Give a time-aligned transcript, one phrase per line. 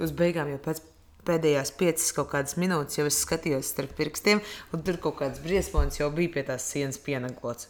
[0.00, 0.80] Uz beigām jau pēc
[1.26, 4.40] pēdējās piecas kaut kādas minūtes jau es skatījos starp pirkstiem,
[4.72, 7.68] un tur kaut kāds briesmonis jau bija pie tās sienas pienaglots.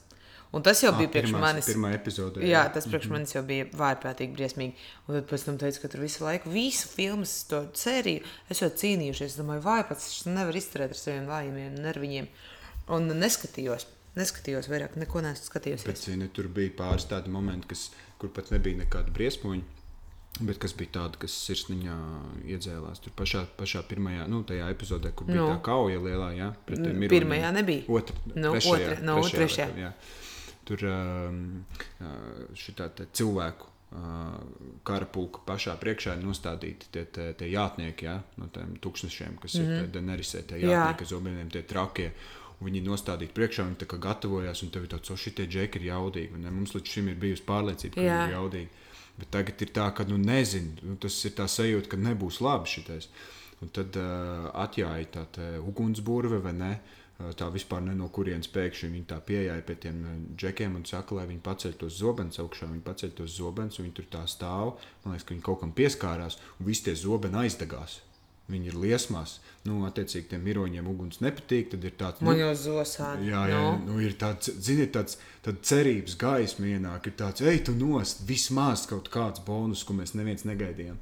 [0.53, 1.67] Un tas jau Ā, bija priekš pirmās- manis.
[1.67, 2.73] pirmā epizode, Jā, jā.
[2.75, 4.75] tas priekš manis jau bija vājprātīgi briesmīgi.
[5.09, 8.69] Un tad pēc tam teica, ka tur visu laiku, visu filmas, to sēriju, es jau
[8.69, 9.33] cīnījušies.
[9.33, 12.29] Es domāju, vai pats es nevaru izturēt ar saviem vājiem nerviņiem.
[12.93, 13.87] Un neskatījos.
[14.15, 15.87] Neskatījos vairāk, neko neesmu skatījusies.
[15.89, 17.87] Bet, zini, tur bija pāris tādi momenti, kas,
[18.21, 19.63] kur pat nebija nekāda briesmoņa.
[20.41, 21.95] Bet kas bija tāda, kas sirsniņā
[22.49, 23.03] iedzēlās?
[23.05, 25.49] Tur pašā, pašā pirmajā, nu, tajā epizodē, kur bija Nu.
[25.53, 27.11] tā kauja lielā, jā, pret Mm, miroņiem.
[27.13, 27.83] pirmajā nebija.
[27.89, 29.67] Otra, Nu, trešajā, otra- nu, trešajā, trešajā.
[29.69, 29.93] laikam, jā.
[30.65, 31.65] Tur um,
[32.55, 32.73] šī
[33.13, 33.99] cilvēku uh,
[34.85, 39.55] kara pulka pašā priekšā ir nostādīti tie, tie, tie jātnieki jā, no tiem tūkstošiem, kas
[39.55, 39.83] mm -hmm.
[39.85, 40.65] ir Danerisē, tie Mhm.
[40.65, 40.71] Jā.
[40.71, 42.13] jātnieki, kas zobeniem tie trakie.
[42.63, 46.51] Viņi ir nostādīti priekšā, viņi gatavojās, un tev ir tāds, o, šitie džeki ir jaudīgi.
[46.51, 48.17] Mums līdz šim ir bijusi pārliecība, ka Jā.
[48.17, 48.69] viņi ir jaudīgi.
[49.19, 52.71] Bet tagad ir tā, ka, nu, nezinu, nu, tas ir tā sajūta, ka nebūs labi
[52.71, 53.11] šitais.
[53.63, 56.73] Un tad uh, atjāja tā ugunsburve, vai ne?
[57.39, 59.99] Tā vispār ne no kurienes pēkšņi viņi tā pieeja pie tiem
[60.35, 62.67] džekiem un saka, lai viņi paceļ tos zobenus augšā.
[62.73, 64.73] Viņi paceļ tos zobenus, viņi tur tā stāv.
[65.05, 68.01] Man liekas, ka viņi kaut kam pieskārās, un visi tie zobeni aizdegās.
[68.53, 69.39] Viņi ir liesmās.
[69.65, 71.71] Nu, attiecīgi, tiem miroņiem uguns nepatīk.
[71.73, 73.31] Tad ir tāds, nu, zosādi.
[73.31, 73.77] Jā, jā nu.
[73.87, 75.17] Nu, ir tāds, zini, tāds
[75.65, 80.45] cerības gaisma ienāk, ir tāds, ej, tu nost, vismaz kaut kāds bonus, ko mēs neviens
[80.49, 81.01] negaidījām.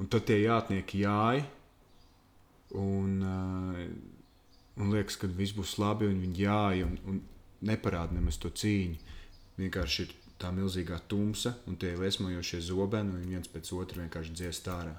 [0.00, 1.44] Un tad tie jātnieki jāj,
[2.80, 3.20] un,
[4.80, 7.22] un liekas, ka viss būs labi, un viņi jāj, un, un
[7.68, 8.98] neparāda nemaz to cīņu.
[9.60, 14.70] Vienkārši ir tā milzīgā tumsa, un tie liesmojošie zobeni, un viens pēc otra vienkārši dziest
[14.72, 14.96] ārā.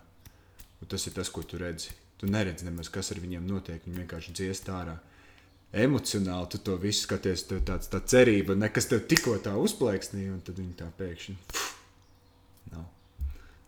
[0.83, 1.93] Un tas ir tas, ko tu redzi.
[2.19, 3.85] Tu neredzi nemaz, kas ar viņiem notiek.
[3.85, 4.97] Viņi vienkārši dziest ārā.
[5.73, 10.41] Emocionāli tu to visu skaties, tev tāds tā cerība, nekas tev tikko tā uzplaiksnīja, un
[10.43, 11.37] tad viņi tā pēkšņi.
[12.73, 12.83] Nav.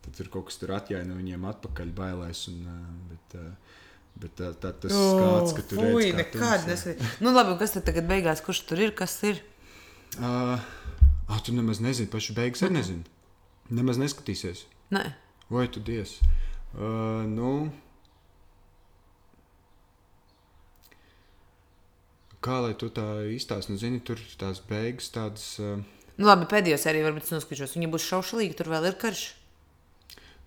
[0.04, 2.44] Tad tur kaut kas tur atjāja no viņiem atpakaļ, bailēs.
[2.52, 2.68] Un,
[3.10, 3.48] bet, ā,
[4.22, 6.72] bet tā, tā, tas skats, ka tur Ui, redz, kā nekādi tumsā.
[6.76, 7.18] neskatījos.
[7.24, 9.40] Nu, labi, kas tad tagad beigās, kurš tur ir, kas ir?
[10.20, 10.32] Ā,
[11.32, 13.08] ā, tu nemaz nezini, pašu beigas arī nezini.
[13.74, 14.68] Nemaz neskatīsies.
[14.94, 15.08] Nē.
[15.50, 16.20] Vai tu dies?
[16.76, 17.52] Uh, nu,
[22.44, 23.72] kā lai tu tā izstāsti?
[23.74, 25.48] Nu, zini, tur tās beigas tādas.
[25.64, 25.80] Uh,
[26.16, 27.74] Nu, labi, pēdējos arī varbūt es noskatīšos.
[27.76, 29.24] Viņa būs šaušalīga, tur vēl ir karš.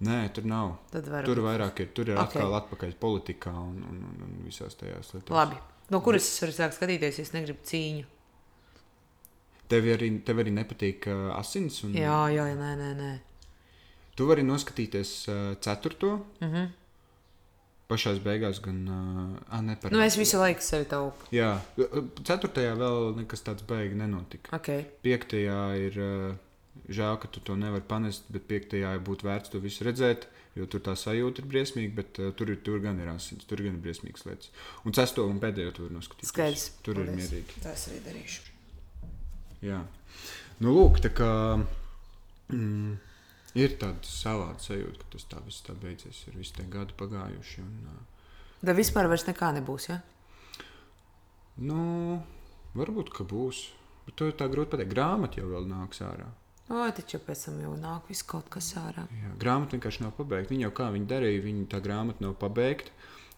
[0.00, 0.70] nē, tur nav.
[0.92, 1.90] Tad var Tur vairāk ir.
[1.92, 2.22] Tur ir Ok.
[2.22, 2.38] okay.
[2.40, 5.34] atkal atpakaļ politikā un, un, un, un visās tajās lietās.
[5.34, 5.58] Labi.
[5.92, 8.06] No kuras es varu sākt skatīties, ja negribu cīņu?
[9.68, 11.82] Tev arī, tev arī nepatīk uh, asins.
[11.84, 12.90] Un, Jā, jā, jā, nē, nē.
[12.96, 13.10] nē.
[14.18, 16.18] Tu vari noskatīties uh, ceturto.
[16.40, 16.54] Mhm.
[16.54, 16.68] -huh.
[17.88, 18.82] Pašā beigās gan.
[18.88, 19.96] Uh, ah, nepareizi.
[19.96, 21.30] Nu, es visu laiku sevi taupu.
[21.32, 21.54] Jā,
[22.24, 24.56] ceturtajā vēl nekas tāds beigas nenotika.
[24.56, 24.84] Okay.
[25.02, 26.34] Piektajā ir uh,
[26.88, 30.84] žēl, ka tu to nevari panest, bet piektajā būtu vērts to visu redzēt, jo tur
[30.84, 33.82] tā sajūta ir briesmīga, bet uh, tur, ir, tur gan ir asins, tur gan ir
[33.82, 34.52] briesmīgas lietas.
[34.84, 36.34] Un sesto un pēdējo tu vari noskatīties.
[36.34, 36.70] Skaidrs.
[36.82, 37.32] Tur ir Paldies.
[37.32, 37.64] mierīgi.
[37.64, 38.40] Tā es arī darīšu.
[39.64, 39.82] Jā.
[40.60, 41.30] Nu, lūk, tā kā
[42.52, 42.96] mm,
[43.56, 46.24] ir tāda savāda sajūta, ka tas tā viss tā beidzies.
[46.28, 47.64] Ir visi tie gadi pagājuši.
[47.64, 47.98] Un,
[48.58, 49.88] Tad vispār vairs nekā nebūs.
[49.92, 50.00] Ja?
[51.58, 52.18] nu,
[52.78, 53.68] varbūt, ka būs.
[54.06, 54.92] Bet to ir tā grūti pateikt.
[54.94, 56.28] Grāmata jau vēl nāks ārā.
[56.68, 59.06] O, taču pēc tam jau nāk viss kaut kas ārā.
[59.08, 60.52] Jā, grāmata vienkārši nav pabeigta.
[60.52, 62.92] Viņa jau kā viņa darīja, viņa tā grāmata nav pabeigta.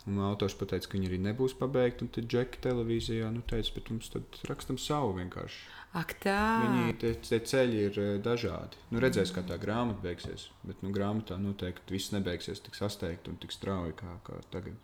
[0.09, 2.07] Un autors pateica, ka viņa arī nebūs pabeigta.
[2.07, 5.61] Un tad Džeki televīzijā nu, teica, bet mums tad rakstam savu vienkārši.
[6.01, 6.41] Ak, tā.
[6.65, 8.81] Viņi tie, tie ceļi ir eh, dažādi.
[8.95, 10.49] Nu, redzēs, kā tā grāmata beigsies.
[10.65, 14.79] Bet nu, grāmatā noteikti viss nebeigsies tik sasteigti un tik strauji kā, kā tagad.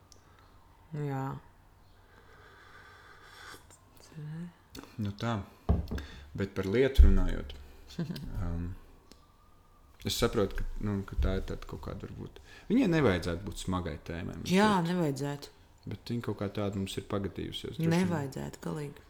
[1.07, 1.29] Jā.
[5.01, 5.39] Nu, tā.
[6.37, 7.57] Bet par lietu runājot.
[8.37, 8.75] Um,
[10.07, 12.41] es saprotu, ka, nu, ka tā ir kaut kāda varbūt.
[12.71, 14.39] Viņai nevajadzētu būt smagai tēmai.
[14.51, 14.89] Jā, šķiet.
[14.93, 15.53] nevajadzētu.
[15.87, 17.83] Bet viņa kaut kā tāda mums ir pagadījusies.
[17.83, 19.05] Nevajadzētu galīgi.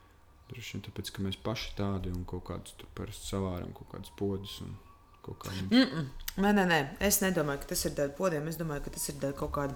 [0.50, 4.12] Droši vien tāpēc, ka mēs paši tādi un kaut kādus tur parasti savāram, kaut kādus
[4.18, 4.76] podus un
[5.34, 5.50] kā.
[5.50, 6.06] Mm -mm.
[6.36, 8.48] Nē, nē, nē, es nedomāju, ka tas ir dēļ podiem.
[8.48, 9.74] Es domāju, ka tas ir dēļ kaut kāda,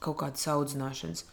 [0.00, 1.24] kaut kādas audzināšanas.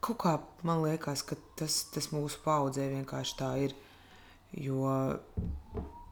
[0.00, 3.74] Kaut kā man liekas, ka tas, tas mūsu paudzē vienkārši tā ir.
[4.52, 5.18] Jo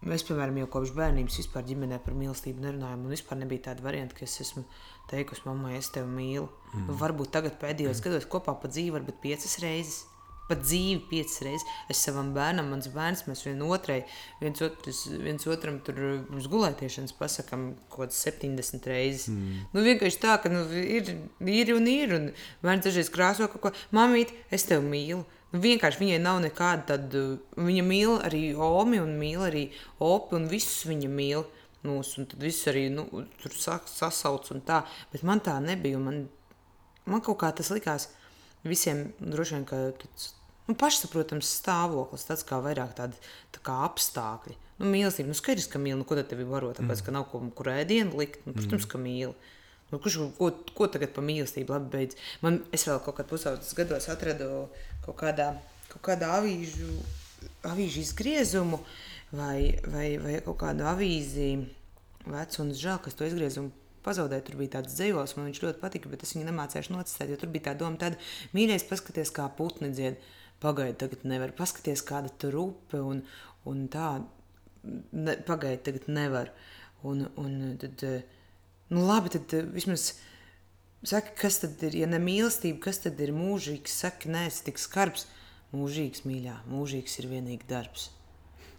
[0.05, 3.07] mēs, piemēram, jau kopš bērnības vispār ģimenē par mīlestību nerunājam.
[3.07, 4.67] Un vispār nebija tāda varianta, ka es esmu
[5.11, 6.51] teikusi mammai, es tevi mīlu.
[6.73, 6.91] Mm.
[6.91, 8.05] Nu, varbūt tagad pēdējos mm.
[8.09, 10.05] gados kopā pa dzīvi, varbūt piecas reizes.
[10.47, 11.65] Pat dzīvi piecas reizes.
[11.91, 14.05] Es savam bērnam, mans bērns, mēs vienotrai,
[14.39, 15.99] viens, otrs, viens otram tur
[16.39, 19.27] uz gulētiešanas pasakām kaut kādas 70 reizes.
[19.33, 19.65] Mm.
[19.75, 21.17] Nu, vienkārši tā, ka nu, ir,
[21.51, 22.15] ir un ir.
[22.15, 22.29] Un
[22.63, 25.25] bērns dažreiz krāso kaut ko, mamīt, es tevi mīlu.
[25.63, 27.23] Vienkārši viņai nav nekāda tāda.
[27.57, 29.67] Viņa mīl arī Omi un mīl arī
[30.03, 31.45] Opi un visus viņa mīl.
[31.87, 33.05] mūs, un tad viss arī nu,
[33.39, 34.81] tur sa- sasauc un tā.
[35.13, 35.99] Bet man tā nebija.
[36.03, 36.29] Man,
[37.07, 38.09] man kaut kā tas likās
[38.65, 40.33] visiem droši vien, ka tāds,
[40.67, 43.15] nu, pašsaprotams stāvoklis, tāds kā vairāk tādi
[43.55, 44.57] tā kā apstākļi.
[44.81, 47.39] Nu, mīlestība, nu skaidrs, ka mīl, nu, ko tad tevi varo, tāpēc, ka nav ko,
[47.55, 49.37] kur ēdienu likt, nu, protams, ka mīl.
[49.93, 52.19] Nu, kurš, ko, ko tagad par mīlestību labi beidz?
[52.43, 54.67] Man, es vēl kaut kad pusaudzes gados atradu
[55.05, 55.53] kaut kādā,
[55.93, 56.91] kaut kādā avīžu,
[57.71, 58.81] avīžu izgriezumu
[59.31, 61.51] vai, vai, vai kaut kādu avīzi
[62.27, 63.71] vecu, un žēl, ka es to izgriezumu
[64.07, 64.45] pazaudēju.
[64.47, 67.53] Tur bija tāds dzējos, man viņš ļoti patika, bet es viņu nemācīju nocistēt, jo tur
[67.55, 68.19] bija tā doma, tāda
[68.57, 70.19] mīļais, paskaties, kā putni dzied.
[70.63, 73.21] Pagaidi, tagad nevar paskatīties, kāda tur upe un,
[73.69, 74.15] un tā.
[75.13, 76.49] Ne, pagaidi, tagad nevar.
[77.07, 78.36] Un, un tad, eh,
[78.93, 80.13] nu labi, tad eh, vismaz
[81.07, 84.01] saka, kas tad ir, ja ne mīlestība, kas tad ir mūžīgs?
[84.05, 85.29] Saka, nē, es tik skarbs.
[85.77, 88.11] Mūžīgs, mīļā, mūžīgs ir vienīgi darbs.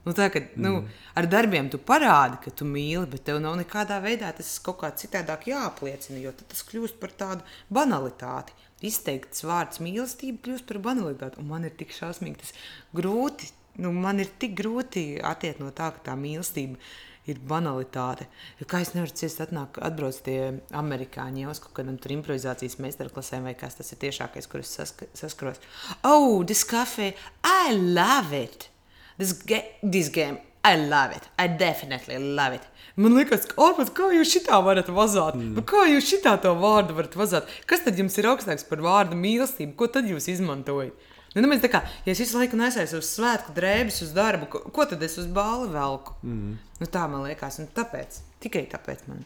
[0.08, 1.00] Nu, tā, ka, nu, mm.
[1.20, 4.94] Ar darbiem tu parādi, ka tu mīli, bet tev nav nekādā veidā tas kaut kā
[4.96, 7.44] citādāk jāapliecina, jo tas kļūst par tādu
[7.76, 8.56] banalitāti.
[8.88, 12.56] Izteikts vārds mīlestība kļūst par banalitāti, un man ir tik šausmīgi tas
[12.96, 13.52] grūti.
[13.84, 16.96] Nu, man ir tik grūti attiekt no tā, ka tā mīlestība ir
[17.36, 18.30] banalitāte.
[18.62, 20.40] Jo kā es nevaru ciest, atnāk, atbrauc tie
[20.72, 24.72] amerikāņi jau uz kaut kādām tur improvizācijas meistarklasēm, vai kas tas ir tiešākais, kur es
[24.80, 25.60] saska saskaros.
[26.08, 27.14] Oh, this cafe,
[27.44, 28.70] I love it!
[29.18, 31.28] This, ga this game, I love it.
[31.38, 32.62] I definitely love it.
[32.96, 35.38] Man liekas, ka, ārpus, kā jūs šitā varat vazāt?
[35.38, 35.62] Mm.
[35.70, 37.52] Kā jūs šitā to vārdu varat vazāt?
[37.70, 39.76] Kas tad jums ir augstāks par vārdu mīlestību?
[39.78, 41.07] Ko tad jūs izmantojat?
[41.38, 44.62] Nu, nu, tā kā, ja es visu laiku nesēju uz svētku drēbes, uz darbu, ko,
[44.74, 46.16] ko tad es uz bāli velku?
[46.26, 46.56] Mm.
[46.82, 49.22] Nu, tā man liekas, un tāpēc, tikai tāpēc man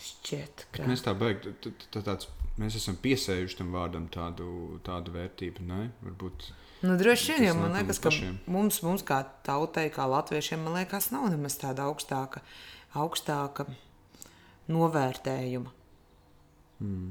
[0.00, 0.88] šķiet, ka.
[0.90, 1.54] Mēs tā beigām,
[1.94, 2.26] tāds,
[2.58, 5.86] mēs esam piesējuši tam vārdam tādu, tādu vērtību, ne?
[6.02, 6.50] Varbūt.
[6.80, 8.10] Nu, droši vien, jo man liekas, ka
[8.50, 12.42] mums, mums kā tautai, kā latviešiem, man liekas, nav nemaz tāda augstāka,
[12.98, 13.68] augstāka
[14.72, 15.74] novērtējuma.
[16.80, 17.10] Mm.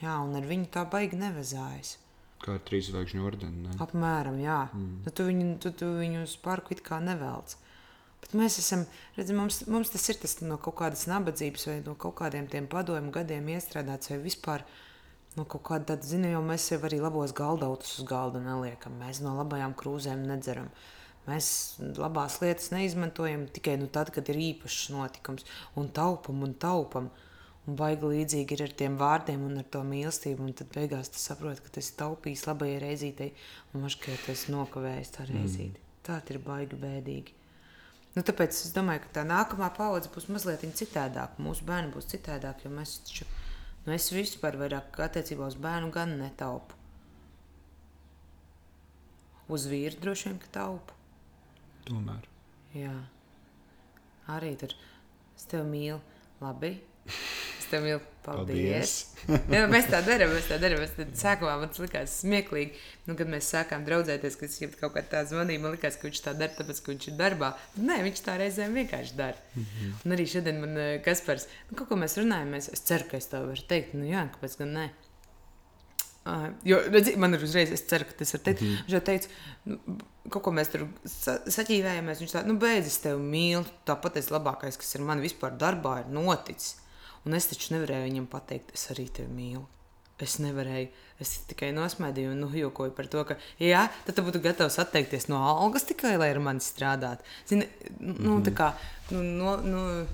[0.00, 1.96] Jā, un ar viņu tā baigi nevezājas.
[2.40, 3.72] Kā ar trīs zvaigžņu ordeni.
[3.84, 4.62] Apmēram, jā.
[4.72, 5.00] Mm.
[5.04, 7.56] Nu, tu, viņu, tu, tu viņu uz parku it kā nevelc.
[8.20, 8.84] Bet mēs esam,
[9.16, 12.68] redzam, mums, mums tas ir tas no kaut kādas nabadzības vai no kaut kādiem tiem
[12.70, 14.64] padomu gadiem iestrādāts vai vispār
[15.36, 18.96] no kaut kāda tāda, zina, jo mēs sev arī labos galdautus uz galda neliekam.
[19.00, 20.68] Mēs no labajām krūzēm nedzeram.
[21.28, 21.50] Mēs
[22.00, 25.44] labās lietas neizmantojam tikai nu, tad, kad ir īpašs notikums
[25.80, 27.10] un taupam un taupam.
[27.68, 30.46] Un baigi līdzīgi ir ar tiem vārdiem un ar to mīlestību.
[30.46, 33.28] Un tad beigās tu saproti, ka tas ir taupījis labajai reizītei
[33.74, 35.76] un maškai tas nokavējis tā reizīti.
[35.76, 35.92] Mm.
[36.06, 37.36] Tā ir baigi bēdīgi.
[38.16, 41.38] Nu, tāpēc es domāju, ka tā nākamā paudze būs mazliet citādāka.
[41.42, 43.26] Mūsu bērni būs citādāki, jo mēs taču,
[43.84, 46.78] nu, es vispār vairāk attiecībā uz bērnu gan netaupu.
[49.50, 50.96] Uz vīru droši vien, ka taupu.
[51.86, 52.26] Tomēr.
[52.74, 52.96] Jā.
[54.30, 54.74] Arī tur
[55.36, 56.00] es tevi mīlu.
[56.40, 56.74] Labi.
[57.70, 58.00] Tev mīlu.
[58.24, 58.92] Paldies.
[59.24, 59.52] Paldies.
[59.54, 60.32] Jā, mēs tā darām.
[60.34, 60.82] Mēs tā darām.
[60.96, 62.80] Tad sākumā man likās smieklīgi.
[63.08, 66.22] Nu, kad mēs sākām draudzēties, kad viņš kaut kā tādu zvanīja, man likās, ka viņš
[66.26, 67.52] tā dara, tāpēc, ka viņš ir darbā.
[67.80, 69.38] Nē, viņš tā reizēm vienkārši dara.
[69.54, 69.92] Mm -hmm.
[70.04, 73.30] Un arī šodien man eh, Kaspars, nu, kaut ko mēs runājam, es ceru, ka es
[73.30, 74.90] tev varu teikt, nu jā, kāpēc gan ne.
[76.20, 78.60] Uh, jo, redzi, man ir uzreiz, es ceru, ka tas ir teikt.
[78.60, 78.84] Mm -hmm.
[78.84, 79.28] Viņš jau teica,
[79.64, 79.78] nu,
[80.28, 82.20] kaut ko mēs tur sa saķīvējāmies.
[82.20, 83.64] Viņš tā, nu, beidz, es tevi mīlu.
[83.86, 86.76] Tāpat tas labākais, kas ir man vispār darbā, ir noticis.
[87.28, 89.66] Un es taču nevarēju viņam pateikt, es arī tevi mīlu.
[90.20, 90.88] Es nevarēju.
[91.20, 95.40] Es tikai nosmēju un jokoju par to, ka, jā, tad tu būtu gatavs atteikties no
[95.44, 97.24] algas tikai, lai ar mani strādātu.
[97.48, 98.44] Zini, nu, mm -hmm.
[98.48, 98.72] tā kā,
[99.10, 100.06] nu, no, nu,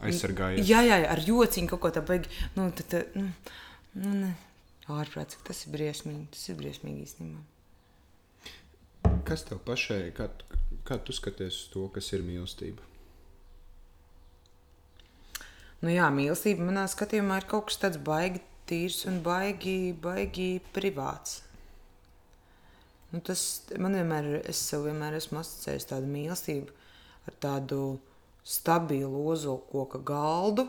[0.00, 0.66] aizsargājies.
[0.68, 2.28] Jā, jā, ar jociņu kaut ko tādu baigi.
[2.56, 3.28] Nu, tad, tad, nu,
[3.94, 4.34] nu, ne.
[4.92, 6.26] Ārprāts, tas ir briesmīgi.
[6.30, 7.42] Tas ir briesmīgi īstenībā.
[9.24, 10.28] Kas tev pašai, kā,
[10.84, 12.91] kā tu skaties uz to, kas ir mīlestība?
[15.82, 18.38] Nu, jā, mīlestība manā skatījumā ir kaut kas tāds baigi
[18.70, 21.40] tīrs un baigi, baigi privāts.
[23.10, 23.42] Nu, tas
[23.82, 26.70] man vienmēr, es sev vienmēr esmu asociējis tādu mīlestību
[27.26, 27.80] ar tādu
[28.46, 30.68] stabilu ozolkoka galdu,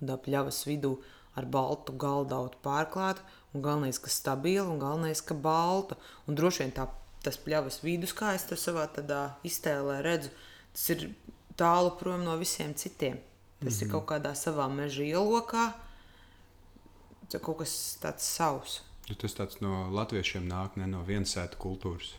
[0.00, 0.94] tādā pļavas vidū
[1.36, 6.00] ar baltu galdautu pārklātu, un galvenais, ka stabila, un galvenais, ka balta.
[6.26, 6.88] Un droši vien tā,
[7.24, 10.32] tas pļavas vidus, kā es to savā tādā iztēlē redzu,
[10.72, 11.10] tas ir
[11.60, 13.20] tālu prom no visiem citiem.
[13.58, 13.84] Tas mm -hmm.
[13.86, 15.72] ir kaut kādā savā meža ielokā.
[17.28, 18.82] Tas kaut kas tāds savs.
[19.08, 22.14] Ja tas tāds no latviešiem nāk, ne no vienas sēta kultūras.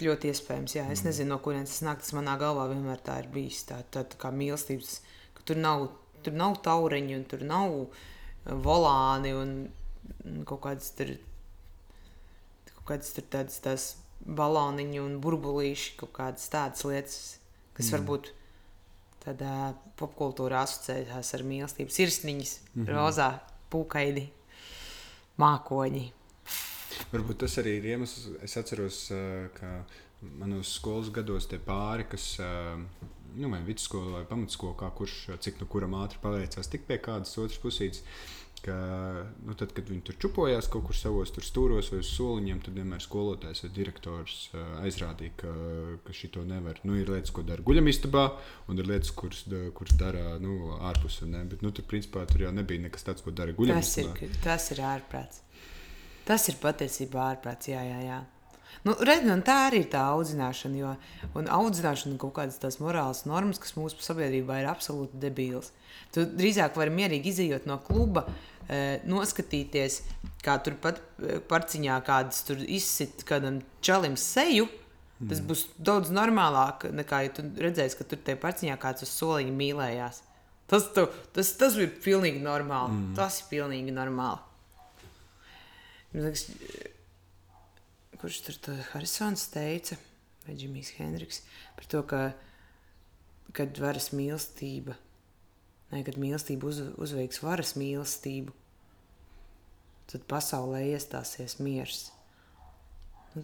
[0.00, 0.90] Ļoti iespējams, jā.
[0.90, 1.06] Es mm.
[1.06, 1.98] nezinu, no kurienes tas nāk.
[1.98, 3.64] Tas manā galvā vienmēr tā ir bijis.
[3.68, 5.00] Tā, tā, tā kā mīlestības,
[5.34, 5.88] ka tur nav,
[6.22, 11.12] tur nav taureņi un tur nav eh, volāni un kaut kādas tur,
[12.74, 13.96] kaut kādas tur tādas tās
[14.26, 17.18] baloniņi un burbulīši, kaut kādas tādas lietas,
[17.76, 17.96] kas mm.
[17.96, 18.32] varbūt
[19.24, 19.54] tādā
[20.00, 21.92] popkultūrā asociējas ar mīlestību.
[21.94, 22.92] Sirsniņas, mm -hmm.
[22.94, 23.30] rozā,
[23.72, 24.28] pūkaidi,
[25.40, 26.06] mākoņi.
[27.12, 29.08] Varbūt tas arī ir iemesls, es atceros,
[29.56, 29.84] ka
[30.20, 32.36] manos skolas gados tie pāri, kas
[33.36, 37.36] nu, vai vidusskola vai pamatskola, kā kurš cik no kuram ātri paveicās, tik pie kādas
[37.38, 38.02] otras pusītes
[38.64, 38.76] ka,
[39.46, 43.04] nu, tad, kad viņi tur čupojās kaut kur savos stūros vai uz soliņiem, tad vienmēr
[43.04, 45.54] skolotājs vai direktors uh, aizrādīja, ka,
[46.06, 46.80] ka šī to nevar.
[46.88, 48.24] Nu, ir lietas, ko dara guļamistabā,
[48.72, 49.44] un ir lietas, kuras,
[49.76, 51.20] kuras dara nu, ārpus.
[51.24, 54.16] Bet, nu, tur, principā, tur jau nebija nekas tāds, ko dara guļamistabā.
[54.16, 55.46] Tas ir, tas ir ārprāts.
[56.28, 57.72] Tas ir patiesībā ārprāts.
[57.72, 58.20] Jā, jā, jā.
[58.86, 60.94] Nu, redz, nu, tā arī ir tā audzināšana, jo
[61.56, 65.68] audzināšana kaut kādas tās morāles normas, kas mūsu sabiedrībā ir absolūti debīlas.
[66.14, 68.50] Tu drīzāk vari mierīgi izējot no kluba, uh,
[69.08, 70.00] noskatīties,
[70.44, 71.00] kā tur pat
[71.50, 74.68] parciņā kādas tur izsit kādam čalim seju.
[75.20, 75.48] Tas mm.
[75.50, 80.22] būs daudz normālāk nekā, ja tu redzēsi, ka tur te parciņā kāds uz soliņa mīlējās.
[80.70, 82.94] Tas, tu, tas, tas ir pilnīgi normāli.
[82.94, 83.10] Mm.
[83.18, 84.40] Tas ir pilnīgi normāli.
[86.14, 86.46] Liekas,
[88.20, 89.98] kurš tur to Harisons teica,
[90.46, 91.42] vai Džimijs Hendriks,
[91.76, 92.24] par to, ka,
[93.56, 94.96] kad varas mīlestība
[95.90, 98.54] Ne, kad mīlestība uz, uzveiks varas mīlestību,
[100.12, 102.04] tad pasaulē iestāsies miers.
[103.34, 103.42] Nu,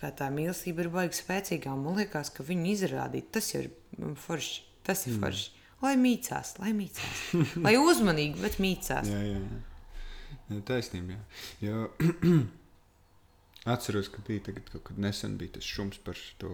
[0.00, 1.74] tā, tā mīlestība ir baigta spēcīga.
[1.76, 3.68] Man liekas, ka viņu izrādīt, tas ir
[4.24, 4.64] forši.
[4.88, 5.20] Tas ir mm.
[5.22, 5.52] forši.
[5.82, 7.20] Lai mīcās, lai mīcās.
[7.60, 9.12] lai uzmanīgi, bet mīcās.
[9.12, 10.40] jā, jā, jā.
[10.54, 11.20] jā taisnība.
[11.60, 11.68] Jā.
[11.68, 12.32] Jo
[13.64, 16.52] atceros, ka bija tagad, kaut kad nesen bija tas šums par to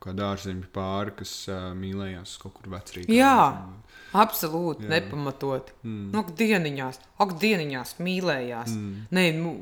[0.00, 3.12] kāda ārzemju pāri, kas uh, mīlējās kaut kur vecrīgā.
[3.12, 3.74] Jā, un,
[4.22, 4.92] absolūti jā.
[4.94, 5.74] nepamatot.
[5.84, 6.06] Mm.
[6.14, 8.76] Nu, ak, dieniņās, ak, dieniņās mīlējās.
[8.76, 9.02] Mm.
[9.16, 9.52] Nē, nu,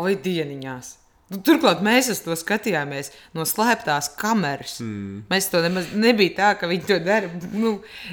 [0.00, 0.94] oi, dieniņās.
[1.26, 4.76] Nu, turklāt mēs to skatījāmies no slēptās kameras.
[4.78, 5.24] Mm.
[5.26, 7.30] Mēs to nemaz nebija tā, ka viņi to dara.
[7.50, 7.72] Nu,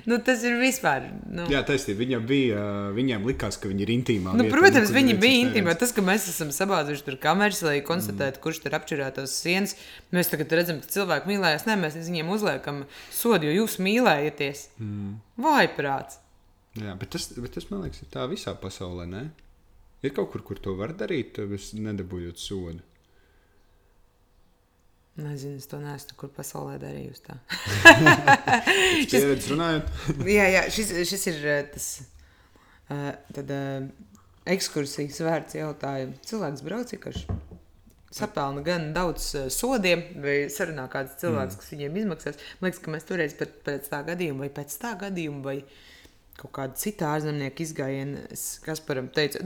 [0.10, 1.05] nu, tas ir vispār.
[1.29, 1.46] Nu.
[1.51, 2.00] Jā, taisnība.
[2.01, 2.63] Viņam bija,
[2.96, 4.34] viņiem likās, ka viņi ir intīmā.
[4.34, 5.75] Nu, vietā, protams, nu, viņi bija intīmā.
[5.77, 8.43] Tas, ka mēs esam sabāzuši tur kameras, lai konstatētu, mm.
[8.48, 9.75] kurš tur apčurētos sienas.
[10.15, 11.67] Mēs tagad redzam, ka cilvēki mīlējās.
[11.70, 12.82] Nē, mēs viņiem uzliekam
[13.13, 14.63] sodu, jo jūs mīlējieties.
[14.82, 15.20] Mm.
[15.46, 16.17] Vājprāts.
[16.82, 19.05] Jā, bet tas, bet tas, man liekas, ir tā visā pasaulē.
[19.05, 19.24] Ne?
[20.01, 21.38] Ir kaut kur, kur to var darīt,
[21.77, 22.82] nedabūjot sodu.
[25.13, 27.22] Nezinu, es to neesmu nekur pasaulē darījusi.
[27.27, 27.36] Tā
[29.20, 29.91] ir runājot.
[30.39, 33.86] jā, jā šis, šis ir eh, tas uh, tad, uh,
[34.50, 36.17] ekskursijas vērts jautājums.
[36.25, 37.38] Cilvēks brauc vienkārši
[38.13, 41.62] sapelna gan daudz uh, sodiem, vai sarunā kāds cilvēks, mm.
[41.62, 42.41] kas viņiem izmaksās.
[42.58, 45.60] Man liekas, ka mēs toreiz pēc, pēc tā gadījuma, vai pēc tā gadījuma, vai
[46.41, 48.25] kaut kāda cita ārzemnieka izgājiena,
[48.65, 49.46] kas param teica,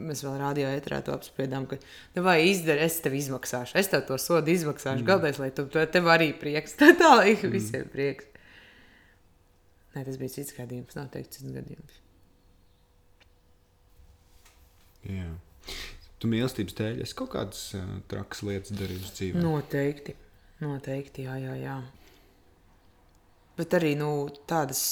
[0.00, 1.76] Mēs vēl rādījā ētrā to apspriedām, ka,
[2.16, 5.02] nu, vai izdari, es tev izmaksāšu, es tev to sodu izmaksāšu.
[5.02, 5.08] Mm.
[5.10, 6.76] Galvenais, lai tu, tev arī prieks.
[6.80, 7.52] Tā, tā lai mm.
[7.52, 8.30] visiem prieks.
[9.92, 11.98] Nē, tas bija cits gadījums, noteikti cits gadījums.
[15.12, 15.28] Jā.
[16.22, 19.42] Tu mīlestības dēļ esi kaut kādas uh, trakas lietas darījusi dzīvē?
[19.42, 20.14] Noteikti.
[20.62, 21.76] Noteikti, jā, jā, jā.
[23.58, 24.08] Bet arī nu,
[24.48, 24.82] tādas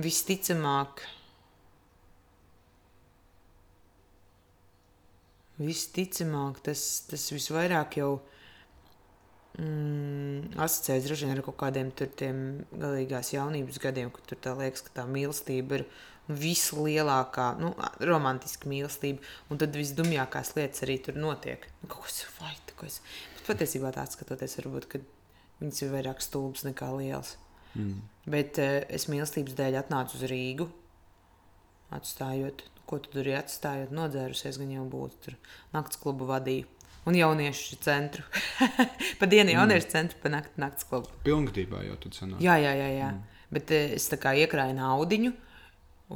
[0.00, 1.02] visticamāk
[5.60, 8.10] visticamāk, tas, tas visvairāk jau
[9.60, 12.40] mm, asociēts droši vien ar kaut kādiem tādiem
[12.72, 15.86] galīgās jaunības gadiem, kur tur tā liekas, ka tā mīlestība ir
[16.30, 17.72] vislielākā, nu,
[18.06, 21.66] romantiska mīlestība, un tad visdumjākās lietas arī tur notiek.
[21.86, 23.00] Kaut kas vaita, ko es.
[23.34, 25.02] Bet patiesībā tāds skatoties, varbūt, ka
[25.60, 27.34] viņas ir vairāk stulbas nekā liels.
[27.74, 27.98] Mm.
[28.30, 30.68] Bet uh, es mīlestības dēļ atnācu uz Rīgu,
[31.94, 35.36] atstājot ko tu tur atstājot, nodzērusies, gan jau būtu tur
[35.74, 36.68] nakts klubu vadīju.
[37.08, 38.24] Un jauniešu centru.
[39.20, 39.92] pa dienu jauniešu mm.
[39.94, 41.08] centru, pa nakti nakts klubu.
[41.24, 42.42] Pilngadībā jau tur sanāk.
[42.44, 42.90] Jā, jā, jā.
[42.98, 43.12] jā.
[43.16, 43.38] Mm.
[43.54, 45.32] Bet eh, es tā kā iekrāju naudiņu.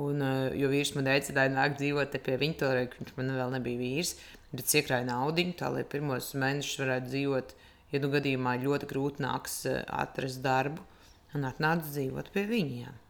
[0.05, 3.81] Un, eh, jo vīrs man aicināja nākt dzīvot pie viņa, toreiz viņš man vēl nebija
[3.81, 4.17] vīrs.
[4.53, 7.55] Bet es iekrāju naudiņu, tā lai pirmos mēnešus varētu dzīvot,
[7.95, 10.85] ja nu gadījumā ļoti grūti nāks eh, atrast darbu
[11.35, 13.01] un atnākt dzīvot pie viņiem.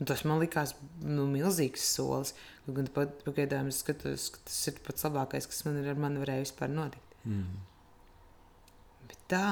[0.00, 0.72] Un tas man likās
[1.04, 2.32] nu, milzīgs solis.
[2.76, 6.22] Gan pat pagaidām es skatos, ka tas ir pats labākais, kas man ir ar mani
[6.22, 7.18] varēja vispār notikt.
[7.24, 7.60] Mm.
[9.10, 9.44] Bet tā.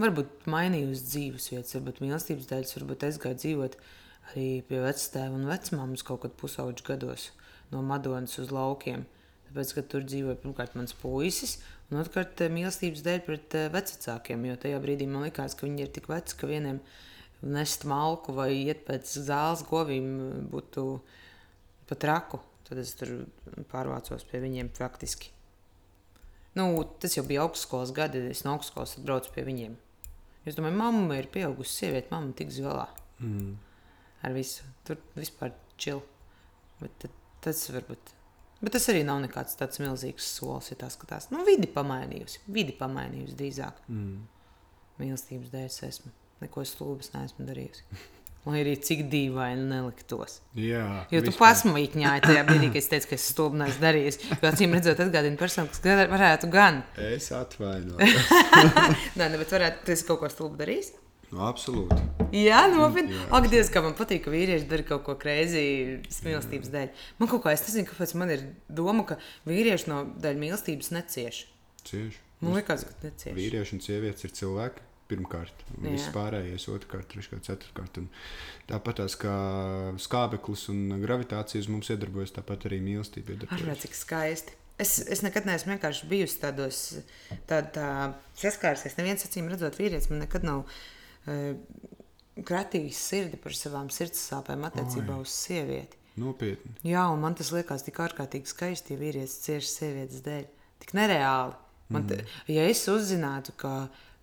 [0.00, 3.76] Varbūt mainījusi dzīves vietas, varbūt mīlestības dēļ, varbūt aizgāju dzīvot
[4.30, 7.28] arī pie vectēva un vecmāmas kaut kad pusauģu gados
[7.72, 9.04] no Madonas uz laukiem.
[9.48, 11.58] Tāpēc, ka tur dzīvoja pirmkārt mans puisis,
[11.90, 15.84] un otrkārt eh, mīlestības dēļ pret eh, vecākiem, jo tajā brīdī man likās, ka viņi
[15.84, 17.10] ir tik veci, ka vieniem ir
[17.42, 20.86] nest malku vai iet pēc zāles govīm būtu
[21.90, 22.40] pat raku.
[22.68, 23.26] Tad es tur
[23.72, 25.32] pārvācos pie viņiem praktiski.
[26.56, 26.68] Nu,
[27.00, 29.74] tas jau bija augstskolas gadi, es no augstskolas braucu pie viņiem.
[30.48, 32.88] Es domāju, mamma ir pieaugusi sieviete, mamma tiks galā
[33.22, 33.56] Mm.
[34.22, 34.64] ar visu.
[34.84, 36.02] Tur vispār čil.
[36.80, 37.06] Bet
[37.40, 38.14] tas varbūt.
[38.60, 41.30] Bet tas arī nav nekāds tāds milzīgs solis, ja tā skatās.
[41.30, 42.40] Nu, vidi pamainījusi.
[42.48, 43.84] Vidi pamainījusi drīzāk.
[43.88, 44.26] Mm.
[44.98, 46.10] Mīlestības dēļ es esmu.
[46.42, 47.84] Neko stulbas neesmu darījusi.
[48.42, 50.40] Lai arī cik dīvaini neliktos.
[50.58, 51.30] Jā, Jo tu
[51.76, 54.18] mīkņāji tajā brīdī, kad es teicu, ka es stulbi neesmu darījis.
[54.32, 56.80] Jo acīm redzot, atgādina personu, kas varētu gan.
[56.98, 58.32] Es atvainojos.
[59.20, 60.90] Nē, ne, bet varētu, tu esi kaut ko stulbi darījis.
[61.30, 62.00] nu, absolūti.
[62.34, 63.14] Jā, nopietni.
[63.32, 65.62] Ak, Dievs, kā man patīk, ka vīrieši dara kaut ko greizi
[66.26, 66.90] mīlestības dēļ.
[67.22, 71.44] Man kaut kā, es nezinu, kāpēc man ir doma, ka vīrieši no dēļ mīlestības necieš.
[71.86, 72.20] Cieši.
[72.42, 73.36] Man liekas, ka necieš.
[73.38, 74.88] Vīrieši un sievietes ir cilvēki.
[75.12, 75.90] Pirmkārt, Jā.
[75.90, 78.00] viss pārējais, otrkārt, treškārt, ceturtkārt.
[78.00, 78.08] Un
[78.70, 79.36] Tāpat tās kā
[80.00, 83.82] skābeklis un gravitācija uz mums iedarbojas, tāpat arī mīlestība Ar iedarbojas.
[83.84, 84.58] cik skaisti.
[84.80, 86.78] Es, es nekad neesmu vienkārši bijusi tādos
[87.50, 87.88] tā, tā
[88.40, 88.96] saskārusies.
[88.98, 91.50] Neviens acīm redzot, vīrietis man nekad nav uh,
[92.48, 95.26] kratījis sirdi par savām sirds sāpēm attiecībā Oi.
[95.26, 96.00] uz sievieti.
[96.22, 96.72] Nopietni.
[96.88, 100.48] Jā, un man tas liekas tik ārkārtīgi skaisti, ja vīrietis cieši sievietes dēļ.
[100.82, 101.54] Tik nereāli.
[101.92, 102.32] Man, mm.
[102.52, 103.74] Ja es uzzinātu, ka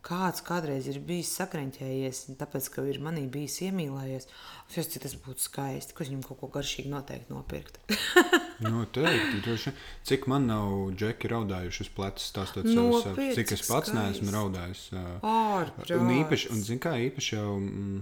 [0.05, 5.43] kāds kādreiz ir bijis sakriņķējies, tāpēc, ka ir manī bijis iemīlējies, es domāju, tas būtu
[5.43, 7.79] skaisti, ka viņam kaut ko garšīgu noteikti nopirkt.
[8.63, 9.41] Noteikti.
[9.45, 9.75] droši vien.
[10.07, 13.11] Cik man nav džeki raudājuši uz pleca, stāstot savus sapņus.
[13.11, 13.99] Nopietni, Cik es pats skaisti.
[13.99, 14.85] neesmu raudājis.
[15.19, 15.93] Ārprāts.
[15.95, 17.53] Un īpaši, un zini kā, īpaši jau.
[17.59, 18.01] Mm,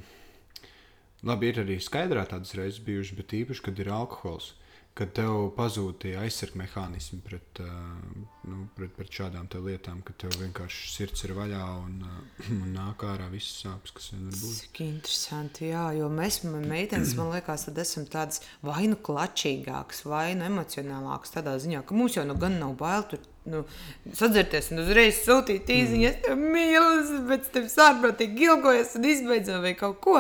[1.30, 4.54] labi, ir arī skaidrā tādas reizes bijušas, bet īpaši, kad ir alkohols.
[4.98, 10.34] Kad tev pazūd tie aizsardzības mehānismi pret, uh, nu, pret, pret šādām lietām, ka tev
[10.42, 14.58] vienkārši sirds ir vaļā un, uh, un nāk ārā visas sāpes, kas vien var būt.
[14.64, 20.32] Cik interesanti, jā, jo mēs, meitenes, man liekas, tad esam tādas vai nu klačīgākas, vai
[20.40, 23.62] nu emocionālākas tādā ziņā, ka mums jau nu gan nav bail tur nu,
[24.18, 29.72] sadzerties un uzreiz sūtīt īziņu, es tevi mīlu, bet tev sārprātīgi ilgojas un izbeidzot vai
[29.80, 30.18] kaut ko.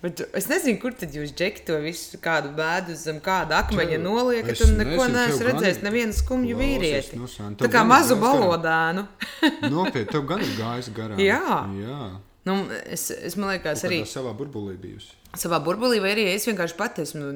[0.00, 4.06] Bet es nezinu, kur tad jūs džeki to visu kādu bēdu zem kāda akmeņa Tev-
[4.06, 7.20] noliekat un neko neesmu redzējis, nevienu skumju vīrieti.
[7.20, 9.06] nu, San, Tā kā mazu balodānu.
[9.76, 11.20] Nopietni, tev gan ir gājis garām.
[11.20, 11.62] Jā.
[11.84, 12.00] Jā.
[12.48, 12.54] Nu,
[12.88, 14.00] es, es man liekas, arī.
[14.08, 15.12] Savā burbulī bijusi.
[15.36, 17.28] savā burbulī, vai arī es vienkārši pati esmu.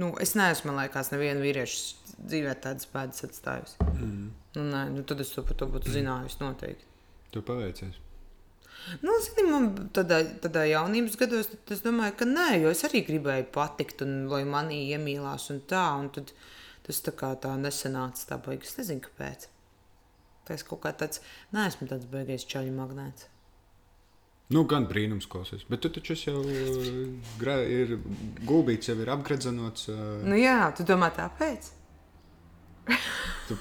[0.00, 3.74] Nu, es neesmu, man liekas, nevienu vīriešu dzīvē tādas pēdas atstājusi.
[3.98, 4.30] Mm.
[4.56, 6.86] Nu, nē, nu, tad es to par to būtu zinājusi noteikti.
[7.30, 7.98] Tu paveicies.
[9.04, 13.04] Nu, zini, man tādā, tādā jaunības gados, tad es domāju, ka nē, jo es arī
[13.06, 16.32] gribēju patikt, un lai manī iemīlās un tā, un tad
[16.86, 18.72] tas tā kā tā nesanāca tā beigas.
[18.72, 19.46] Es nezinu, kāpēc.
[20.48, 21.20] Tā es kaut kā tāds,
[21.54, 23.28] neesmu tāds beigas čaļu magnēts.
[24.50, 25.62] Nu, gan brīnums klausies.
[25.70, 26.88] Bet tu taču jau uh,
[27.38, 27.92] gra- ir
[28.48, 29.84] gulbīts, jau ir apgredzenots.
[29.92, 31.68] Uh, Nu jā, tu domā tāpēc?
[33.50, 33.58] tu,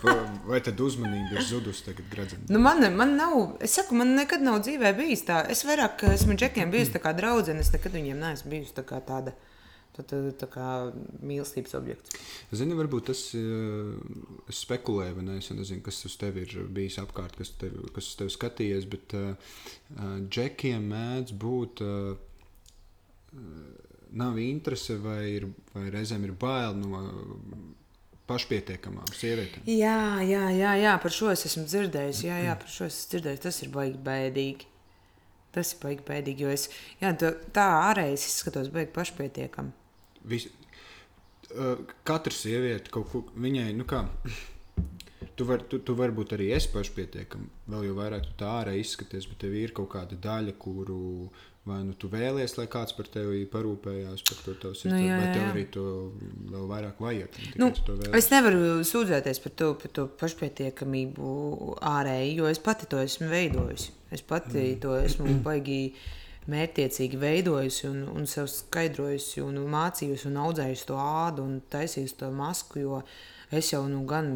[0.47, 2.47] vai tad uzmanība ir zudusi tagad gredzenā?
[2.51, 5.41] Nu, man, man nav, es saku, man nekad nav dzīvē bijis tā.
[5.51, 9.01] Es vairāk esmu džekiem bijusi tā kā draudzene, es nekad viņiem neesmu bijusi tā kā
[9.05, 9.35] tāda.
[9.97, 10.65] Tā, tā, tā kā
[11.25, 12.13] mīlestības objekts.
[12.55, 13.97] Zini, varbūt tas uh,
[14.47, 15.39] es spekulēju, vai ne?
[15.41, 19.17] Es nezinu, kas uz tevi ir bijis apkārt, kas, tev, kas uz tevi skatījies, bet
[19.17, 19.57] uh,
[20.29, 21.83] džekiem mēdz būt.
[21.83, 22.15] Uh,
[24.09, 27.01] Nav interese vai, ir, vai reizēm ir bail no
[28.29, 29.65] pašpietiekamām sievietēm.
[29.69, 32.23] Jā, jā, jā, jā, par šo es esmu dzirdējis.
[32.27, 33.43] Jā, jā, par šo es esmu dzirdējis.
[33.47, 34.69] Tas ir baigi bēdīgi.
[35.55, 36.67] Tas ir baigi bēdīgi, jo es
[37.01, 39.73] jā, tā, ārēji izskatos baigi pašpietiekami.
[40.29, 40.45] Vis,
[42.07, 44.05] katra sieviete kaut ko viņai, nu kā.
[45.35, 48.73] Tu vari tu, tu var būt arī es pašpietiekami, vēl jau vairāk tu tā ārā
[48.79, 51.29] izskaties, bet tev ir kaut kāda daļa, kuru
[51.69, 55.05] vai nu tu vēlies, lai kāds par tevi parūpējās, par to tavs ir, Nu, nu,
[55.05, 55.49] jā, vai tev jā.
[55.53, 55.85] arī to
[56.49, 57.39] vēl vairāk vajag.
[57.61, 57.71] Nu,
[58.19, 61.33] es nevaru sūdzēties par to, par to pašpietiekamību
[61.93, 63.93] ārēji, jo es pati to esmu veidojusi.
[64.15, 64.79] Es pati mm.
[64.83, 65.81] to esmu baigi
[66.49, 72.31] mērķiecīgi veidojusi un, un sev skaidrojusi, un mācījusi un audzējusi to ādu un taisījusi to
[72.33, 72.81] masku.
[72.81, 73.01] Jo
[73.53, 74.29] es jau nu gan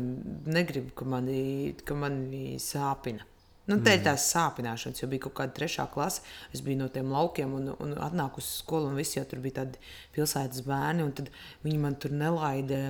[0.45, 3.25] negribu, ka mani, ka mani sāpina.
[3.63, 6.23] Nu, tā ir tās sāpināšanas, jo bija kaut kāda trešā klase.
[6.51, 9.61] Es biju no tiem laukiem un, un atnāku uz skolu, un visi jau tur bija
[9.61, 9.79] tādi
[10.15, 11.05] pilsētas bērni.
[11.15, 11.31] tad
[11.63, 12.81] Viņi man tur nelaida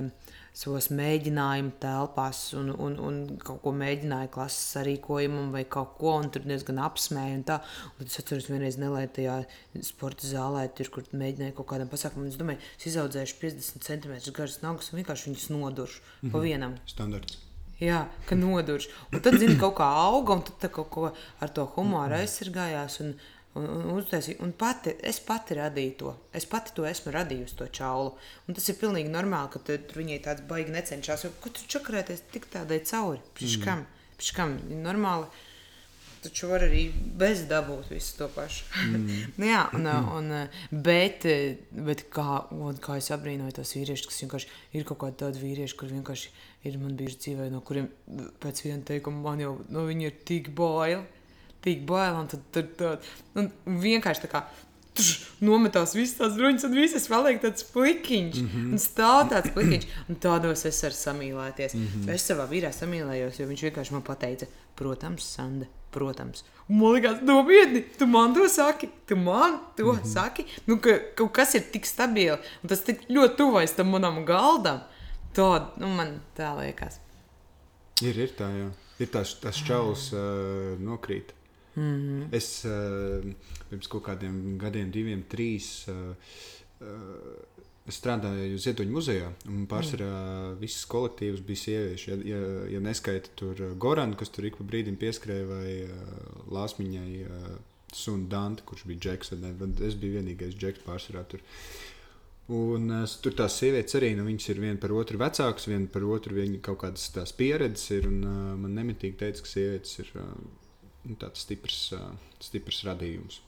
[0.54, 6.30] savos mēģinājumu telpās, un, un, un kaut ko mēģināja klases sarīkojumam, vai kaut ko, un
[6.34, 7.38] tur diezgan apsmēja.
[7.38, 7.60] Un tā.
[7.92, 9.38] un tad es atceros, vienreiz nelaidu tajā
[9.86, 12.30] sporta zālē, tur, kur mēģināja kaut kādam pasākumam.
[12.34, 16.34] Es domāju, es izaudzēšu 50 centimetrus garas nagus un vienkārši viņus noduršu mm -hmm.
[16.34, 16.78] pa vienam.
[16.90, 17.43] Standarts.
[17.82, 18.86] Jā, ka nodurš.
[19.12, 21.08] Un tad, zini, kaut kā auga, un tad kaut ko
[21.42, 23.00] ar to humoru aizsargājās.
[23.02, 23.14] Un,
[23.54, 24.40] un, un, uztaisīja.
[24.42, 26.12] un pati, es pati radīju to.
[26.34, 28.14] Es pati to esmu radījusi, to čaulu.
[28.48, 31.24] Un tas ir pilnīgi normāli, ka tu- tur viņai tāds baigi necenšas.
[31.24, 33.20] Jo, ko tu čakarēties tik tādai cauri?
[33.34, 33.86] Priekš kam?
[34.18, 35.26] Piškam, normāli.
[36.24, 36.86] Taču var arī
[37.20, 38.64] bez dabūt visu to pašu.
[38.88, 39.08] Mm.
[39.38, 40.32] nu, jā, un, un,
[40.72, 41.26] bet,
[41.76, 45.78] bet kā, un, kā es abrīnoju tos vīriešus, kas vienkārši ir kaut kādi tādi vīrieši,
[45.80, 46.32] kur vienkārši
[46.68, 47.90] ir man bijuši dzīvē, no kuriem
[48.42, 51.02] pēc viena teikuma man jau no viņi ir tik baili.
[51.64, 54.44] Tik baili, un tad, tad, tad un vienkārši tā kā
[54.94, 55.08] Tuš,
[55.42, 58.36] nometās visas tās bruņas, un visas paliek tāds plikiņš.
[58.38, 58.74] Mm -hmm.
[58.76, 61.74] Un stāv tāds plikiņš, un tādos es varu samīlēties.
[61.74, 62.14] Mm -hmm.
[62.14, 66.44] Es savā vīrā samīlējos, jo viņš vienkārši man pateica, protams, Sanda, protams.
[66.68, 70.12] Un man liekas, nopietni, tu man to saki, tu man to mm -hmm.
[70.14, 70.44] saki.
[70.66, 74.80] Nu, ka kaut kas ir tik stabils, un tas tik ļoti tuvais tam manam galdam.
[75.34, 77.00] Tā, nu, man tā liekas.
[78.02, 78.68] Ir, ir tā, jā.
[78.98, 81.34] Ir tās, tās čaulas uh, nokrīt.
[81.76, 82.28] Mm -hmm.
[82.32, 83.32] Es uh,
[83.70, 85.88] pirms kaut kādiem gadiem, diviem, trīs.
[85.88, 86.14] Uh,
[87.84, 90.52] Es strādāju Ziedoņa muzejā, un pārsvarā mm.
[90.62, 92.06] visas kolektīvas bija sievietes.
[92.08, 92.38] Ja, ja,
[92.72, 97.50] ja neskaita tur Goranu, kas tur ik pa brīdim pieskrēja, vai uh, Lāsmiņai uh,
[97.92, 101.44] sunu Dante, kurš bija Džeks, es biju vienīgais Džeks pārsvarā tur.
[102.56, 106.08] Un uh, tur tās sievietes arī, nu, viņas ir viena par otru vecākas, viena par
[106.08, 110.08] otru, viņa kaut kādas tās pieredzes ir, un uh, man nemitīgi teica, ka sievietes ir
[110.24, 110.32] uh,
[111.20, 113.44] tāds stiprs, uh, stiprs radījums.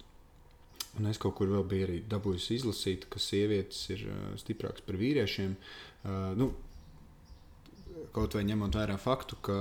[0.96, 4.96] Un es kaut kur vēl biju arī dabūjis izlasīt, ka sievietes ir uh, stiprākas par
[5.00, 5.56] vīriešiem.
[6.06, 6.50] Uh, nu,
[8.16, 9.56] kaut vai ņemot vērā faktu, ka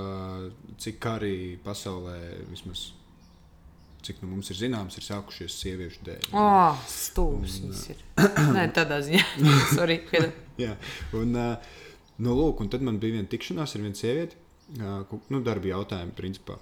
[0.82, 2.16] cik arī pasaulē
[2.50, 2.90] vismaz.
[4.06, 6.28] Cik nu mums ir zināms, ir sākušies sieviešu dēļ.
[6.38, 8.04] Oh, stūris viņas ir.
[8.54, 9.24] Nē, tādā ziņā.
[9.76, 9.98] Sorry.
[10.60, 10.76] Jā,
[11.18, 11.74] un, uh,
[12.22, 14.38] nu, lūk, un tad man bija viena tikšanās ar vienu sievieti,
[14.78, 16.60] uh, nu, darba jautājumu principā.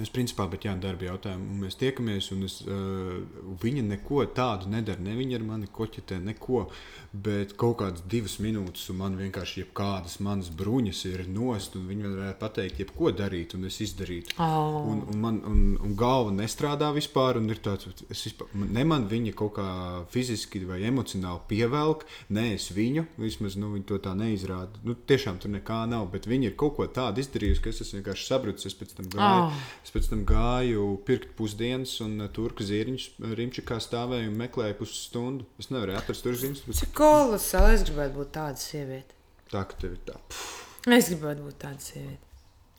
[0.00, 1.58] Es principā, bet jā, darba jautājumu.
[1.64, 3.18] Mēs tiekamies, un es, uh,
[3.62, 5.02] viņa neko tādu nedara.
[5.04, 6.66] Ne viņa ar mani koķetē, neko.
[7.10, 12.12] Bet kaut kādas divas minūtes, un man vienkārši jebkādas manas bruņas ir nost, un viņa
[12.12, 14.36] varētu pateikt, jebko darīt, un es izdarītu.
[14.38, 14.78] Oh.
[14.92, 19.08] Un, un, man, un, un galva nestrādā vispār, un ir tāds, es vispār, ne man
[19.10, 19.66] viņa kaut kā
[20.14, 24.78] fiziski vai emocionāli pievelk, ne es viņu, vismaz nu, viņa to tā neizrāda.
[24.86, 28.00] Nu, tiešām tur nekā nav, bet viņa ir kaut ko tādu izdarījusi, ka es esmu
[28.00, 28.70] vienkārši sabrucis.
[28.70, 29.48] Es pēc tam gāju.
[29.48, 29.66] Oh.
[29.90, 35.48] Es pēc tam gāju pirkt pusdienas, un turku zīriņš Rimčikā stāvēju un meklēju pusstundu.
[35.58, 36.60] Es nevarēju atrast tur zīmes.
[36.78, 39.16] Cik kolosāli es gribētu būt tāda sieviete.
[39.50, 40.14] Tā, ka tev ir tā.
[40.30, 40.60] Pff.
[40.94, 42.30] Es gribētu būt tāda sieviete.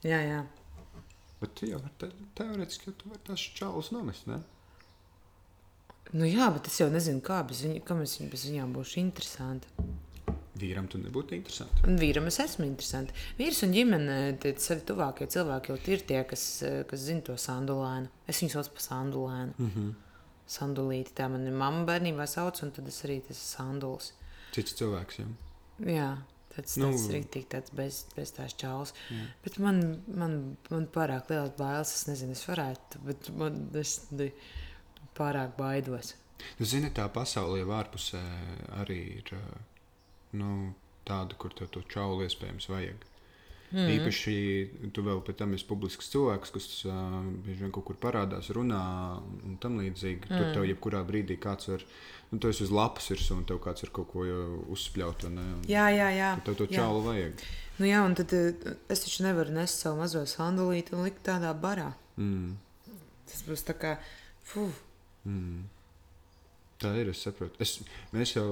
[0.08, 0.40] Jā, jā.
[1.42, 2.08] Bet tu jau vari
[2.40, 4.40] teorētiski, ka tu vari tās čālus nomest, ne?
[6.16, 9.68] Nu jā, bet es jau nezinu, kā bez, viņa, kā mēs bez viņām būšu interesanti.
[10.62, 11.82] Vīram tu nebūtu interesanti.
[11.88, 13.14] Un vīram es esmu interesanti.
[13.38, 16.46] Vīrs un ģimene, tie sevi tuvākie cilvēki jau ir tie, kas,
[16.90, 18.10] kas zina to sandulēnu.
[18.30, 19.54] Es viņus saucu par sandulēnu.
[19.58, 19.94] Mm -hmm.
[20.52, 24.12] Sandulīti, tā man ir mamma bērnībā sauc, un tad es arī tas sanduls.
[24.52, 25.26] Cits cilvēks, jā.
[25.88, 26.10] Jā.
[26.52, 28.92] Tas nu, ir tik tāds bez, bez tās čaulas.
[29.08, 29.24] Jā.
[29.44, 31.94] Bet man, man, man pārāk liels bailes.
[31.96, 34.00] Es nezinu, es varētu, bet man es
[35.16, 36.14] pārāk baidos.
[36.58, 38.20] Nu, zini, tā pasaulē ārpusē
[38.82, 39.32] arī ir
[40.38, 40.72] nu,
[41.08, 43.08] tāda, kur tev to čaulu iespējams vajag.
[43.72, 43.88] Mm.
[43.88, 44.34] Īpaši,
[44.92, 48.82] tu vēl pēc tam esi publisks cilvēks, kas uh, bieži vien kaut kur parādās, runā
[49.48, 50.28] un tam līdzīgi.
[50.28, 50.34] Mm.
[50.34, 51.84] Tur tev jebkurā brīdī kāds var,
[52.30, 54.26] nu, tu esi uz lapas virsū un tev kāds ir kaut ko
[54.76, 55.24] uzspļaut.
[55.30, 56.34] Un, un, jā, jā, jā.
[56.44, 57.06] Tev to čaulu jā.
[57.08, 57.46] vajag.
[57.78, 61.94] Nu jā, un tad es taču nevaru nest savu mazo sandalīti un likt tādā barā.
[62.20, 62.58] Mm.
[63.32, 63.96] Tas būs tā kā,
[64.52, 64.76] fuh.
[65.24, 65.64] Mm.
[66.82, 67.58] Tā ir, es saprotu.
[67.62, 67.78] Es,
[68.14, 68.46] mēs jau,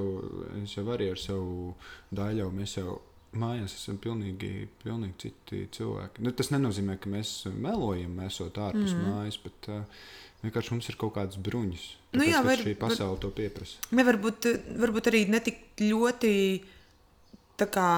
[0.63, 1.75] es jau arī ar savu
[2.15, 3.01] daļu, mēs jau
[3.39, 6.25] mājās esam pilnīgi, pilnīgi citi cilvēki.
[6.25, 9.05] Nu, tas nenozīmē, ka mēs melojam, esot ārpus mm.
[9.07, 10.01] mājas, bet uh,
[10.45, 11.85] vienkārši mums ir kaut kādas bruņas.
[12.11, 13.85] Tāpēc, nu, jā, var, šī pasaule var, to pieprasa.
[13.95, 14.51] Ne, varbūt,
[14.83, 16.33] varbūt arī ne tik ļoti
[17.61, 17.93] kā,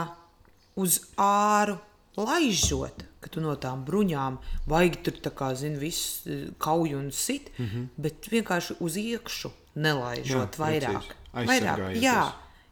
[0.83, 1.79] uz āru
[2.19, 3.09] laižot.
[3.23, 4.37] Ka tu no tām bruņām
[4.69, 7.89] vajag tur, kā zini, visu kauju un sit, mm -hmm.
[7.97, 11.13] bet vienkārši uz iekšā nelaižot jā, vairāk.
[11.33, 11.85] vairāk.
[12.03, 12.23] Jā,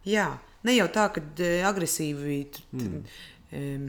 [0.04, 0.26] jā,
[0.66, 2.40] ne jau tā, ka e, agresīvi
[2.76, 2.98] mm.
[3.56, 3.86] um,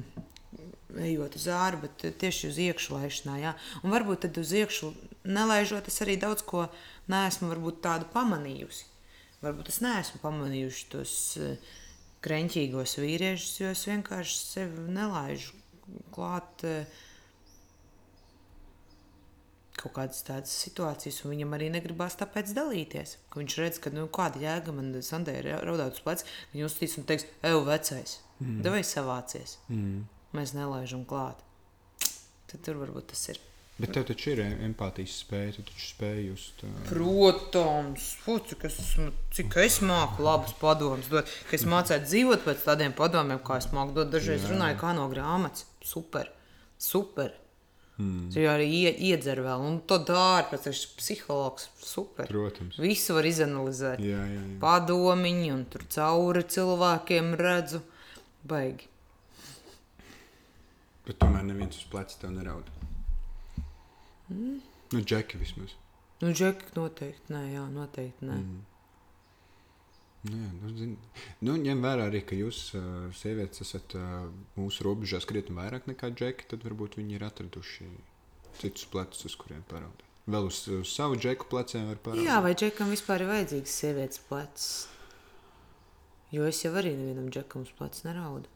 [1.02, 3.36] ejot uz ārā, bet tieši uz iekšā laišanā.
[3.42, 3.54] Jā.
[3.84, 4.94] Un varbūt tad uz iekšā
[5.32, 6.66] nelaižot, es arī daudz ko
[7.12, 8.88] neesmu tādu pamanījusi.
[9.42, 11.72] Varbūt es neesmu pamanījusi tos uh,
[12.26, 15.58] kreņķīgos vīriešus, jo es vienkārši sevi nelaižu
[16.14, 16.68] klāt.
[16.68, 17.08] Uh,
[19.82, 23.18] kaut kādas tādas situācijas, un viņam arī negribās tāpēc dalīties.
[23.34, 26.98] Ka viņš redz, ka nu, kāda jēga man Sandē ir raudāt uz pleca, viņa uzstīs
[27.02, 28.60] un teiks, ej, vecais, mm.
[28.66, 29.58] devai savācies.
[29.72, 30.04] Mm.
[30.38, 31.42] Mēs nelaižam klāt.
[32.52, 33.42] Tad tur varbūt tas ir.
[33.82, 36.60] Bet tev taču ir empātijas spēja, tu taču spēj just.
[36.68, 36.74] Uh...
[36.90, 38.78] Protams, Fut, cik, es,
[39.34, 43.72] cik es māku labus padomus dot, ka es mācētu dzīvot pēc tādiem padomiem, kā es
[43.74, 44.12] māku dot.
[44.14, 44.52] Dažreiz Jā.
[44.54, 45.66] runāju kā no grāmatas.
[45.88, 46.30] Super,
[46.78, 47.34] super.
[48.02, 48.30] Mm.
[48.34, 51.68] Jau arī ie, iedzer vēl, un to dara tam psihologs.
[51.82, 52.30] Super.
[52.32, 52.80] Protams.
[52.82, 54.02] Visu var izanalizēt.
[54.02, 54.56] Jā, jā, jā.
[54.62, 57.84] Padomiņi, un tur cauri cilvēkiem redzu.
[58.48, 58.88] Baigi.
[61.06, 62.70] Bet tomēr neviens uz pleca tev neraud.
[64.32, 64.58] Mm.
[64.92, 65.76] Nu, džeki vismaz.
[66.22, 68.38] Nu, džeki noteikti nē, jā, noteikti nē.
[68.38, 68.60] Mm.
[70.22, 70.92] Nu, jā, nu, zin,
[71.42, 76.12] nu, ņem vērā arī, ka jūs, uh, sievietes, esat uh, mūsu robežās krietni vairāk nekā
[76.14, 76.46] džeki.
[76.52, 77.90] Tad varbūt viņi ir atraduši
[78.60, 80.06] citus plecus, uz kuriem paraudāt.
[80.30, 82.28] Vēl uz, uz savu džeku pleciem var paraudāt.
[82.28, 84.68] Jā, vai džekam vispār ir vajadzīgs sievietes plecs?
[86.32, 88.48] Jo es jau arī nevienam džekam uz pleca neraudu.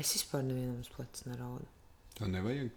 [0.00, 1.68] Es vispār nevienam uz pleca neraudu.
[2.16, 2.72] Tā nevajag.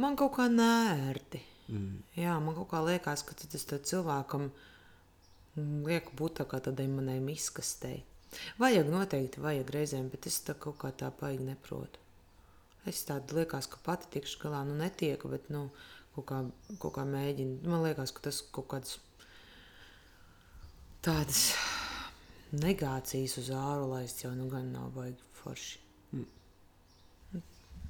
[0.00, 1.44] Man kaut kā nērti.
[1.70, 2.02] Mm.
[2.18, 4.50] Jā, man kaut kā liekas, ka tas cilvēkam
[5.86, 8.02] liek būt tā kā tādai manai miskastei.
[8.62, 11.98] Vajag noteikti, vajag reizēm, bet es tā kaut kā tā baigi neprotu.
[12.88, 15.66] Es tādu liekas, ka pati tikšu galā, nu netieku, bet nu,
[16.14, 16.38] kaut, kā,
[16.78, 17.60] kaut kā mēģinu.
[17.68, 18.96] Man liekas, ka tas kaut kāds
[21.04, 21.50] tādas
[22.54, 25.79] negācijas uz āru laist jau nu gan nav baigi forši.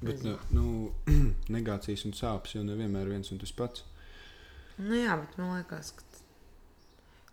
[0.01, 0.65] Bet nu, nu,
[1.55, 3.85] negācijas un sāpes jau nevienmēr ir viens un tas pats.
[4.79, 6.07] Nu, jā, bet man liekas, ka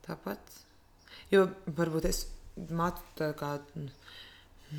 [0.08, 0.52] tāpat.
[1.32, 1.46] Jo
[1.78, 2.26] varbūt es
[2.68, 3.56] matu tā kā.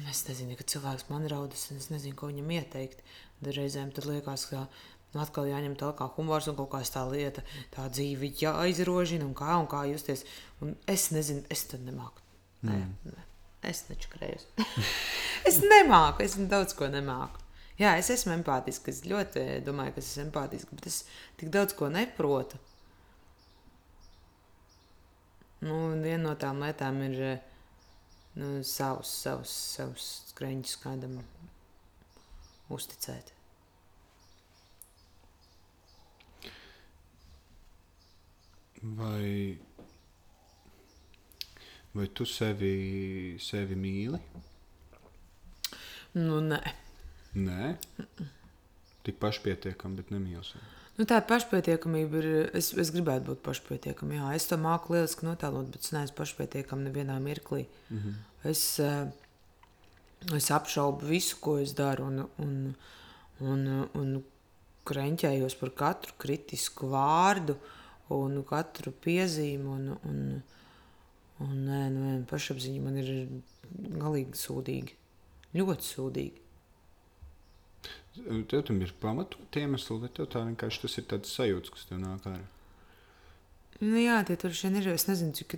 [0.10, 3.02] Es nezinu, ka cilvēks man raudas, un es nezinu, ko viņam ieteikt.
[3.42, 7.42] Reizēm tad liekas, ka nu, atkal jāņem tā kā humors un kaut kā tā lieta,
[7.74, 10.28] tā dzīve jāizrožina un kā, un kā justies.
[10.62, 12.22] Un es nezinu, es tad nemāku.
[12.70, 13.26] Nē, nē.
[13.70, 14.46] Es taču krējos.
[15.50, 17.49] es nemāku, es daudz ko nemāku.
[17.80, 18.92] Jā, es esmu empātisks.
[18.92, 20.98] Es ļoti domāju, ka es esmu empātisks, bet es
[21.40, 22.60] tik daudz ko neprotu.
[25.64, 27.18] Nu, viena no tām lietām ir
[28.40, 31.18] nu, savus, savus, savus skreņus kādam
[32.72, 33.34] uzticēt.
[39.00, 39.58] Vai,
[41.96, 42.76] vai tu sevi,
[43.44, 44.22] sevi mīli?
[46.16, 46.89] Nu, nē.
[47.40, 47.76] Nē,
[49.08, 50.76] tik pašpietiekami, bet nemīli sevi.
[51.00, 52.26] Nu, tā pašpietiekamība ir.
[52.60, 54.18] Es, es gribētu būt pašpietiekama.
[54.18, 57.68] Jā, es to māku lieliski notēlot, bet es neesmu pašpietiekama nevienā mirklī.
[57.88, 58.18] Mm -hmm.
[58.52, 59.08] es, eh,
[60.36, 62.76] es apšaubu visu, ko es daru, un, un,
[63.40, 64.24] un, un
[64.84, 67.56] krenķējos par katru kritisku vārdu
[68.10, 69.66] un katru piezīmi.
[69.66, 70.44] Un, un,
[71.40, 73.28] un, nē, nu, pašapziņa man ir
[74.04, 74.92] galīgi sūdīga.
[75.56, 76.49] Ļoti sūdīga.
[78.52, 82.02] Tev tam ir pamatot iemesli, vai tev tā vienkārši tas ir tāds sajūta, kas tev
[82.02, 82.46] nāk ārā?
[83.80, 84.90] Nu, jā, tie tur šodien ir.
[84.92, 85.56] Es nezinu, cik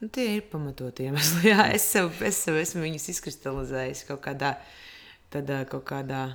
[0.00, 1.48] nu, tie ir pamatoti iemesli.
[1.50, 4.52] Jā, es sev, es sev esmu viņus izkristalizējis kaut kādā,
[5.34, 6.28] tādā, kaut kādā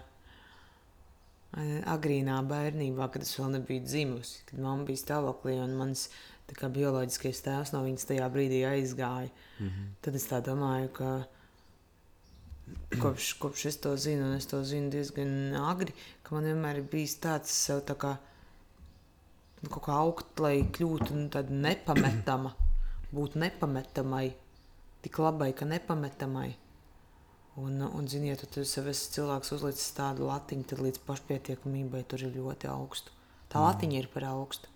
[1.92, 4.44] agrīnā bērnībā, kad es vēl nebiju dzimusi.
[4.50, 6.10] Kad mamma bija stāvoklī un mans
[6.52, 9.32] bioloģiskais tēvs no viņas tajā brīdī aizgāja.
[9.60, 9.88] Mm -hmm.
[10.02, 11.12] Tad es tā domāju, ka
[13.02, 16.90] kopš, kopš es to zinu, un es to zinu diezgan agri, ka man vienmēr ir
[16.92, 18.16] bijis tāds sev tā kā,
[19.62, 22.54] nu, kaut kā augt, lai kļūtu nu, tāda nepametama,
[23.16, 24.28] būt nepametamai,
[25.06, 26.50] tik labai, ka nepametamai.
[27.60, 32.24] Un, un ziniet, ja tu sev esi cilvēks uzlicis tādu latiņu, tad līdz pašpietiekamībai tur
[32.24, 33.12] ir ļoti augstu.
[33.52, 33.66] Tā mm.
[33.66, 34.72] latiņa ir par augstu.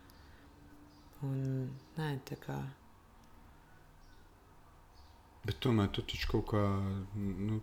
[1.23, 2.57] Un, nē, tā kā...
[5.45, 6.63] Bet tomēr tu taču kaut kā,
[7.15, 7.61] nu,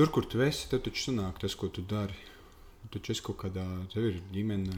[0.00, 2.16] tur, kur tu esi, tad taču sanāk tas, ko tu dari.
[2.88, 4.76] Taču esi kaut kādā, tev ir ģimene,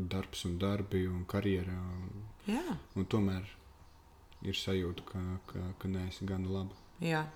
[0.00, 1.74] darbs un darbi un karjera.
[1.76, 2.78] Un, Jā.
[2.96, 3.44] un tomēr
[4.48, 6.80] ir sajūta, ka, ka, ka neesi gana laba.
[7.04, 7.26] Jā.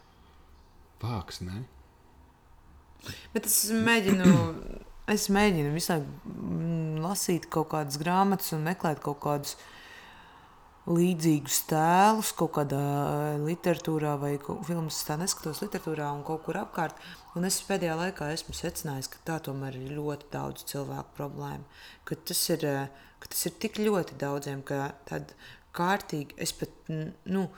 [1.05, 1.67] Vāks, ne?
[3.35, 4.33] Bet es mēģinu,
[5.13, 9.59] es mēģinu visu laiku mm, lasīt kaut kādas grāmatas un meklēt kaut kādus
[10.85, 14.35] līdzīgus tēlus kaut kādā eh, literatūrā vai
[14.67, 15.01] filmas.
[15.07, 16.99] Tā neskatos literatūrā un kaut kur apkārt.
[17.35, 21.65] Un es pēdējā laikā esmu secinājis, ka tā tomēr ir ļoti daudz cilvēku problēma.
[22.05, 25.33] Ka tas ir, eh, ka tas ir tik ļoti daudziem, ka tad
[25.75, 27.49] kārtīgi es pat, nu,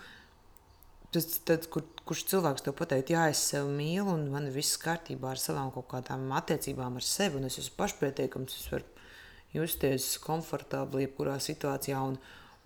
[1.12, 5.34] tas, tad, kur, kurš cilvēks to pateikt, jā, es sevi mīlu un man viss kārtībā
[5.34, 8.88] ar savām kaut kādām attiecībām ar sevi un es esmu pašpietiekams, es varu
[9.56, 12.18] justies komfortabli jebkurā situācijā un,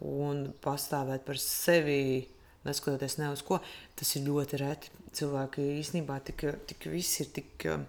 [0.06, 2.26] un pastāvēt par sevi,
[2.64, 3.60] neskatoties ne uz ko.
[3.98, 4.92] Tas ir ļoti reti.
[5.16, 7.86] Cilvēki īstenībā tik, tik visi ir tik um,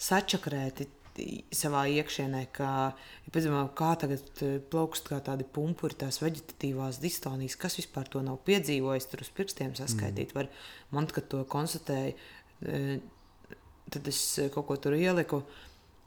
[0.00, 0.86] sačakrēti
[1.54, 2.68] savā iekšienē, ka,
[3.26, 8.24] ja piemēram, kā tagad uh, plaukst kā tādi pumpuri, tās veģetatīvās distonijas, kas vispār to
[8.24, 10.32] nav piedzīvojis, tur uz pirkstiem saskaitīt.
[10.32, 10.40] Mm.
[10.40, 10.50] Var,
[10.96, 12.16] man, kad to konstatēja,
[12.64, 12.98] e,
[13.94, 15.44] tad es e, kaut ko tur ieliku.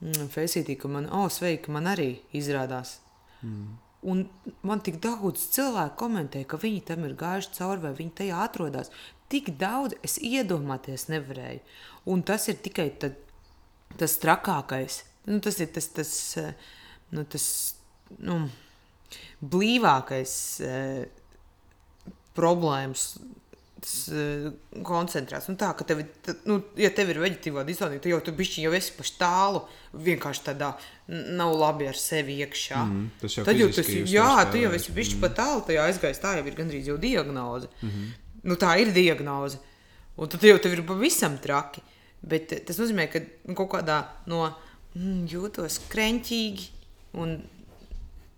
[0.02, 2.98] Mm, Faceitī, ka man, oh, sveiki, man arī izrādās.
[3.46, 3.78] Mm.
[4.06, 4.28] Un
[4.62, 8.92] man tik daudz cilvēku komentē, ka viņi tam ir gājuši cauri, vai viņi tajā atrodas.
[9.32, 11.64] Tik daudz es iedomāties nevarēju.
[12.14, 13.18] Un tas ir tikai tad,
[13.98, 15.02] tas trakākais.
[15.28, 16.54] Nu, tas ir tas, tas, eh,
[17.12, 17.48] nu, tas
[18.24, 18.38] nu,
[19.42, 21.10] blīvākais eh,
[22.38, 23.10] problēmas
[24.88, 25.48] koncentrēts.
[25.52, 26.02] Nu, tā, ka tev,
[26.50, 29.62] nu, ja tev ir veģetīvā disonija, tad jau tu bišķi jau esi paši tālu,
[30.08, 30.72] vienkārši tādā
[31.08, 32.84] nav labi ar sevi iekšā.
[32.84, 35.24] Mm, tas jau tad jau tas jā, tu jau esi bišķi mm.
[35.24, 37.70] pa tālu, tajā aizgājis, tā jau ir gandrīz jau diagnoze.
[37.82, 37.90] Mm.
[37.90, 38.16] -hmm.
[38.48, 39.60] Nu, tā ir diagnoze.
[40.18, 41.82] Un tad jau tev ir pavisam traki.
[42.22, 44.48] Bet tas nozīmē, ka nu, kaut kādā no
[44.96, 46.70] mm, jūtos krenķīgi
[47.14, 47.38] un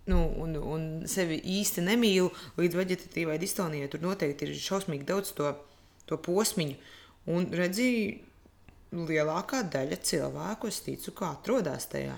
[0.10, 3.89] nu, un, un sevi īsti nemīlu līdz veģetatīvai distonijai.
[3.91, 5.54] Tur noteikti ir šausmīgi daudz to,
[6.10, 6.80] to posmiņu.
[7.30, 7.89] Un redzi,
[8.95, 12.17] lielākā daļa cilvēku, es ticu, ka atrodas tajā.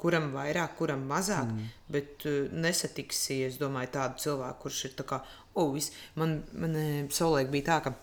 [0.00, 1.72] Kuram vairāk, kuram mazāk, mm.
[1.92, 5.18] bet uh, nesatiksi, es domāju, tādu cilvēku, kurš ir tā kā,
[5.60, 7.98] oh, vis, man, man eh, savulaik bija tā, ka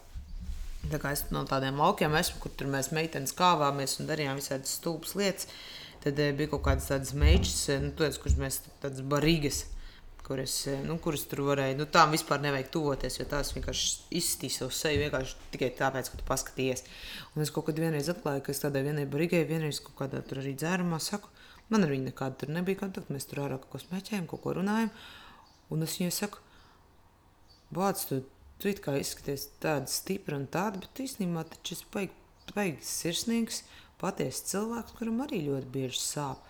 [0.87, 4.77] Tā kā es no tādiem laukiem esmu, kur tur mēs meitenes kāvāmies un darījām visādas
[4.77, 5.49] stulbas lietas.
[6.03, 9.63] Tad eh, bija kaut kādas tādas meitas, eh, nu, tāds, kuras mēs tādas barīgas,
[10.27, 14.59] kuras, eh, nu, kuras tur varēja, nu, tām vispār nevajag tuvoties, jo tās vienkārši izstīja
[14.59, 16.83] savu seju vienkārši tikai tāpēc, ka tu paskaties.
[17.33, 20.43] Un es kaut kad vienreiz atklāju, ka es tādai vienai barīgai, vienreiz kaut kādā tur
[20.43, 21.31] arī dzērumā saku,
[21.73, 24.57] man ar viņu nekāda tur nebija kontakta, mēs tur ārā kaut ko smēķējam, kaut ko
[24.59, 24.93] runājam.
[25.73, 26.43] Un es viņai saku,
[27.73, 28.21] Bāc, tu,
[28.61, 32.13] tu it kā izskaties tāda stipra un tāda, bet īstenībā taču es baigi,
[32.55, 33.65] baigi sirsnīgs,
[34.01, 36.43] patiesa cilvēks, kuram arī ļoti bieži sāp.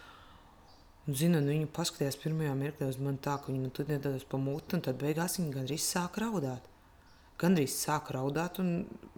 [1.07, 4.25] Un, zinu, un viņa paskatījās pirmajā mirklī uz mani tā, ka viņa man tur nedados
[4.27, 6.67] pa muti, un tad beigās viņa gandrīz sāka raudāt.
[7.39, 8.73] Gandrīz sāka raudāt un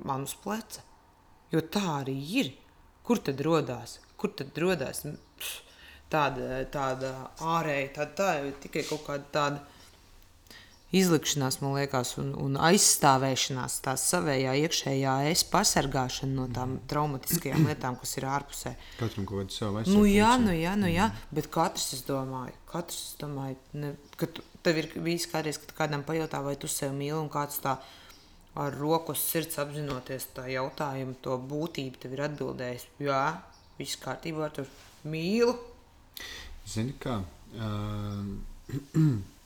[0.05, 0.83] man uz pleca.
[1.49, 2.51] Jo tā arī ir.
[3.05, 3.97] Kur tad rodās?
[4.19, 5.01] Kur tad rodās
[5.39, 5.63] Pff,
[6.13, 9.78] tāda, tāda ārēja, tāda, tā jau tikai kaut kāda tāda
[10.95, 17.97] izlikšanās, man liekas, un, un aizstāvēšanās, tā savējā iekšējā es pasargāšana no tām traumatiskajām lietām,
[18.01, 18.73] kas ir ārpusē.
[18.97, 20.47] Katram kaut kāda sava Nu, jā, aizsardzība.
[20.47, 24.81] nu, jā, nu, jā, bet katrs, es domāju, katrs, es domāju, ne, ka tu, tev
[24.81, 27.77] ir bijis kādreiz, kad kādam pajautā, vai tu sevi mīli, un kāds tā
[28.59, 33.23] ar roku uz sirds apzinoties tā jautājumu, to būtību, tev ir atbildējis, jā,
[33.77, 34.65] viss kārtībā, tur
[35.05, 35.53] mīlu.
[36.69, 37.21] Zini, kā?
[37.53, 38.39] Uh,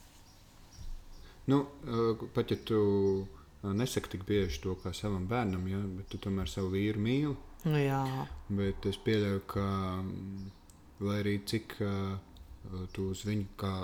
[1.50, 2.78] nu, uh, pat ja tu
[3.24, 7.34] uh, nesaki tik bieži to kā savam bērnam, ja, bet tu tomēr savu vīru mīli.
[7.64, 8.04] Nu, jā,
[8.52, 9.66] Bet es pieļauju, ka,
[10.02, 10.48] mm,
[11.06, 12.16] lai arī cik uh,
[12.92, 13.76] tu uz viņu kā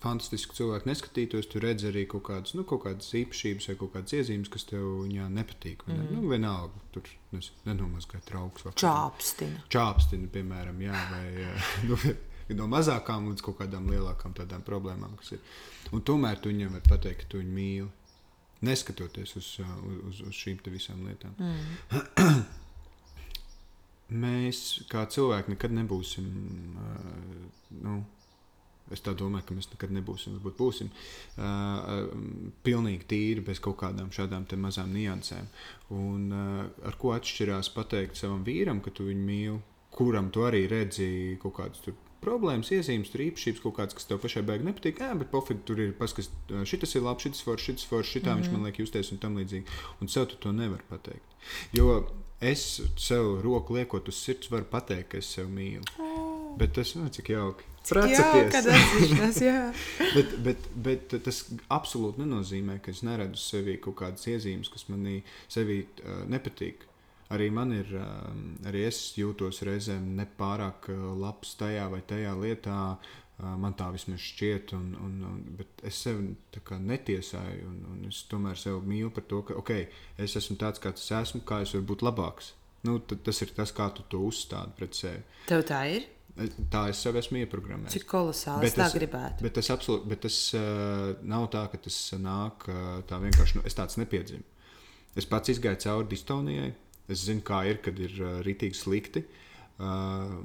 [0.00, 4.16] fantastisku cilvēku neskatītos, tu redz arī kaut kādas, nu, kaut kādas īpašības vai kaut kādas
[4.16, 5.84] iezīmes, kas tev viņā nepatīk.
[5.86, 5.98] Mm.
[5.98, 6.16] Ne?
[6.16, 7.10] Nu, vienalga, tur
[7.68, 8.66] nenomazgāja trauks.
[8.80, 9.64] čāpstina.
[9.72, 12.00] čāpstina, piemēram, jā, vai eh, nu,
[12.58, 15.42] no mazākām līdz kaut kādām lielākām tādām problēmām, kas ir.
[15.94, 17.90] Un tomēr tu viņam vari pateikt, ka tu viņu mīli.
[18.66, 19.50] Neskatoties uz,
[20.10, 21.36] uz, uz šīm visām lietām.
[21.40, 22.42] Mm.
[24.24, 26.26] Mēs, kā cilvēki, nekad nebūsim.
[26.76, 28.00] Uh, nu,
[28.90, 32.08] Es tā domāju, ka mēs nekad nebūsim, varbūt būsim uh,
[32.66, 35.46] pilnīgi tīri bez kaut kādām šādām te mazām niansēm.
[35.94, 39.60] Un uh, ar ko atšķirās pateikt savam vīram, ka tu viņu mīli,
[39.94, 44.20] kuram tu arī redzi kaut kādas tur problēmas, iezīmes, tur īpašības, kaut kādas, kas tev
[44.22, 45.02] pašai beigas nepatīk.
[45.02, 46.30] Jā, bet pofīgi tur ir paskas,
[46.68, 48.42] šis ir labs, šis foršs, šis foršs, šitā mm -hmm.
[48.42, 49.78] viņš man liek justies un tam līdzīgi.
[50.00, 51.36] Un sev tu to nevar pateikt.
[51.72, 52.06] Jo
[52.40, 55.84] es sev roku liekot uz sirds, varu pateikt, ka es sev mīlu.
[55.98, 56.56] Oh.
[56.58, 57.64] Bet tas ir cik jauki.
[57.90, 59.60] Jā, kad atzīšanās, jā.
[60.16, 65.22] bet, bet, bet tas absolūti nenozīmē, ka es neredzu sevī kaut kādas iezīmes, kas manī
[65.48, 66.84] sevī uh, nepatīk.
[67.30, 68.28] Arī man ir, uh,
[68.66, 72.78] arī es jūtos reizēm nepārāk uh, labs tajā vai tajā lietā.
[73.40, 76.34] Uh, man tā vismaz šķiet, un, un, un, bet es sevi
[76.90, 77.68] netiesāju.
[77.70, 79.86] Un, un es tomēr sevi mīlu par to, ka okay,
[80.18, 82.52] es esmu tāds, kāds es esmu, kā es varu būt labāks.
[82.84, 85.22] Nu, tas ir tas, kā tu to uzstādi pret sevi.
[85.48, 86.08] Tev tā ir?
[86.72, 87.92] Tā es sev esmu ieprogrammējis.
[87.98, 89.44] Cik kolosāli Bet es tā tas- gribētu.
[89.44, 93.58] Bet tas, absolūti, bet tas uh, nav tā, ka tas nāk uh, tā vienkārši.
[93.58, 94.46] Nu, es tāds nepiedzimu.
[95.18, 96.70] Es pats izgāju cauri distonijai.
[97.10, 99.24] Es zinu, kā ir, kad ir uh, rītīgi slikti.
[99.80, 100.38] Uh,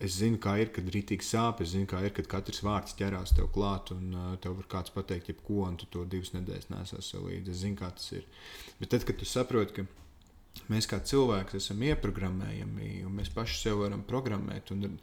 [0.00, 1.62] es zinu, kā ir, kad rītīgi sāp.
[1.64, 4.94] Es zinu, kā ir, kad katrs vārds ķerās tev klāt, un uh, tev var kāds
[4.94, 7.54] pateikt, jebko, un tu to divas nedēļas nesās sev līdzi.
[7.54, 8.28] Es zinu, kā tas ir.
[8.80, 13.84] Bet tad, kad tu saproti, ka mēs kā cilvēki esam ieprogrammējami, un mēs paši sev
[13.84, 14.72] varam programmēt.
[14.74, 14.96] Un,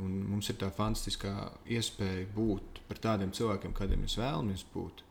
[0.00, 1.34] un mums ir tā fantastiskā
[1.78, 5.02] iespēja būt par tādiem cilvēkiem, kādiem mēs vēlamies būt.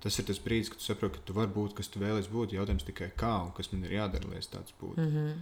[0.00, 2.54] Tas ir tas brīdis, kad tu saproti, ka tu vari būt, kas tu vēlēsies būt.
[2.56, 5.00] Jautājums tikai kā un kas man ir jādara, lai es tāds būtu.
[5.00, 5.40] Mm -hmm.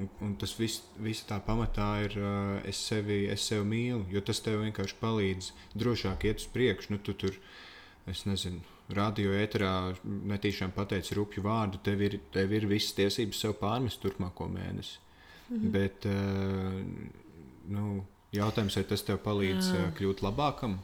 [0.00, 4.20] Un, un tas viss, visa tā pamatā ir, uh, es sevi, es sevi mīlu, jo
[4.20, 6.92] tas tev vienkārši palīdz drošāk iet uz priekšu.
[6.92, 7.34] Nu, tu tur,
[8.06, 13.56] es nezinu, radio ēterā netīšām pateici rupju vārdu, tev ir, tev ir visas tiesības sev
[13.60, 14.98] pārmest turpmāko mēnesi.
[15.50, 15.70] Mm -hmm.
[15.70, 16.82] Bet, uh,
[17.68, 20.78] nu, jautājums, vai tas tev palīdz uh, kļūt labākam?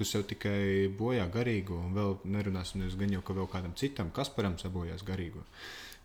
[0.00, 4.32] Tu sev tikai bojā garīgo, un vēl nerunāsim gan jau, ka vēl kādam citam, kas
[4.32, 5.44] param sabojās garīgo.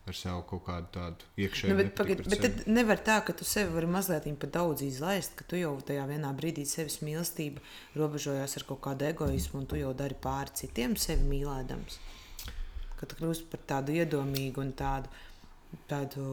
[0.05, 3.47] Ar savu kaut kādu tādu iekšēju nu, bet, pagad, bet tad nevar tā, ka tu
[3.47, 7.63] sevi vari mazliet pat daudz izlaist, ka tu jau tajā vienā brīdī sevis mīlestība
[7.97, 11.97] robežojās ar kaut kādu egoismu, un tu jau dari pāri citiem sevi mīlēdams.
[12.99, 15.09] Ka tu kļūsi par tādu iedomīgu un tādu,
[15.89, 16.27] tādu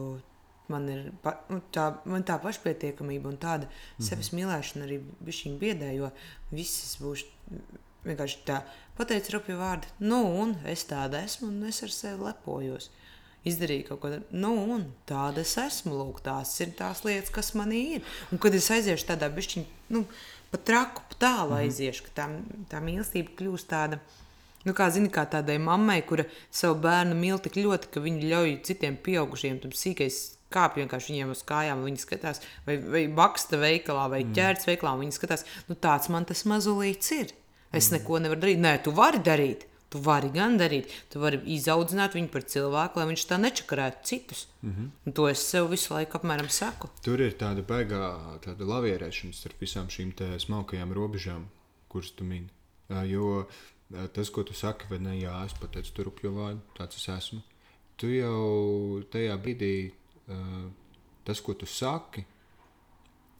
[0.67, 4.09] man ir pa, nu, tā, man tā pašpietiekamība un tāda mm -hmm.
[4.09, 6.11] sevis mīlēšana arī bija biedē, jo
[6.51, 7.25] visas būs
[8.03, 8.61] vienkārši tā
[8.97, 12.89] pateicis rupju vārdu, nu, un es tāda esmu, un es ar sevi lepojos.
[13.43, 15.97] Izdarīju kaut ko tādu, nu, un tāda es esmu.
[15.99, 18.05] Lūk, tās ir tās lietas, kas manī ir.
[18.31, 20.05] Un kad es aiziešu tādā bišķiņā, nu,
[20.51, 21.63] pat traku, pat tālu mm -hmm.
[21.65, 22.27] aiziešu, ka tā,
[22.71, 23.99] tā mīlestība kļūst tāda.
[24.63, 28.61] Nu, kā zini, kā tādai mammai, kura savu bērnu mīl tik ļoti, ka viņa ļauj
[28.63, 34.07] citiem pieaugušiem tam sīkais kāpj vienkārši viņiem uz kājām, viņi skatās, vai, vai baksta veikalā,
[34.13, 34.33] vai mm.
[34.37, 37.35] ķērts veikalā, viņi skatās, nu tāds man tas mazulīts ir.
[37.73, 37.97] Es mm.
[37.97, 38.63] neko nevaru darīt.
[38.63, 39.69] Nē, tu vari darīt.
[39.93, 44.47] Tu vari gan darīt, tu vari izaudzināt viņu par cilvēku, lai viņš tā nečakarētu citus.
[44.63, 45.11] Mm -hmm.
[45.13, 46.89] To es sev visu laiku apmēram saku.
[47.05, 51.45] Tur ir tāda baigā tāda lavierēšana starp visām šīm smalkajām robežām,
[51.87, 52.49] kuras tu mini.
[53.05, 53.45] Jo
[54.13, 57.41] tas, ko tu saki, vai ne, jā, es pateicu, tur upju vārdu, tāds es esmu.
[57.97, 59.91] Tu jau tajā brīdī
[61.23, 62.25] tas, ko tu saki,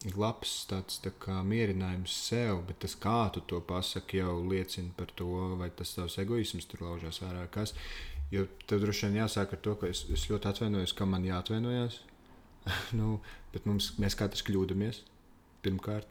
[0.04, 4.92] ir labs tāds tā kā mierinājums sev, bet tas, kā tu to pasaki, jau liecina
[4.96, 5.30] par to,
[5.60, 7.46] vai tas tavs egoisms tur laužās ārā.
[7.52, 7.74] Kas,
[8.32, 12.00] jo tev droši vien jāsāk ar to, ka es, es ļoti atvainojos, ka man jāatvainojas.
[12.98, 13.18] nu,
[13.54, 15.02] bet mums, mēs katrs kļūdāmies
[15.64, 16.10] pirmkārt.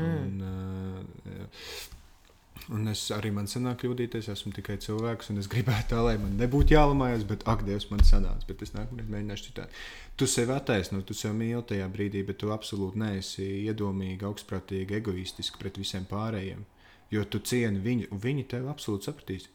[0.00, 0.14] Mm.
[0.24, 1.52] Un, uh,
[2.72, 6.38] Un es arī man sanāk kļūdīties, esmu tikai cilvēks, un es gribētu tā, lai man
[6.40, 8.46] nebūtu jālamājas, bet ak, Dievs, man sanāca.
[8.48, 9.80] Bet es nākamreiz mēģināšu citādi.
[10.16, 15.60] Tu sevi attaisno, tu sevi mīli tajā brīdī, bet tu absolūti neesi iedomīgi, augstprātīgi, egoistiski
[15.60, 16.64] pret visiem pārējiem.
[17.12, 19.50] Jo tu cieni viņu, un viņi tevi absolūti sapratīs.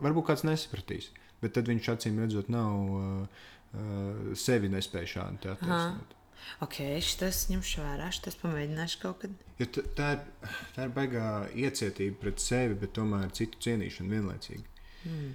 [0.00, 1.10] Varbūt kāds nesapratīs,
[1.44, 3.46] bet tad viņš acīm redzot, nav uh,
[3.76, 6.16] uh, sevi nespēj šādi attaisnot.
[6.64, 9.38] Ok, šis ņemšu vērā, šis pamēģināšu kaut kad.
[9.60, 14.64] Jo tā, ir, tā ir baigā iecietība pret sevi, bet tomēr citu cienīšana vienlaicīgi.
[15.08, 15.32] Mm.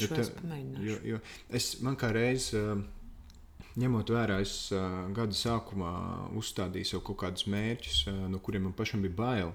[0.00, 0.24] Jo tā,
[0.86, 1.18] jo, jo
[1.56, 2.50] es man kā reiz,
[3.80, 4.70] ņemot vērā, es
[5.16, 5.92] gada sākumā
[6.40, 9.54] uzstādīju sev kaut kādus mērķus, no kuriem man pašam bija bail.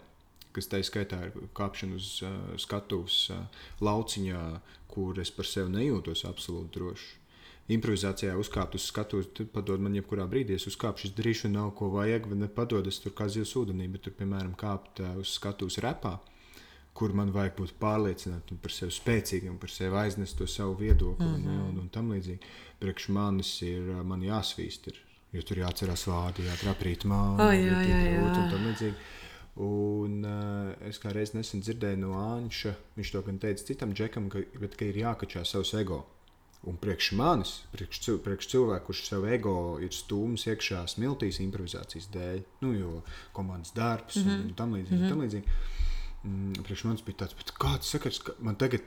[0.55, 3.41] Kas tā skaitā ir kāpšana uz uh, skatuves uh,
[3.83, 4.43] lauciņā,
[4.87, 7.24] kur es par sevi nejūtos absolūti droši
[7.71, 10.59] improvizācijā uzkāpt uz skatuves, tad padod man jebkurā brīdī.
[10.59, 14.05] Es uzkāpšu, es darīšu, nav ko vajag, vai nepadod, es tur kā zivs ūdenī, bet
[14.05, 16.19] tur, piemēram, kāpt uh, uz skatuves repā.
[16.95, 21.33] Kur man vajag būt pārliecinātam par sevi spēcīgam, par sevi aiznest to savu viedokli mm
[21.33, 21.47] -hmm.
[21.49, 22.53] ne, un, un tam līdzīgi.
[22.79, 25.01] Priekš manis ir man jāsvīst, ir,
[25.33, 28.23] jo tur jāatcerās vārdi, jāatrapīt māju, oh, jā, jā, jā.
[28.23, 28.95] un tam līdzīgi.
[29.55, 34.29] Un, uh, es kā reiz nesen dzirdēju no Anša, viņš to gan teica citam džekam,
[34.29, 36.05] ka, bet, ka ir jākačā savs ego.
[36.65, 39.55] Un priekš manis, priekš, cil, priekš cilvēku, kurš sev ego
[39.85, 42.93] ir stūmis iekšā smiltīs improvizācijas dēļ, nu, jo
[43.37, 44.45] komandas darbs mm -hmm.
[44.47, 44.95] un, tam līdzīgi.
[44.97, 45.09] Mm -hmm.
[45.09, 46.63] tam līdzīgi.
[46.65, 48.81] Priekš manis bija tāds, kāds sakars, ka man tagad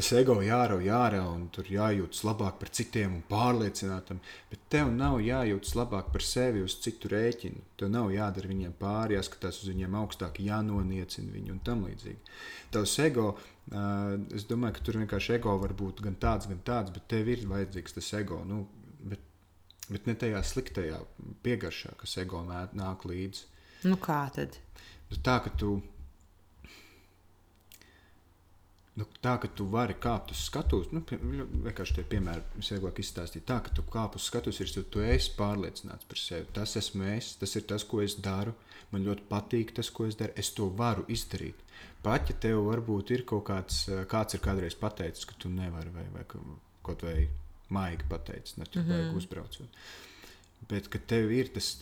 [0.00, 5.18] tas ego jārauj ārā un tur jājūtas labāk par citiem un pārliecinātam, bet tev nav
[5.20, 7.60] jājūtas labāk par sevi uz citu rēķinu.
[7.76, 12.32] Tev nav jādara viņiem pāri, jāskatās uz viņiem augstāk, jānoniecina viņu un tam līdzīgi.
[12.72, 13.26] Tavs ego
[14.38, 17.44] es domāju, ka tur vienkārši ego var būt gan tāds, gan tāds, bet tev ir
[17.50, 18.40] vajadzīgs tas ego.
[18.48, 18.62] Nu,
[19.04, 19.20] bet,
[19.90, 21.02] bet ne tajā sliktajā
[21.44, 23.44] piegaršā, kas ego nāk līdzi.
[23.84, 24.56] Nu, kā tad?
[25.10, 25.76] Nu, tā, ka tu,
[28.98, 33.46] nu, tā, ka tu vari kāpt uz skatuves, nu, pie, vienkārši tie piemēri visvieglāk izstāstīt.
[33.48, 36.48] Tā, ka tu kāp uz skatuves, ir, jo tu esi pārliecināts par sevi.
[36.56, 38.54] Tas esmu es, tas ir tas, ko es daru.
[38.90, 40.34] Man ļoti patīk tas, ko es daru.
[40.40, 41.62] Es to varu izdarīt.
[42.02, 46.06] Pat ja tev varbūt ir kaut kāds, kāds ir kādreiz pateicis, ka tu nevari vai,
[46.14, 47.28] vai kaut vai
[47.70, 49.16] maigi pateicis, ne tur mm -hmm.
[49.16, 49.68] uzbraucot.
[50.68, 51.78] Bet, ka tev ir tas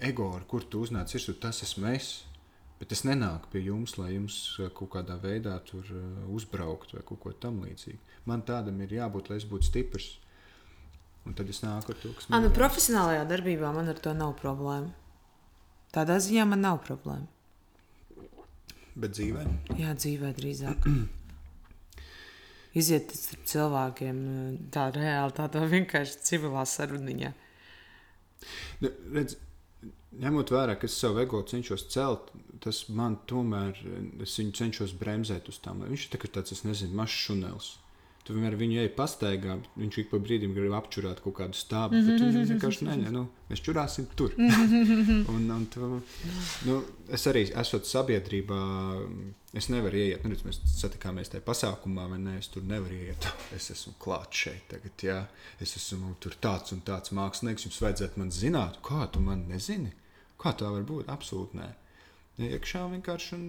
[0.00, 2.24] ego, ar kur tu uznāc, ir tas esmu es.
[2.80, 5.86] Bet es nenāku pie jums, lai jums eh, kaut kādā veidā tur
[6.32, 8.00] uzbraukt vai kaut ko tamlīdzīgu.
[8.30, 10.14] Man tādam ir jābūt, lai es būtu stiprs.
[11.28, 12.54] Un tad es nāku ar to, kas man ir.
[12.56, 14.88] Profesionālajā darbībā man ar to nav problēma.
[15.92, 17.28] Tādā ziņā man nav problēma.
[19.00, 19.44] Bet dzīvē?
[19.78, 20.86] Jā, dzīvē drīzāk.
[22.78, 27.32] iziet starp cilvēkiem eh, tā reāli, tādā vienkārši civilā saruniņā.
[28.80, 29.36] Nu, redz,
[30.18, 32.32] ņemot vērā, ka es savu ego cenšos celt,
[32.64, 33.78] tas man tomēr,
[34.24, 35.84] es viņu cenšos bremzēt uz tām.
[35.86, 37.76] Viņš ir tā, tāds, es nezinu, mazs šunels.
[38.20, 42.20] Tu vienmēr viņu ej pastaigā, viņš ik pa brīdim grib apčurāt kaut kādu stābu, bet
[42.20, 43.14] viņš vienkārši neņem.
[43.16, 44.34] Nu, mēs čurāsim tur.
[45.32, 45.88] un, un tu,
[46.68, 46.76] nu,
[47.08, 48.58] es arī esmu sabiedrībā,
[49.56, 50.26] es nevaru ieiet.
[50.28, 52.36] Nu, mēs satikāmies tajā pasākumā, vai ne?
[52.42, 53.30] Es tur nevaru ieiet.
[53.56, 55.22] Es esmu klāts šeit tagad, jā.
[55.64, 57.66] Es esmu tur tāds un tāds mākslinieks.
[57.70, 59.96] Jums vajadzētu man zināt, kā tu man nezini.
[60.40, 61.10] Kā tā var būt?
[61.12, 61.68] Absolūti nē.
[62.40, 63.48] Iekšā vienkārši un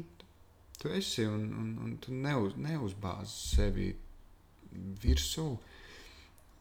[0.81, 3.91] tu esi un, un, un tu neuz, neuzbāzi sevi
[5.03, 5.45] virsū,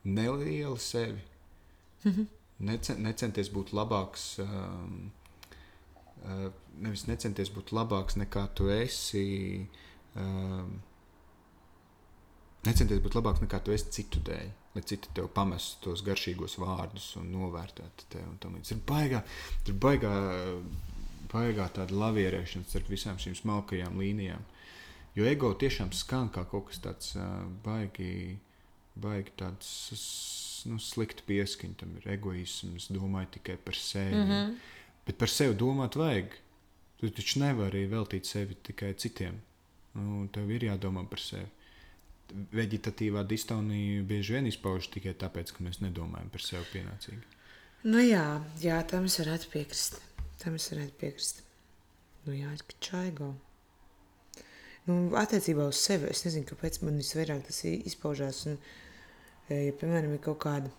[0.05, 1.23] nelielu sevi.
[2.05, 2.27] Mm -hmm.
[2.59, 4.39] Necen, necenties būt labāks.
[4.39, 5.13] Um,
[6.25, 9.67] uh, nevis necenties būt labāks nekā tu esi.
[10.17, 10.83] Um,
[12.65, 14.60] necenties būt labāks nekā tu esi citu dēļ.
[14.81, 18.25] Lai citi tev pamestu tos garšīgos vārdus un novērtētu tevi.
[18.31, 18.71] Un tam līdz.
[18.73, 19.19] ir baigā,
[19.67, 20.13] tur baigā,
[21.29, 24.47] baigā tāda lavierēšana starp visām šīm smalkajām līnijām.
[25.19, 28.39] Jo ego tiešām skan kā kaut kas tāds uh, baigi,
[28.97, 29.69] baigi tāds
[30.71, 31.77] nu, slikti pieskaņa.
[31.85, 34.17] Tam ir egoisms, domāju tikai par sevi.
[34.17, 34.57] Mm -hmm.
[35.07, 36.33] Bet par sevi domāt vajag.
[37.01, 39.43] Tu taču nevari veltīt sevi tikai citiem.
[39.95, 41.49] Nu, tev ir jādomā par sevi.
[42.55, 47.23] Veģetatīvā distonija bieži vien izpaužas tikai tāpēc, ka mēs nedomājam par sevi pienācīgi.
[47.91, 48.25] Nu jā,
[48.61, 50.01] jā tam es varētu piekrist.
[50.43, 51.43] Tam es varētu piekrist.
[52.27, 53.31] Nu jā, ka čaigo.
[54.89, 58.45] Nu, attiecībā uz sevi es nezinu, kāpēc man visvairāk tas izpaužās.
[58.51, 58.59] Un,
[59.49, 60.73] e, ja, piemēram, ir kaut kāda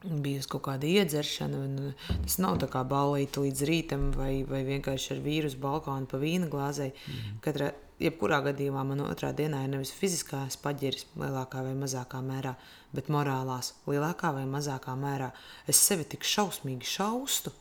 [0.00, 1.92] bijusi kaut kāda iedzeršana, un
[2.24, 6.48] tas nav tā kā balīti līdz rītam, vai, vai vienkārši ar vīrusu balkonu pa vīna
[6.52, 6.92] glāzei.
[6.94, 7.40] Mm.
[7.44, 7.70] Katrā,
[8.00, 12.54] jebkurā gadījumā man otrā dienā ir nevis fiziskās paģiris lielākā vai mazākā mērā,
[12.96, 15.30] bet morālās lielākā vai mazākā mērā.
[15.68, 17.52] Es sevi tik šausmīgi šaustu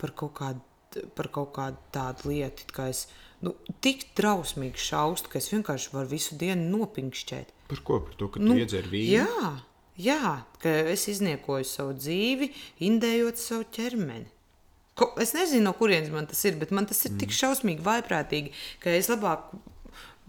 [0.00, 3.06] par kaut kādu, par kaut kādu tādu lietu, kā es
[3.46, 3.54] nu,
[3.84, 7.56] tik trausmīgi šaust, ka es vienkārši varu visu dienu nopinkšķēt.
[7.70, 8.00] Par ko?
[8.08, 9.20] Par to, ka tu nu, iedzer vīnu?
[9.20, 9.50] Jā,
[9.98, 12.50] jā, ka es izniekoju savu dzīvi,
[12.86, 14.28] indējot savu ķermeni.
[14.98, 17.20] Ko, es nezinu, no kurienes man tas ir, bet man tas ir mm.
[17.22, 19.48] tik šausmīgi, vaiprātīgi, ka es labāk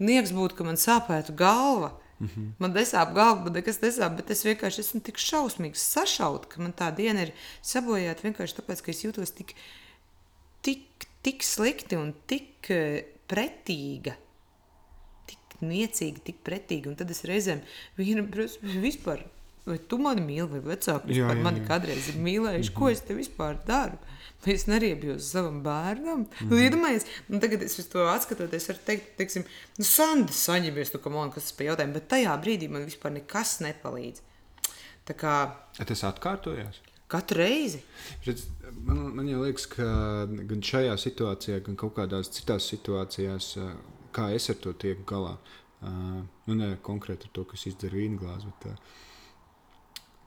[0.00, 1.92] nieks būtu, ka man sāpētu galva.
[2.22, 2.50] Mm -hmm.
[2.58, 6.72] Man nesāp galva, man nekas nesāp, bet es vienkārši esmu tik šausmīgi sašauta, ka man
[6.72, 7.32] tā diena ir
[7.62, 9.54] sabojāta vienkārši tāpēc, ka es jūtos tik,
[10.62, 10.86] tik
[11.22, 14.16] tik slikti un tik eh, pretīga.
[15.30, 16.90] Tik niecīga, tik pretīga.
[16.90, 17.62] Un tad es reizēm
[17.98, 18.28] viņam
[18.82, 19.24] vispār.
[19.62, 21.68] Vai tu mani mīli, vai vecāki jā, jā, mani jā.
[21.68, 22.70] kādreiz ir mīlējuši?
[22.70, 22.78] Mm -hmm.
[22.78, 23.98] Ko es te vispār daru?
[24.42, 26.18] Vai es neriebjos savam bērnam?
[26.18, 26.62] Mm -hmm.
[26.64, 29.44] iedomājies, nu, tagad es to atskatoties, varu teikt, teiksim,
[29.78, 33.60] nu, Sandi, saņemies, tu, man, kas tas pa jautājumu, bet tajā brīdī man vispār nekas
[33.60, 34.20] nepalīdz.
[35.06, 35.34] Tā kā...
[35.86, 36.80] Tas atkārtojās?
[37.06, 37.82] Katru reizi.
[38.26, 38.46] Redz,
[38.86, 39.84] man, man liekas, ka
[40.26, 43.58] gan šajā situācijā, gan kaut kādās citās situācijās,
[44.12, 45.36] kā es ar to tieku galā,
[46.46, 48.80] nu, ne konkrēti ar to, kas izdzer vīnglāzi, bet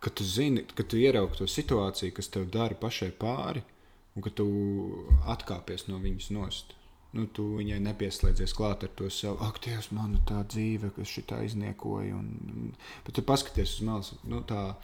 [0.05, 3.63] ka tu zini, ka tu ieraugi to situāciju, kas tev dara pašai pāri,
[4.13, 4.45] un ka tu
[5.33, 6.75] atkāpies no viņas nost.
[7.15, 11.39] Nu, tu viņai nepieslēdzies klāt ar to savu, ak, Dievs, man tā dzīve, kas šitā
[11.47, 12.17] izniekoja.
[12.17, 12.73] Un,
[13.05, 14.75] bet tu paskaties uz malas, nu, tā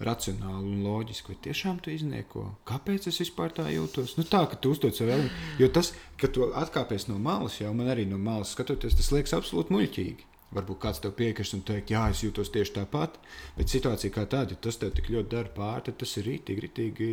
[0.00, 2.46] racionāli un loģiski, vai tiešām tu iznieko?
[2.70, 4.14] Kāpēc es vispār tā jūtos?
[4.16, 5.26] Nu, tā, ka tu uzdod sev vēl,
[5.60, 9.34] jo tas, ka tu atkāpies no malas, jau man arī no malas skatoties, tas liekas
[9.36, 10.29] absolūti muļķīgi.
[10.50, 13.20] Varbūt kāds tev piekrist un teikt, jā, es jūtos tieši tāpat,
[13.54, 16.64] bet situācija kā tāda, ja tas tev tik ļoti dara pāri, tad tas ir rītīgi,
[16.64, 17.10] rītīgi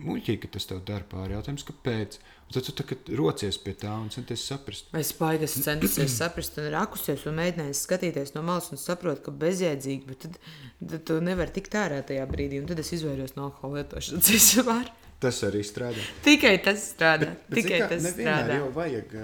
[0.00, 1.34] muļķīgi, ka tas tev dara pāri.
[1.34, 2.18] Jautājums, kāpēc?
[2.46, 4.88] Un tad tu tagad rocies pie tā un centies saprast.
[4.94, 10.08] Vai spaigas centies saprast un rakusties un mēģinājis skatīties no malas un saprot, ka bezjēdzīgi,
[10.08, 10.38] bet tad,
[10.80, 12.60] tad tu nevari tikt ārā tajā brīdī.
[12.62, 14.92] Un tad es izvairos no alkohola lietošanas vispār.
[15.22, 16.02] Tas arī strādā.
[16.24, 17.34] Tikai tas strādā.
[17.34, 18.58] Bet, bet Tikai kā, tas strādā.
[18.58, 19.18] Jau vajag,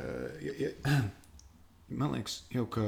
[0.45, 0.99] ja, ja,
[2.03, 2.84] man liekas, jau ka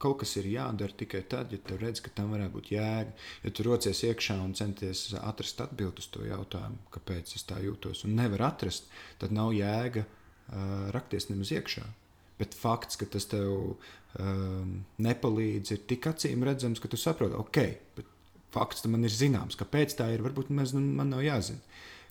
[0.00, 3.12] Kaut kas ir jādara tikai tad, ja tu redz, ka tam varētu būt jēga.
[3.44, 8.06] Ja tu rocies iekšā un centies atrast atbildi uz to jautājumu, kāpēc es tā jūtos,
[8.08, 8.88] un nevar atrast,
[9.20, 11.84] tad nav jēga uh, rakties nemaz iekšā.
[12.40, 13.76] Bet fakts, ka tas tev
[14.16, 14.72] um,
[15.04, 17.60] nepalīdz, ir tik acīm redzams, ka tu saproti, ok,
[17.98, 18.08] bet
[18.54, 20.24] fakts man ir zināms, kāpēc tā ir.
[20.24, 21.60] Varbūt maz, man nav jāzina.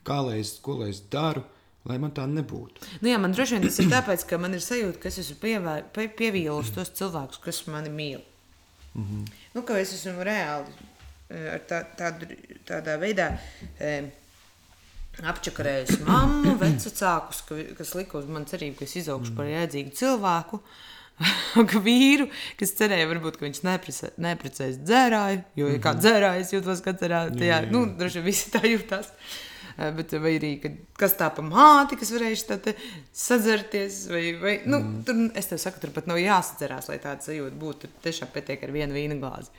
[0.06, 1.42] Kā lai es, ko lai es daru?
[1.88, 2.84] Lai man tā nebūtu.
[3.00, 5.38] Nu jā, man droši vien tas ir tāpēc, ka man ir sajūta, ka es esmu
[5.40, 8.22] pievē, pie, pievīlus tos cilvēkus, kas mani mīl.
[8.94, 9.26] Mm -hmm.
[9.56, 10.74] nu, ka es esmu reāli
[11.30, 12.28] ar tā, tādu,
[12.68, 13.30] tādā veidā
[13.80, 14.12] e,
[15.24, 20.62] apčakarējis mammu, vecākus, ka, kas lika uz mani cerību, ka es izaugšu par jēdzīgu cilvēku.
[21.72, 26.80] ka vīru, kas cerēja, varbūt, ka viņš neprecē, neprecēs dzērāju, jo, ja kā dzērājs jūtos,
[26.86, 27.72] ka dzērāju, tajā, Jā, jā, jā.
[27.76, 29.10] nu, droši vien visi tā jūtās.
[29.12, 29.49] Eh,
[29.80, 32.74] Bet, vai arī, kad, kas tā pa māti, kas varēja tā
[33.16, 34.98] sadzerties, vai, vai nu, mm.
[35.08, 37.86] tur, es tev saku, tur pat nav jāsadzerās, lai tāda sajūta būtu.
[37.86, 39.54] Tur tiešām pietiek ar vienu vīna glāzi.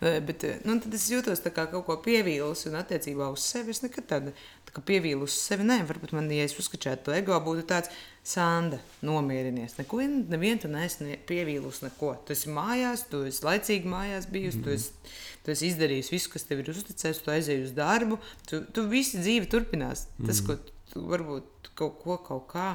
[0.00, 3.46] Eh, Bet, eh, nu, tad es jūtos tā kā kaut ko pievīlus un attiecībā uz
[3.46, 3.70] sevi.
[3.76, 4.34] Es nekad tādu
[4.66, 5.68] tā pievīlu uz sevi.
[5.68, 7.94] Nē, varbūt man, ja es uzskačētu to ego, būtu tāds
[8.26, 9.76] sanda, nomierinies.
[9.78, 10.00] Neko,
[10.30, 12.14] nevienu neesi pievīlus neko.
[12.26, 14.66] Tu esi mājās, tu esi laicīgi mājās bijusi, mm.
[14.66, 15.14] tu, esi,
[15.44, 19.22] tu esi izdarījis visu, kas tev ir uzticēts, tu aizēji uz darbu, tu, tu visi
[19.22, 20.06] dzīve turpinās.
[20.26, 20.58] Tas, ko
[20.92, 22.68] tu varbūt kaut ko kaut kā,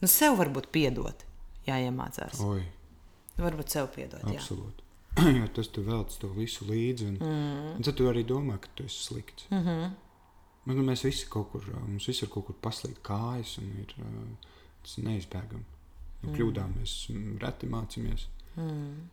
[0.00, 1.26] nu, sev varbūt piedot,
[1.68, 2.40] jāiemācās.
[2.46, 2.64] Oi,
[3.36, 4.40] Varbūt sev piedot, jā.
[4.40, 4.84] absolūti.
[5.40, 7.08] jo tas tu velc to visu līdzi.
[7.10, 7.70] Un, mm.
[7.76, 9.48] un tad tu arī domā, ka tu esi slikts.
[9.50, 9.90] Mm -hmm.
[10.66, 13.94] Nu, mēs visi kaut kur, mums visur kaut kur paslīd kājas, un ir,
[14.82, 15.76] tas neizbēgami.
[16.22, 18.26] No kļūdām mēs mm, reti mācāmies.
[18.56, 19.04] Mm.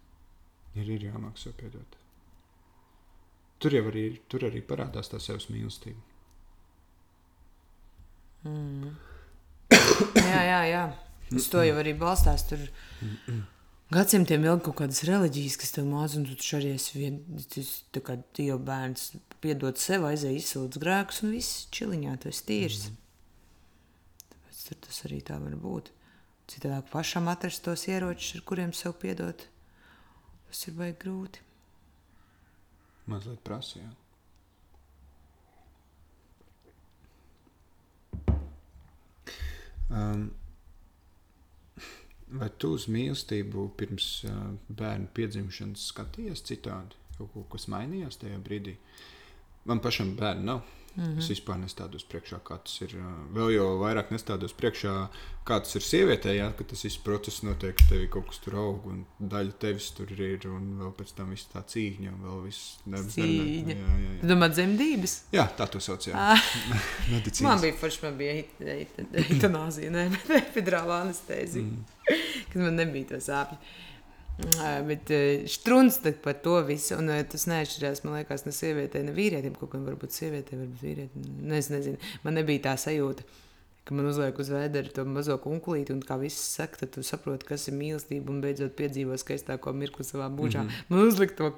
[0.80, 2.00] Ir, ir jāmāk sev piedot.
[3.62, 6.02] Tur jau arī, tur arī parādās tā sevs mīlestība.
[10.18, 10.84] jā, jā, jā.
[11.34, 12.48] Uz to jau arī balstās.
[12.50, 12.66] Tur
[13.94, 18.18] gadsimtiem ilgi kaut kādas reliģijas, kas tev māca, un tu arī esi viens, tā kā
[18.36, 22.86] Dieva bērns, piedod sev, aizēj izsūdz grēkus, un viss čiliņā, esi tīrs.
[24.32, 25.92] Tāpēc tur tas arī tā var būt.
[26.52, 29.48] Citādāk pašam atrast tos ieročus, ar kuriem sev piedot,
[30.50, 31.44] tas ir baigi grūti.
[33.12, 33.92] Mazliet prasīja.
[39.94, 40.30] Um,
[42.34, 44.38] vai tu uz mīlestību pirms uh,
[44.70, 46.98] bērna piedzimšanas skatījies citādi?
[47.20, 48.78] Kaut kas mainījās tajā brīdī?
[49.66, 50.64] Man pašam bērnu nav.
[50.96, 51.20] Mm -hmm.
[51.20, 52.92] Es vispār nestādos priekšā, kā tas ir.
[53.34, 55.08] Vēl jau vairāk nestādos priekšā,
[55.46, 58.56] kā tas ir sievietē, jā, ka tas viss process notiek, ka tev kaut kas tur
[58.56, 62.44] aug, un daļa tevis tur ir, un vēl pēc tam viss tā cīņa, un vēl
[62.46, 63.16] viss darbs.
[63.16, 63.76] Cīņa.
[63.76, 64.28] Jā, jā, jā.
[64.30, 65.24] Domā, dzemdības?
[65.32, 66.08] jā, tā to sauc.
[66.08, 66.42] Jā, Ah.
[67.10, 67.42] medicīnas.
[67.42, 68.44] Man bija forši, man bija
[69.16, 70.12] eitanāzija, ne
[70.44, 71.86] epidurāla anestezija, mm.
[72.54, 73.58] kad man nebija to sāpju.
[74.38, 75.12] Bet
[75.52, 79.56] strūns par to visu, un tas neatšķirās, man liekas, ne sievietei, ne vīrietim.
[79.60, 81.28] Kaut gan varbūt sievietei, varbūt vīrietim.
[81.44, 83.28] Nu, Es nezinu, man nebija tā sajūta,
[83.86, 87.46] ka man uzliek uz vēdera to mazo kunkulīti, un kā viss saka, tad tu saproti,
[87.52, 90.64] kas ir mīlestība, un beidzot piedzīvo skaistāko mirkli savā mūžā.
[90.64, 90.90] Mm -hmm.
[90.90, 91.54] Man uzlika to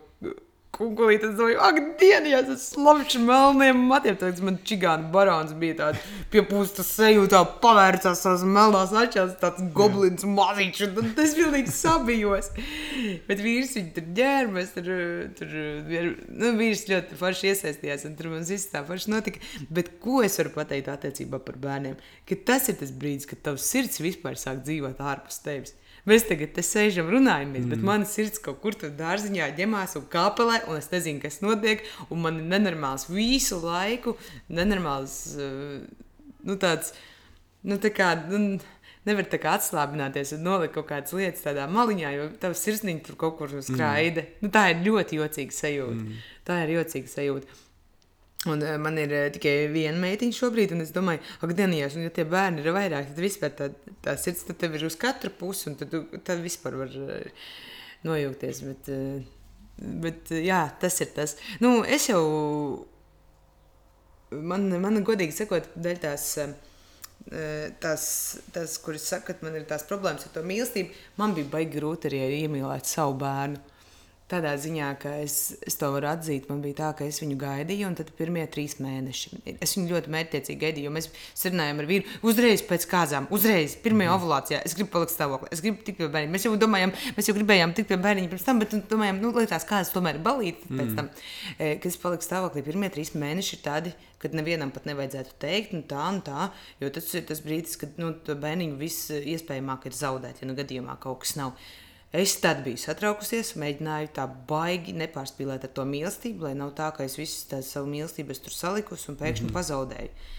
[0.75, 6.09] kunkulīti, es domāju, ak, dienā, tas slapjš melniem matiem, tad man čigāna barons bija tāds
[6.33, 12.51] piepūsta sajūtā, pavērcās savas melnās ačās, tāds goblins maziņš, un tad es pilnīgi sabijos.
[13.29, 14.91] Bet vīrs viņu tur ģēra, mēs tur,
[15.39, 19.43] tur nu, vīrs ļoti forši iesaistījās, un tur mums viss tā forši notika.
[19.69, 21.97] Bet ko es varu pateikt attiecībā par bērniem?
[22.27, 25.75] Ka tas ir tas brīdis, kad tavs sirds vispār sāk dzīvot ārpus tevis.
[26.05, 27.71] Mēs tagad te sēžam, runājamies, mm.
[27.73, 31.81] bet mana sirds kaut kur tur dārziņā ģemās un kāpelē, un es nezinu, kas notiek.
[32.13, 34.13] Un man ir nenormāls visu laiku,
[34.53, 35.81] nenormāls, uh,
[36.45, 36.93] nu tāds,
[37.65, 38.13] nu tā kā.
[38.29, 38.61] Nu,
[39.05, 43.17] Nevar tā kā atslābināties un nolikt kaut kādas lietas tādā maliņā, jo tavs sirsniņš tur
[43.21, 44.23] kaut kur skraida.
[44.23, 44.39] Mm.
[44.41, 45.99] Nu, tā ir ļoti jocīga sajūta.
[45.99, 46.23] Mm.
[46.49, 47.59] Tā ir jocīga sajūta.
[48.45, 52.05] Un uh, man ir uh, tikai viena meitiņa šobrīd, un es domāju, ak, Dienijās, un
[52.05, 53.69] ja tie bērni ir vairāk, tad vispār tā,
[54.05, 55.95] tā sirds tad tev ir uz katru pusi, un tad,
[56.27, 57.47] tad vispār var uh,
[58.05, 58.61] nojūgties.
[58.67, 61.37] Bet, uh, bet uh, jā, tas ir tas.
[61.63, 62.21] Nu, es jau,
[64.29, 66.29] man, man godīgi sakot, dēļ tās.
[66.45, 66.55] Uh,
[67.81, 68.03] Tas,
[68.53, 72.11] tas kuras saka, ka man ir tās problēmas ar to mīlestību, man bija baigi grūti
[72.11, 73.57] arī iemīlēt savu bērnu.
[74.25, 75.35] Tādā ziņā, ka es,
[75.69, 78.79] es to varu atzīt, man bija tā, ka es viņu gaidīju, un tad pirmie trīs
[78.81, 79.43] mēneši.
[79.61, 81.07] Es viņu ļoti mērķiecīgi gaidīju, jo mēs
[81.37, 84.63] sarunājām ar vīru uzreiz pēc kāzām, uzreiz pirmajā ovulācijā.
[84.65, 86.33] Es gribu palikt stāvoklī, es gribu tikt pie bērniem.
[86.33, 89.33] Mēs jau domājām, mēs jau gribējām tikt pie bērniem pirms tam, bet nu, domājām, nu,
[89.37, 91.13] lai tās kāzas tomēr ir balītas pēc tam.
[91.13, 91.77] Mm.
[91.85, 93.95] Kad es paliku stāvoklī, pirmie trīs mēneši ir tādi,
[94.25, 96.49] kad nevienam pat nevajadzētu teikt, nu tā, nu tā,
[96.81, 100.97] jo tas ir tas brīdis, kad nu, bērniņu viss iespējamāk ir zaudēt, ja nu gadījumā
[101.03, 101.53] kaut kas nav.
[102.15, 107.03] Es tad biju satraukusies, mēģināju tā baigi nepārspīlēt ar to mīlestību, lai nav tā, ka
[107.03, 109.57] es visu tā savu mīlestību es tur salikusi un pēkšņi mm -hmm.
[109.57, 110.33] pazaudēju.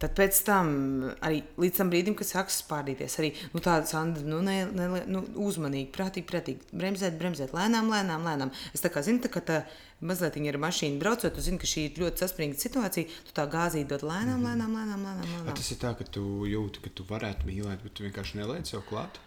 [0.00, 0.68] Tad pēc tam,
[1.20, 5.20] arī līdz tam brīdim, kad sākas spārdīties, arī nu, tāda sanda, nu, ne, ne, nu,
[5.44, 8.52] uzmanīgi, prātīgi, prātīgi, bremzēt, bremzēt, lēnām, lēnām, lēnām.
[8.72, 9.58] Es tā kā zinu, tā, ka tā
[10.00, 13.92] mazliet ar mašīnu braucot, tu zini, ka šī ir ļoti saspringta situācija, tu tā gāzīt
[13.92, 15.26] dod lēnām, lēnām, lēnām, lēnām.
[15.26, 15.56] A, lēnām.
[15.60, 18.88] tas ir tā, ka tu jūti, ka tu varētu mīlēt, bet tu vienkārši neliec sev
[18.88, 19.20] klāt.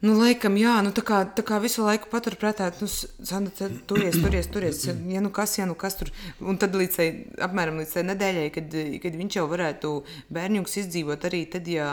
[0.00, 4.16] Nu, laikam, jā, nu, tā, kā, tā kā visu laiku paturprātā, nu, Sandra, te turies,
[4.16, 4.86] turies, turies.
[5.12, 6.08] Ja nu kas, ja nu kas tur.
[6.40, 7.08] Un tad līdz tai,
[7.44, 9.92] apmēram līdz tai nedēļai, kad, kad viņš jau varētu
[10.32, 11.90] bērniņus izdzīvot, arī tad, ja,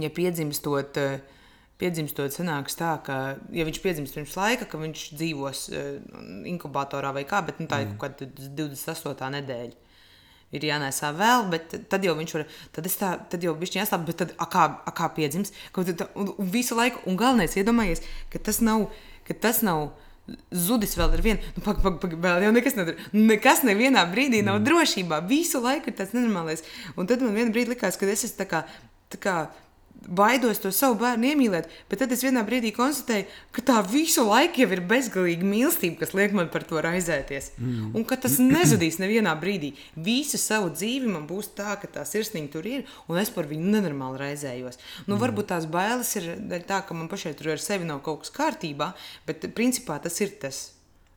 [0.00, 0.96] ja piedzimstot,
[1.84, 3.20] piedzimstot, sanāks tā, ka,
[3.52, 5.86] ja viņš piedzimst pirms laika, ka viņš dzīvos uh,
[6.48, 7.98] inkubatorā vai kā, bet nu, tā ir Mm.
[8.00, 9.30] kaut kāda 28.
[9.36, 9.83] nedēļa.
[10.54, 12.46] Ir jānēsā vēl, bet tad jau viņš var,
[12.76, 15.90] tad es tā, tad jau bišķi jāstāv, bet tad, a kā, a kā piedzims, kaut
[15.90, 18.86] tad, un, un visu laiku, un galvenais, iedomājies, ka tas nav,
[19.26, 19.88] ka tas nav
[20.54, 24.40] zudis vēl ar vienu, nu, pag, pag, pag, vēl jau nekas nav, nekas nevienā brīdī
[24.46, 26.64] nav drošībā, visu laiku ir tāds nenormālais,
[26.96, 28.62] un tad man vienā brīdī likās, ka es esmu tā kā,
[29.12, 29.36] tā kā,
[30.06, 34.64] baidos to savu bērnu iemīlēt, bet tad es vienā brīdī konstatēju, ka tā visu laiku
[34.64, 37.52] jau ir bezgalīga mīlestība, kas liek man par to raizēties.
[37.58, 37.94] Mm.
[37.96, 39.74] Un ka tas nezudīs nevienā brīdī.
[39.96, 43.74] Visu savu dzīvi man būs tā, ka tā sirsniņa tur ir, un es par viņu
[43.76, 44.80] nenormāli raizējos.
[45.08, 46.30] Nu, varbūt tās bailes ir
[46.68, 48.92] tā, ka man pašai tur ar sevi nav kaut kas kārtībā,
[49.28, 50.73] bet principā tas ir tas.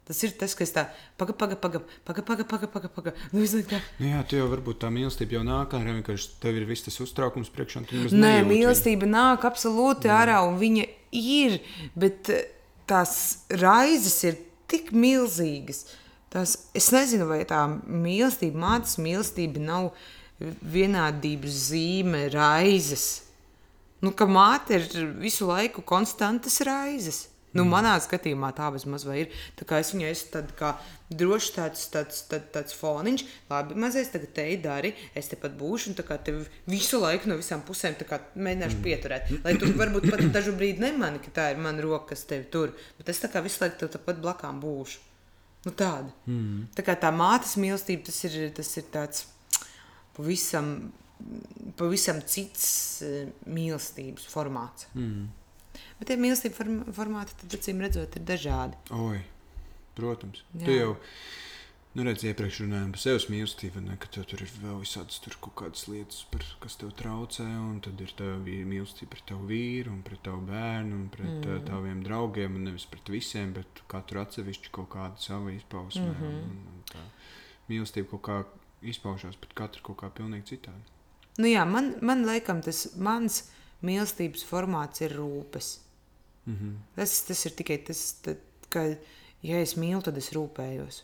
[0.08, 0.86] Tas ir tas, kas tā
[1.20, 2.72] pagaidi, pagaidi, pagaidi, pagaidi, pagaidi.
[2.72, 3.12] Paga, paga.
[3.34, 3.80] Nu, kā...
[4.00, 7.00] nu, jā, tu jau varbūt tā mīlestība jau nāk ārā, vienkārši tev ir viss tas
[7.04, 7.84] uztraukums priekšā.
[8.16, 10.22] Nē, mīlestība nāk absolūti jā.
[10.22, 10.88] ārā, un viņa
[11.20, 11.60] ir,
[12.00, 12.32] bet
[12.88, 13.18] tās
[13.52, 14.40] raizes ir
[14.72, 15.84] tik milzīgas.
[16.32, 19.92] Tās, es nezinu, vai tā mīlestība, mātes mīlestība nav
[20.40, 23.08] vienādības zīme, raizes.
[24.04, 27.26] Nu, ka māte ir visu laiku konstantas raizes.
[27.56, 29.32] Nu, manā skatījumā tā vismaz ir.
[29.58, 30.74] Tā kā es viņai esmu tād kā
[31.08, 35.92] drošs tāds, tāds, tāds, tāds foniņš, labi, mazais tagad te ir dari, es tepat būšu,
[35.92, 39.32] un tā kā tev visu laiku no visām pusēm kā mēģināšu pieturēt.
[39.46, 42.76] Lai tu varbūt pat dažu brīdi nemani, ka tā ir mana roka, kas tevi tur,
[43.00, 45.04] bet es tā kā visu laiku tev tāpat blakām būšu.
[45.66, 46.12] Nu, tāda.
[46.28, 46.68] Mm.
[46.76, 49.26] Tā kā tā mātes mīlestība, tas ir, tas ir tāds
[50.16, 50.92] pavisam,
[51.80, 52.68] pavisam cits
[53.04, 54.88] eh, mīlestības formāts.
[54.96, 55.28] Mm.
[55.98, 58.80] Bet tie mīlestības form formāti, tad, acīm redzot, ir dažādi.
[58.94, 59.20] Oi,
[59.98, 60.44] protams.
[60.54, 60.66] Jā.
[60.68, 60.92] Tu jau,
[61.98, 65.40] nu, redz, iepriekš runājām par sevis mīlestību, ne, ka tev tur ir vēl visādas tur
[65.42, 69.96] kaut kādas lietas, par, kas tev traucē, un tad ir tā mīlestība pret tavu vīru,
[69.96, 71.66] un pret tavu bērnu, un pret mm.
[71.72, 76.12] taviem draugiem, un nevis pret visiem, bet katru atsevišķi kaut kādu savu izpausmē.
[76.12, 76.46] Mm -hmm.
[76.46, 77.06] un, un tā
[77.72, 78.38] mīlestība kaut kā
[78.86, 80.96] izpaužās pret katru kaut kā pilnīgi citādi.
[81.38, 83.44] Nu, jā, man, man laikam tas mans
[83.86, 85.78] mīlestības formāts ir rūpes.
[86.48, 86.74] Mm -hmm.
[86.96, 88.38] Tas, tas ir tikai tas, tad,
[88.70, 88.84] ka,
[89.44, 91.04] ja es mīlu, tad es rūpējos.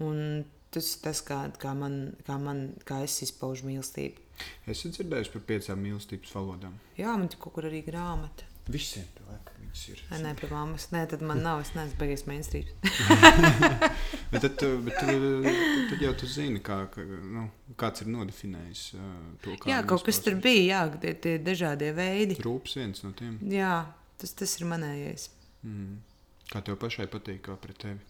[0.00, 4.24] Un tas ir tas, kā, kā, man, kā, man, kā es izpaužu mīlestību.
[4.66, 6.74] Es esmu dzirdējis par piecām mīlestības valodām.
[6.98, 8.48] Jā, man tur kaut kur arī grāmata.
[8.64, 9.98] Visiem cilvēkiem viņas ir.
[10.10, 10.86] Nē, nē, pie mammas.
[10.94, 11.60] Nē, tad man nav.
[11.60, 12.64] Es neesmu beigās mainstream.
[14.32, 15.44] Bet tad, bet tad,
[15.90, 17.44] tad jau tu zini, kā, ka, nu,
[17.78, 18.80] kāds ir nodefinējis
[19.44, 20.64] to, kā Jā, kaut kas tur bija.
[20.72, 22.38] Jā, tie, tie dažādie veidi.
[22.42, 23.36] Rūps viens no tiem.
[23.52, 23.76] Jā,
[24.24, 25.28] tas, tas ir manējais.
[25.66, 26.00] Mm.
[26.48, 28.00] Kā tev pašai patīk, kā pret tevi?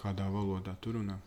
[0.00, 1.18] Kādā valodā tu runā?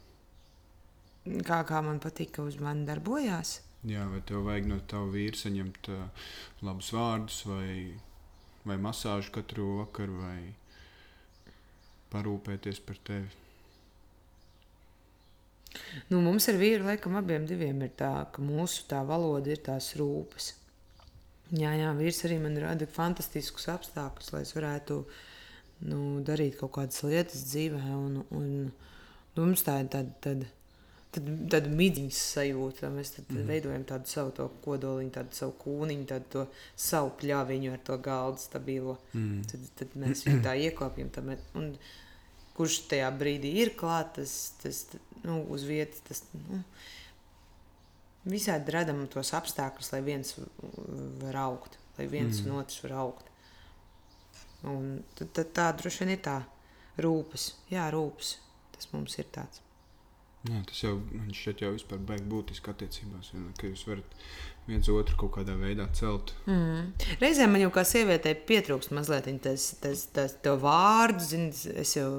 [1.45, 3.59] Kā, kā man patīk, ka uz mani darbojās.
[3.87, 6.25] Jā, vai tev vajag no tava vīra saņemt uh,
[6.63, 7.93] labus vārdus, vai,
[8.63, 11.55] vai masāžu katru vakaru, vai
[12.13, 13.42] parūpēties par tevi?
[16.11, 19.93] Nu, mums ar vīru laikam abiem diviem ir tā, ka mūsu tā valoda ir tās
[19.99, 20.53] rūpes.
[21.53, 24.99] Jā, jā, vīrs arī man rada fantastiskus apstākļus, lai es varētu
[25.89, 27.81] nu, darīt kaut kādas lietas dzīvē.
[27.93, 28.49] Un, un,
[29.35, 30.47] nu, mums tā ir tāda, tāda,
[31.13, 32.89] tāda, tāda midziņas sajūta.
[32.93, 33.49] Mēs tad mm.
[33.51, 36.47] veidojam tādu savu to kodoliņu, tādu savu kūniņu, tādu
[36.89, 38.97] savu pļāviņu ar to galdu stabilo.
[39.13, 39.43] Mm.
[39.51, 41.13] Tad, tad mēs viņu tā iekopjam.
[41.13, 41.75] tā mē- un
[42.53, 44.81] Kurš tajā brīdī ir klāts, tas, tas
[45.27, 46.03] nu, uz vietas.
[46.07, 46.61] Tas, nu,
[48.29, 50.37] visādi radām tos apstākļus, lai viens
[51.23, 52.49] var augt, lai viens mm.
[52.49, 53.29] un otrs var augt.
[54.63, 56.37] Un tad, tad tā droši vien ir tā
[57.03, 57.49] rūpes.
[57.71, 58.37] Jā, rūpes.
[58.73, 59.59] Tas mums ir tāds.
[60.43, 63.31] Jā, tas jau man šķiet, jau vispār beigas būtiski attiecībās.
[63.59, 64.15] Ka jūs varat
[64.67, 66.33] viens otru kaut kādā veidā celt.
[66.47, 66.93] Mm.
[67.21, 71.23] Reizēm man jau kā sievietei pietrūkst mazliet tas, tas, tas to vārdu.
[71.23, 72.09] Zin, es jau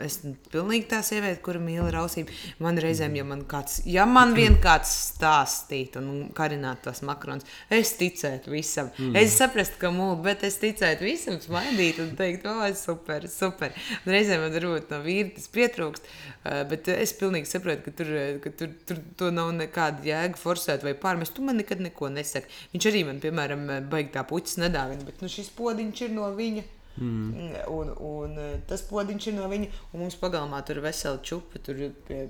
[0.00, 2.32] esmu pilnīgi tā sieviete, kura mīl raustību.
[2.64, 7.94] Man reizēm, ja man kāds, ja man vien kāds stāstītu un karinātu tos makaronus, es
[8.00, 8.90] ticētu visam.
[8.98, 9.16] Mm.
[9.20, 13.76] Es saprastu, ka mūlu, bet es ticētu visam, smaidītu un teikt, o, super, super.
[14.02, 18.12] Un reizēm man varbūt no vīra tas pietrūkst, uh, bet es pilnīgi saprotu, ka tur,
[18.44, 21.36] ka tur, tur to nav nekāda jēga forsēt vai pārmest.
[21.36, 22.52] Tu man nekad neko nesaki.
[22.74, 26.68] Viņš arī man, piemēram, baigi tā puķis nedāvina, bet nu, šis podiņš ir no viņa.
[26.96, 27.54] Mm.
[27.68, 31.60] Un, un eh, tas podiņš ir no viņa, un mums pagalmā tur ir vesela čupa,
[31.64, 32.26] tur ir pie,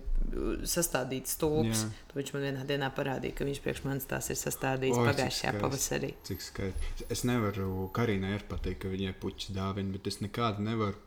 [0.68, 1.83] sastādīts stulbs.
[1.83, 1.89] Jā.
[2.11, 5.55] To viņš man vienā dienā parādīja, ka viņš priekš manis tās ir sastādījis Oi, pagājušajā
[5.59, 6.12] pavasarī.
[6.28, 7.09] Cik skaisti.
[7.11, 11.01] Es nevaru Karīnai arī pateikt, ka viņai puķis dāvina, bet es nekādu nevaru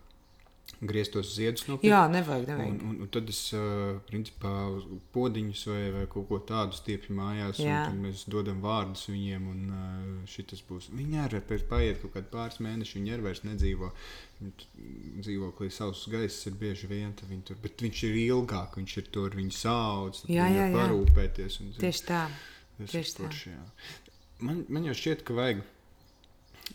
[0.89, 2.71] grieztos ziedus no Jā, nevajag, nevajag.
[2.75, 4.51] Un, un, un tad es, uh, principā,
[5.15, 7.81] podiņus vai, vai kaut ko tādu stiepju mājās, Jā.
[7.85, 10.89] un tad mēs dodam vārdus viņiem, un uh, šis būs.
[10.95, 13.91] Viņi arī pēc paiet kaut kādi pāris mēneši, viņi arī vairs nedzīvo.
[15.25, 19.37] Dzīvoklī savs gaiss ir bieži vien, viņi tur, bet viņš ir ilgāk, viņš ir tur,
[19.37, 20.73] viņi sauc, Jā, jā, jā.
[20.75, 21.61] parūpēties.
[21.63, 22.25] Un, Tieši tā.
[22.81, 23.29] tieši tā.
[23.47, 23.61] jā.
[24.43, 25.61] Man, man jau šķiet, ka vajag,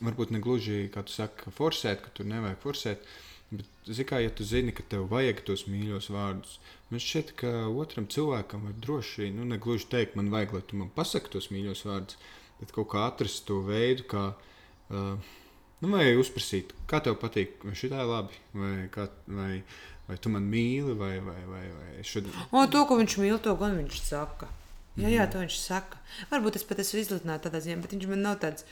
[0.00, 3.04] varbūt ne gluži, kā tu saki, forsēt, ka tur nevajag forsēt.
[3.50, 3.66] Bet,
[4.06, 6.58] kā, ja tu zini, ka tev vajag tos mīļos vārdus,
[6.92, 10.78] man šķiet, ka otram cilvēkam var droši, nu, ne gluži teikt, man vajag, lai tu
[10.78, 12.20] man pasaki tos mīļos vārdus,
[12.60, 14.24] bet kaut kā atrast to veidu, kā,
[14.94, 15.32] uh,
[15.82, 19.50] nu, vai uzprasīt, kā tev patīk, vai šī tā ir labi, vai, kā, vai,
[20.06, 22.36] vai tu man mīli, vai, vai, vai, vai šodien.
[22.54, 24.52] O, to, ko viņš mīl, to gan viņš saka.
[25.00, 25.98] Jā, jā, to viņš saka.
[26.30, 28.66] Varbūt es pat esmu izlutināts tādā ziņā, bet viņš man nav tāds,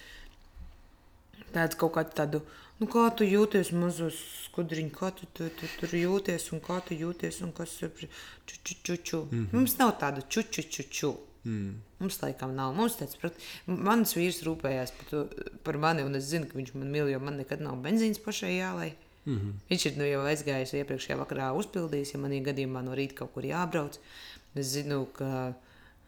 [1.55, 2.43] tāds kaut kāds tādu,
[2.81, 4.19] nu, kā tu jūties mazos
[4.49, 8.09] skudriņš, kā tu, tu, tu tur jūties un kā tu jūties un kas ir
[8.47, 9.25] čučuču.
[9.31, 9.53] Mm -hmm.
[9.53, 11.17] Mums nav tādu čučuču.
[11.45, 11.83] Mm.
[11.99, 12.75] Mums laikam nav.
[12.77, 13.37] Mums tāds, prat...
[13.67, 15.25] Mans vīrs rūpējās par, to,
[15.65, 18.57] par mani, un es zinu, ka viņš man mīl, jo man nekad nav benzīns pašai
[18.57, 18.93] jālai.
[19.25, 19.55] Mm -hmm.
[19.71, 23.45] Viņš ir nu, jau aizgājis iepriekšējā vakarā, uzpildījis, ja manī gadījumā no rīta kaut kur
[23.45, 23.99] jābrauc.
[24.55, 25.55] Es zinu, ka,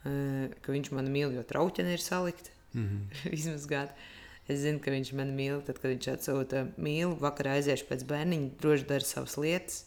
[0.04, 3.32] eh, ka viņš man mīl, jo trauķene ir salikta, mm -hmm.
[3.38, 3.92] izmazgāta.
[4.50, 8.54] Es zinu, ka viņš man mīl, tad, kad viņš atsūta mīlu, vakarā aiziešu pēc bērniņa,
[8.62, 9.84] droši dara savas lietas.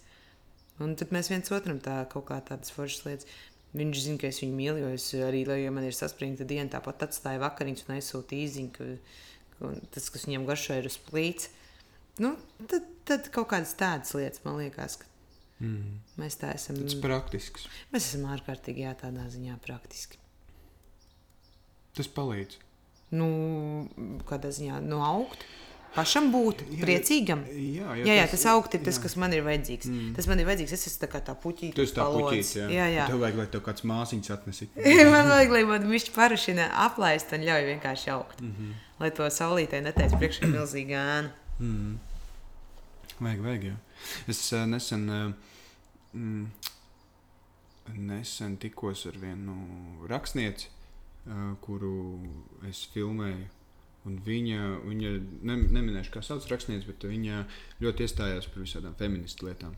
[0.81, 3.29] Un tad mēs viens otram tā kaut kā tādas foršas lietas.
[3.73, 7.07] Viņš zina, ka es viņu mīlu, jo es arī, lai man ir saspringta diena, tāpat
[7.07, 8.89] atstāju vakariņas un aizsūtīju īziņu, ka,
[9.57, 11.49] ka tas, kas viņam garšo, ir uz plīts.
[12.21, 12.35] Nu,
[12.69, 15.09] tad, tad kaut kādas tādas lietas man liekas, ka
[15.63, 15.99] Mm.
[16.19, 16.79] mēs tā esam.
[16.81, 17.67] Tas praktisks.
[17.93, 20.19] Mēs esam ārkārtīgi jā, tādā ziņā praktiski.
[21.95, 22.57] Tas palīdz.
[23.13, 23.27] Nu,
[24.25, 25.43] kādā ziņā nu, augt,
[25.93, 27.43] pašam būt Jā, priecīgam.
[27.53, 29.03] Jā, Jā, jā, tas augt ir tas, jā.
[29.05, 29.89] kas man ir vajadzīgs.
[29.89, 30.07] Mm.
[30.17, 30.73] Tas man ir vajadzīgs.
[30.73, 31.75] Es esmu tā kā tā puķīte.
[31.77, 32.69] Tu esi tā puķīte, jā.
[32.73, 33.05] jā, jā.
[33.11, 34.87] Tev vajag, lai tev kāds māsiņš atnesītu.
[35.13, 38.41] man vajag, lai man viņš parašina aplaist un ļauj vienkārši augt.
[38.41, 38.57] Mm.
[38.57, 38.75] -hmm.
[39.03, 41.31] Lai to saulītē neteic priekšā milzīga ēna.
[41.59, 41.97] Mm.
[43.19, 43.63] Vajag, vajag.
[43.71, 43.75] Jā.
[44.27, 45.33] Es uh, nesen, uh,
[46.13, 46.47] mm,
[48.09, 49.55] nesen tikos ar vienu
[50.09, 50.82] rakstnieci, uh,
[51.63, 51.93] kuru
[52.69, 53.49] es filmēju.
[54.03, 55.09] Un viņa, viņa
[55.47, 57.45] ne, neminēšu, kā sauc rakstnieci, bet viņa
[57.83, 59.77] ļoti iestājās par visādām feministu lietām.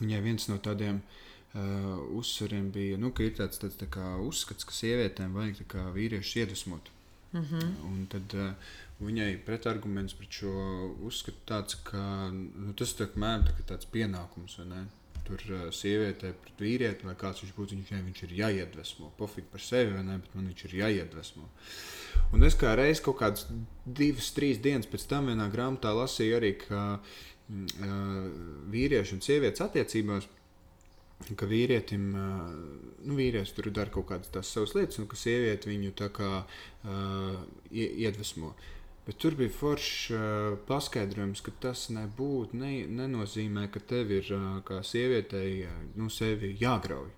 [0.00, 4.66] Viņai viens no tādiem uh, uzsvariem bija, nu, ka ir tāds, tāds tā kā uzskats,
[4.66, 6.90] ka sievietēm vajag kā vīriešus iedvesmot.
[7.32, 7.72] Mm -hmm.
[7.86, 8.52] Un tad uh,
[9.00, 10.52] viņai pretarguments pret šo
[11.06, 14.58] uzskatu tāds, ka nu, tas tā, mēram, tā, tāds pienākums,
[15.28, 15.42] vai ne?
[15.44, 19.12] Tur uh, sievietē pret vīrieti, lai kāds viņš būtu, viņš, viņš ir jāiedvesmo.
[19.18, 20.18] Pofīgi par sevi, vai ne?
[20.22, 21.48] Bet man viņš ir jāiedvesmo.
[22.36, 23.46] Un es kā reiz kaut kādas
[23.84, 28.26] divas, trīs dienas pēc tam vienā grāmatā lasīju arī, ka mm, uh,
[28.74, 30.28] vīrieši un sievietes attiecībās
[31.38, 32.26] ka vīrietim, ā,
[33.02, 36.30] nu, vīrietis tur dara kaut kādas tās savas lietas, un ka sieviete viņu tā kā
[36.44, 37.40] uh,
[37.74, 38.54] iedvesmo.
[39.08, 40.20] Bet tur bija foršs uh,
[40.68, 46.52] paskaidrojums, ka tas nebūtu, ne, nenozīmē, ka tev ir uh, kā sievietei uh, nu, sevi
[46.60, 47.08] jāgrauj.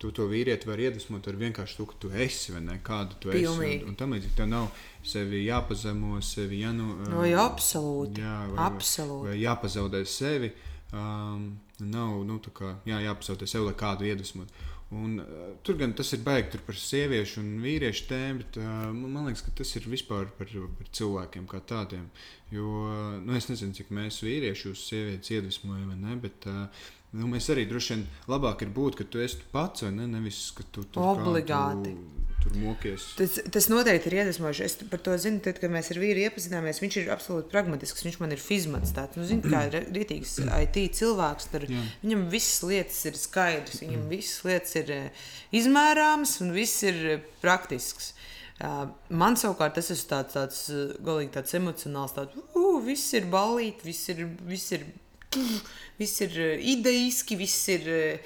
[0.00, 3.32] Tu to vīrieti vari iedvesmot ar vienkārši to, ka tu esi vai ne, kāda tu
[3.32, 3.72] Pilnīgi.
[3.76, 3.82] esi.
[3.84, 4.68] Un, un tam līdzīgi tev nav
[5.04, 6.86] sevi jāpazemo, sevi jānu.
[7.08, 8.22] No, jā, absolūti.
[8.24, 9.28] Jā, vai, vai, Absolūti.
[9.28, 10.52] vai jāpazaudē sevi.
[10.96, 11.44] Um,
[11.84, 14.52] nav nu, tā kā, jā, jāpazaudē sevi, lai kādu iedvesmot.
[14.90, 18.88] Un, uh, tur gan tas ir baigi tur par sieviešu un vīriešu tēmu, bet uh,
[18.90, 22.08] man liekas, ka tas ir vispār par, par cilvēkiem kā tādiem.
[22.50, 27.28] Jo uh, nu, es nezinu, cik mēs vīrieši uz sievietes iedvesmojam, ne, bet uh, nu,
[27.30, 30.66] mēs arī droši vien labāk ir būt, ka tu esi tu pats, ne, nevis, ka
[30.72, 31.96] tu tur Obligāti.
[32.40, 33.04] tur mokies.
[33.18, 34.64] Tas, tas noteikti ir iedvesmojoši.
[34.64, 36.80] Es par to zinu, tad, kad mēs ar vīru iepazināmies.
[36.80, 38.06] Viņš ir absolūti pragmatisks.
[38.06, 38.94] Viņš man ir fizmats.
[38.96, 41.50] Tāds, nu, zini, kā rītīgs IT cilvēks.
[41.52, 41.82] Tur, Jā.
[42.04, 45.28] viņam visas lietas ir skaidrs, viņam visas lietas ir eh,
[45.60, 48.14] izmērāmas un viss ir eh, praktisks.
[48.14, 53.24] Uh, Man savukārt tas ir tāds, tāds eh, galīgi tāds emocionāls, tāds, uh, viss ir
[53.32, 54.84] balīti, viss ir, viss ir,
[56.00, 58.18] viss ir eh, ideiski, viss ir eh,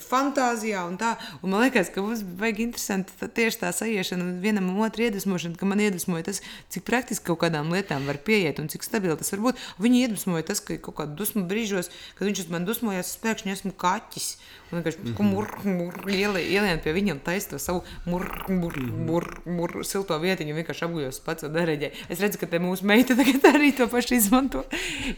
[0.00, 1.14] fantāzijā un tā.
[1.42, 5.58] Un man liekas, ka mums vajag interesanti tā, tieši tā sajiešana un vienam otru iedvesmošana,
[5.60, 9.32] ka man iedvesmoja tas, cik praktiski kaut kādām lietām var pieiet un cik stabili tas
[9.34, 9.64] var būt.
[9.82, 13.56] Viņa iedvesmoja tas, ka kaut kādā dusmu brīžos, kad viņš uz mani dusmojās, es pēkšņi
[13.56, 14.30] esmu kaķis.
[14.66, 20.82] Un vienkārši murmur, ielien pie viņa un taisa to savu murmur, silto vietiņu un vienkārši
[20.88, 22.08] apgujos pats un nereģēju.
[22.10, 24.64] Es redzu, ka te mūsu meita tagad arī to pašu izmanto.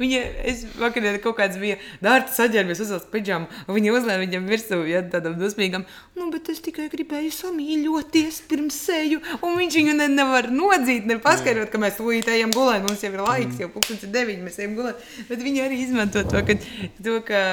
[0.03, 0.21] Viņa,
[0.53, 5.03] es vakarā kaut kāds bija dārts saģērbies, uzvilcis pidžamu, un viņi uzlēja viņam virsū, ja
[5.13, 5.85] tādam dusmīgam,
[6.19, 11.19] nu, bet es tikai gribēju samīļoties pirms seju, un viņš viņu ne, nevar nodzīt, ne
[11.25, 14.59] paskaidrot, ka mēs tūlīt ejam gulēt, mums jau ir laiks, jau pūkstens ir deviņi, mēs
[14.63, 16.59] ejam gulēt, bet viņi arī izmanto to, ka,
[17.05, 17.45] to, ka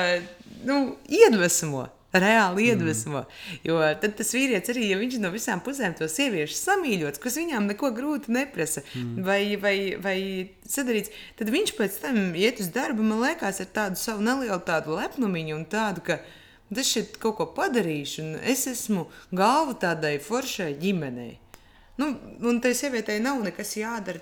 [0.65, 0.81] nu,
[1.11, 1.89] iedvesmo
[2.19, 3.19] reāli iedvesmo.
[3.25, 3.59] Mm.
[3.63, 7.69] Jo tad tas vīrietis arī, ja viņš no visām pusēm to sieviešu samīļots, kas viņām
[7.71, 9.25] neko grūti neprasa, mm.
[9.25, 10.17] vai, vai, vai
[10.69, 14.97] sadarīts, tad viņš pēc tam iet uz darbu, man liekas, ar tādu savu nelielu tādu
[14.99, 16.19] lepnumiņu un tādu, ka
[16.73, 21.35] es šeit kaut ko padarīšu, un es esmu galva tādai foršai ģimenei.
[22.01, 22.09] Nu,
[22.43, 24.19] un tai sievietei nav nekas jādara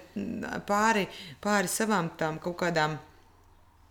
[0.67, 1.07] pāri,
[1.41, 2.99] pāri savām tām kaut kādām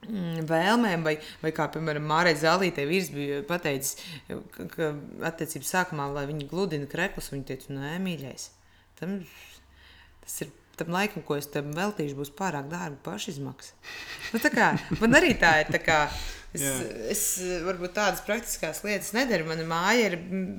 [0.02, 1.12] Mm, vēlmēm, vai,
[1.44, 4.88] vai kā piemēram Mārai Zālītei vīrs bija pateicis, ka, ka
[5.28, 8.48] attiecības sākumā, lai viņi gludina kreklus, viņa teica, nē, mīļais,
[8.98, 9.20] tam,
[10.24, 10.50] tas ir
[10.80, 13.78] tam laikam, ko es tam veltīšu, būs pārāk dārga pašizmaksa.
[14.34, 16.00] Nu, tā kā, man arī tā ir, tā kā,
[16.52, 16.72] Es, Jā.
[17.08, 17.22] es
[17.64, 19.46] varbūt tādas praktiskās lietas nedaru.
[19.48, 20.18] Mana māja ir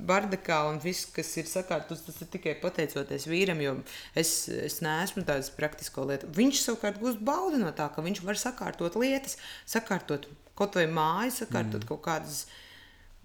[0.09, 3.75] bardakā, un viss, kas ir sakārtots, tas ir tikai pateicoties vīram, jo
[4.17, 6.31] es, es neesmu tādas praktisko lietu.
[6.33, 9.37] Viņš savukārt gūst baudu no tā, ka viņš var sakārtot lietas,
[9.69, 10.25] sakārtot
[10.57, 11.89] kaut vai māju, sakārtot mm.
[11.91, 12.43] kaut kādas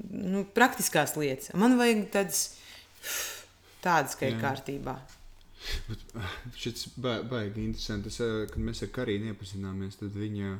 [0.04, 1.54] nu, praktiskās lietas.
[1.56, 2.46] Man vajag tādas,
[3.84, 4.44] tādas ka ir Jā.
[4.44, 5.00] kārtībā.
[5.88, 6.02] Bet,
[6.60, 8.12] šis baigi interesanti.
[8.12, 10.58] Es, eh, kad mēs ar Karīnu iepazināmies, tad viņa viņa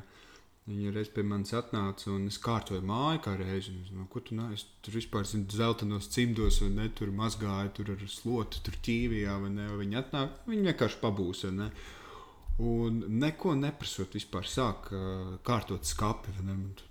[0.69, 3.71] Viņa reiz pie manis atnāca un es kārtoju māju kā reizi.
[3.81, 4.53] Es, no, ko tu nāc?
[4.53, 6.89] Es tur vispār zinu, zeltainos cimdos, vai ne?
[6.93, 9.65] Tur mazgāju, tur ar slotu, tur ķīvijā, vai ne?
[9.79, 11.69] Viņa atnāk, viņa vienkārši pabūs, vai ne?
[12.59, 16.33] Un neko neprasot, vispār sāk uh, kārtot skapi.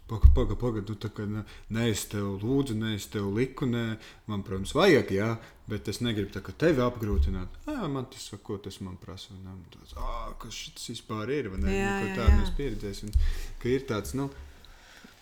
[0.09, 1.43] Pagaid, pagaid, paga, nu, tā kā ne,
[1.77, 3.99] ne es tev lūdzu, ne es tev liku, ne
[4.31, 5.27] man, protams, vajag, jā,
[5.69, 7.59] bet es negribu tā kā tevi apgrūtināt.
[7.69, 9.59] Jā, man tas, ko tas man prasa, vai ne?
[9.75, 11.75] Tāds, ah, kas šis vispār ir, vai ne?
[11.75, 13.13] Jā, Neko tādu mēs pieredzēsim.
[13.61, 14.31] Ka ir tāds, nu,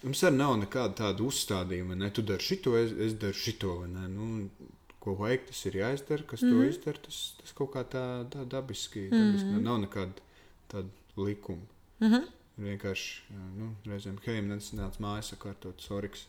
[0.05, 2.13] mums arī nav nekāda tāda uzstādījuma, ne?
[2.15, 4.07] Tu dari šito, es, es daru šito, vai ne?
[4.15, 4.71] Nu,
[5.03, 6.71] ko vajag, tas ir jāizdara, kas mm to mhm.
[6.71, 10.26] izdara, tas, tas kaut kā tā, tā dabiski, dabiski mm nav nekāda
[10.73, 11.67] tādu likumu.
[12.01, 12.27] Mm -hmm.
[12.57, 13.23] Vienkārši
[13.59, 16.27] nu, reizēm Heimans nāca mājās, sakārtot Soriks.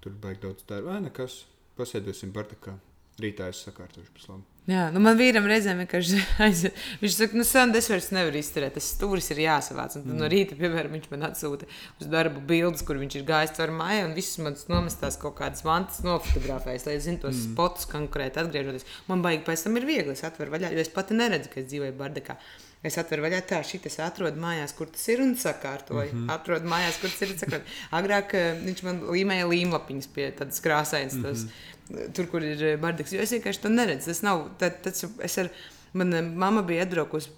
[0.00, 0.92] Tur bija daudz darba.
[0.92, 1.44] Vai nekas,
[1.76, 2.78] pasēdēsim Bartakā.
[3.18, 4.44] Rītā es sakārtošu pēc labi.
[4.68, 6.76] Jā, nu man vīram reizēm vienkārši aiziet.
[7.00, 9.96] Viņš saka, nu, Sandra, es vairs nevaru izturēt, tas stūris ir jāsavāc.
[9.96, 10.20] Un tad mm.
[10.20, 11.66] no rīta, piemēram, viņš man atsūta
[11.98, 15.64] uz darbu bildes, kur viņš ir gājis caur māju un visas manas nomestās kaut kādas
[15.66, 17.56] mantas nofotografējas, lai zinātu tos mm.
[17.56, 18.86] spotus konkrēti atgriežoties.
[19.08, 21.70] Man baigi pēc tam ir viegli, es atveru vaļā, jo es pati neredzu, ka es
[21.72, 22.38] dzīvoju Bardakā.
[22.86, 26.12] Es atveru vaļā tā, šī tas atrodu mājās, kur tas ir un sakārtoju.
[26.12, 26.34] Mm -hmm.
[26.34, 27.74] Atrodu mājās, kur tas ir sakārtoju.
[27.98, 31.28] Agrāk uh, viņš man līmēja līmlapiņas pie tādas krāsainas, mm -hmm.
[31.28, 31.42] tos,
[31.90, 32.12] mhm.
[32.14, 33.12] tur, kur ir eh, bardaks.
[33.12, 34.06] Jo es vienkārši to neredzu.
[34.06, 35.50] Tas nav, tad, tad es ar,
[35.92, 37.30] man eh, mamma bija atbraukusi,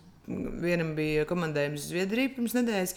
[0.61, 2.95] vienam bija komandējums Zviedrija pirms nedēļas,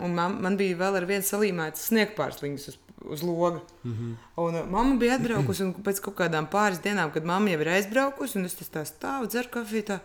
[0.00, 3.60] un man, man bija vēl ar vienu salīmētas sniegpārsliņas uz uz loga.
[3.84, 4.14] Mm -hmm.
[4.36, 7.68] Un uh, mamma bija atbraukusi, un pēc kaut kādām pāris dienām, kad mamma jau ir
[7.68, 9.82] aizbraukusi, un es tā stāvu, dzeru kafiju.
[9.82, 9.98] Tā,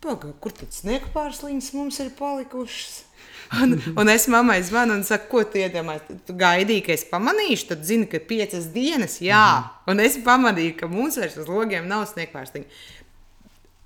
[0.00, 3.04] Pagaid, kur tad sniega pārsliņas mums ir palikušas?
[3.60, 6.20] Un, un es mammai zvanu un saku, ko tu iedomājies?
[6.26, 9.34] Tu gaidīji, ka es pamanīšu, tad zini, ka piecas dienas, jā.
[9.60, 9.90] -hmm.
[9.90, 12.64] Un es pamanīju, ka mums vairs uz logiem nav sniega pārsliņa.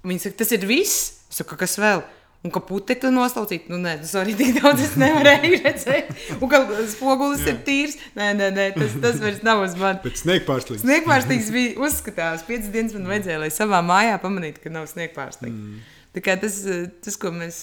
[0.04, 1.24] Viņa saka, tas ir viss.
[1.30, 2.04] Es saku, kas vēl?
[2.44, 6.10] Un ka putekli noslaucīt, nu, nē, tas arī tik daudz es nevarēju redzēt.
[6.42, 6.60] Un ka
[6.92, 7.96] spogulis ir tīrs.
[8.14, 10.02] Nē, nē, nē tas, tas vairs nav uz manis.
[10.04, 10.84] Bet sniegpārslīgs.
[10.84, 12.44] Sniegpārslīgs bija uzskatāms.
[12.44, 15.56] Piecas dienas man vajadzēja, lai savā mājā pamanītu, ka nav sniegpārslīgs.
[15.56, 15.93] Mm.
[16.14, 16.60] Tas,
[17.02, 17.60] tas, ko mēs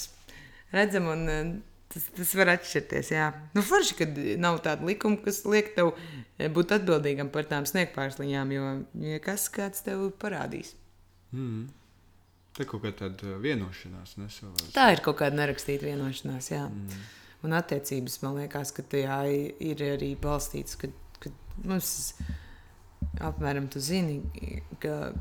[0.74, 3.12] redzam, un tas, tas var atšķirties.
[3.16, 3.30] Jā.
[3.56, 5.93] Nu, forši, kad nav tāda likuma, kas liek tev
[6.56, 8.74] būt atbildīgam par tām sniegpārsliņām, jo
[9.08, 10.74] ja kas kāds tev parādīs.
[11.32, 11.70] Mm.
[12.52, 14.18] Tā ir kaut kāda vienošanās.
[14.20, 14.72] Nesavās.
[14.76, 16.52] Tā ir kaut kāda nerakstīta vienošanās.
[16.52, 16.66] Jā.
[16.68, 17.04] Mm.
[17.47, 19.22] Un attiecības man liekas, ka tajā
[19.64, 20.91] ir arī balstīts, ka,
[21.24, 21.32] ka
[21.64, 22.12] mums
[23.24, 24.20] apmēram tu zini,
[24.84, 25.14] ka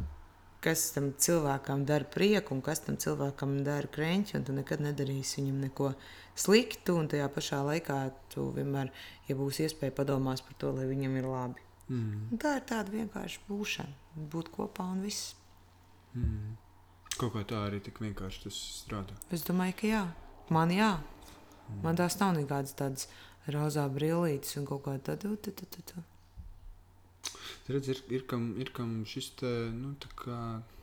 [0.64, 5.40] kas tam cilvēkam dara prieku un kas tam cilvēkam dara krēķi, un tu nekad nedarīsi
[5.40, 5.92] viņam neko
[6.38, 7.98] sliktu, un tajā pašā laikā
[8.32, 8.92] tu vienmēr,
[9.28, 11.66] ja būs iespēja, padomās par to, lai viņam ir labi.
[11.90, 12.26] Mm.
[12.30, 13.96] Un tā ir tāda vienkārši būšana,
[14.32, 15.32] būt kopā un viss.
[16.14, 16.54] Mm.
[17.16, 19.16] Kaut kā tā arī tik vienkārši tas strādā.
[19.34, 20.04] Es domāju, ka jā,
[20.54, 20.92] man jā.
[21.00, 21.82] Mm.
[21.88, 23.10] Man tās nav nekādas tādas
[23.50, 25.34] rozā brīvītes un kaut kā tāda.
[27.70, 30.38] Redz, ir, ir, kam, ir kam šis te, nu, tā kā,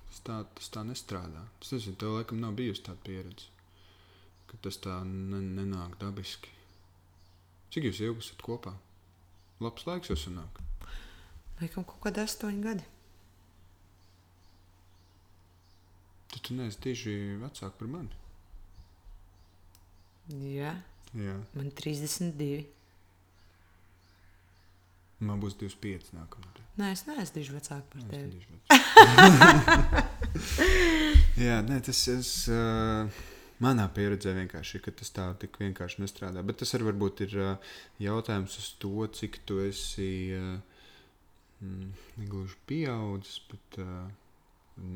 [0.10, 1.44] tas, tā, tas tā nestrādā.
[1.64, 3.50] Es nezinu, tev laikam nav bijusi tāda pieredze,
[4.50, 6.54] ka tas tā ne, nenāk dabiski.
[7.74, 8.76] Cik jūs ilgi esat kopā?
[9.64, 10.62] Labs laiks jau sanāk.
[11.62, 12.86] Laikam kaut kādi astoņi gadi.
[16.32, 18.24] Tad tu neesi tieši vecāk par mani.
[20.28, 20.76] Jā,
[21.16, 21.38] Jā.
[21.56, 22.66] Man 32.
[25.20, 26.52] Man būs 25 nākamā.
[26.78, 28.38] Nē, es neesmu diži vecāka par tevi.
[31.42, 33.10] Jā, nē, tas es, uh,
[33.64, 36.44] manā pieredzē vienkārši ir, ka tas tā tik vienkārši nestrādā.
[36.46, 40.58] Bet tas arī varbūt ir uh, jautājums uz to, cik tu esi uh,
[42.22, 44.06] negluži pieaudzis, bet uh,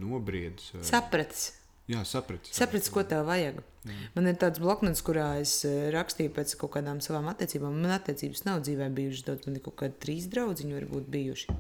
[0.04, 0.70] nobriedis.
[0.76, 1.48] vai- Sapratis.
[1.90, 2.54] Jā, sapratis.
[2.56, 3.58] Sapratis, ko tev vajag.
[3.88, 3.96] Jā.
[4.14, 7.80] Man ir tāds bloknots, kurā es eh, rakstīju pēc kaut kādām savām attiecībām.
[7.82, 11.58] Man attiecības nav dzīvē bijušas daudz, man ir kaut kādi trīs draugiņi, varbūt bijuši.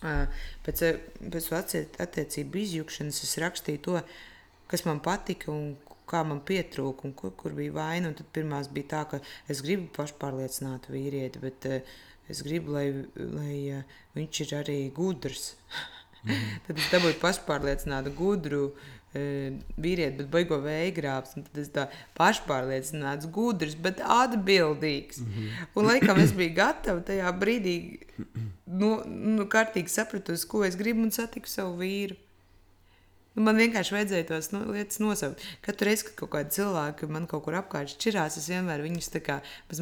[0.00, 1.50] Pēc, eh, pēc
[2.06, 4.00] attiecību izjukšanas es rakstīju to,
[4.72, 5.74] kas man patika un
[6.10, 8.14] kā man pietrūka un kur, kur bija vaina.
[8.16, 9.20] Tad pirmās bija tā, ka
[9.52, 11.96] es gribu pašpārliecinātu vīrieti, bet eh,
[12.32, 13.84] es gribu, lai, lai
[14.16, 15.52] viņš ir arī gudrs.
[16.66, 18.62] Tad es dabūju pašpārliecinātu, gudru
[19.14, 19.22] e,
[19.80, 21.36] vīrieti, bet baigo vēja grābs.
[21.36, 21.86] un Tad es tā
[22.18, 25.22] pašpārliecināts, gudrs, bet atbildīgs.
[25.24, 25.68] Mm -hmm.
[25.74, 27.76] Un laikam es biju gatava tajā brīdī,
[28.66, 32.16] nu, nu kārtīgi sapratusi, ko es gribu un satiku savu vīru.
[33.36, 35.42] Nu, man vienkārši vajadzēja tos nu, lietas nosaukt.
[35.62, 39.12] Katru reizi, kad kaut kādi cilvēki man kaut kur apkārt šķirās, es vienmēr viņus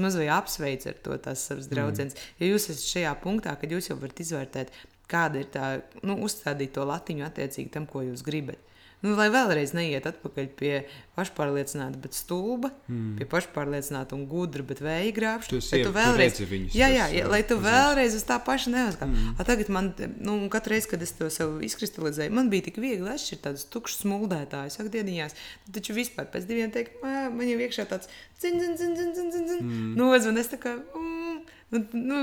[0.05, 2.15] mazliet apsveicu ar to tās savas draudzenes.
[2.15, 2.37] Mm.
[2.43, 4.75] Jo jūs esat šajā punktā, kad jūs jau varat izvērtēt,
[5.11, 5.69] kāda ir tā,
[6.03, 8.61] nu, uzstādīt to latiņu attiecīgi tam, ko jūs gribat.
[8.99, 10.73] Nu, lai vēlreiz neiet atpakaļ pie
[11.15, 13.13] pašpārliecināta, bet stulba, mm.
[13.21, 15.61] pie pašpārliecināta un gudra, bet vēja grābšana.
[15.63, 17.77] Tu tu vēlreiz, viņus, jā, jā, jā, lai tu uzreiz.
[17.77, 19.13] vēlreiz uz tā paša neuzkāp.
[19.13, 19.37] Mm.
[19.47, 23.45] Tagad man, nu, katru reizi, kad es to sev izkristalizēju, man bija tik viegli atšķirt
[23.47, 25.39] tādus tukšus smuldētājus, ak, dieniņās.
[25.69, 28.11] Tad taču vispār pēc diviem teikt, "Ā, man jau iekšā tāds
[28.43, 29.63] zin, zin, zin, zin, zin, zin, zin.
[29.63, 29.95] Mm.
[29.95, 31.41] Nu, un es tā kā, mm,
[31.71, 32.21] nu, nu,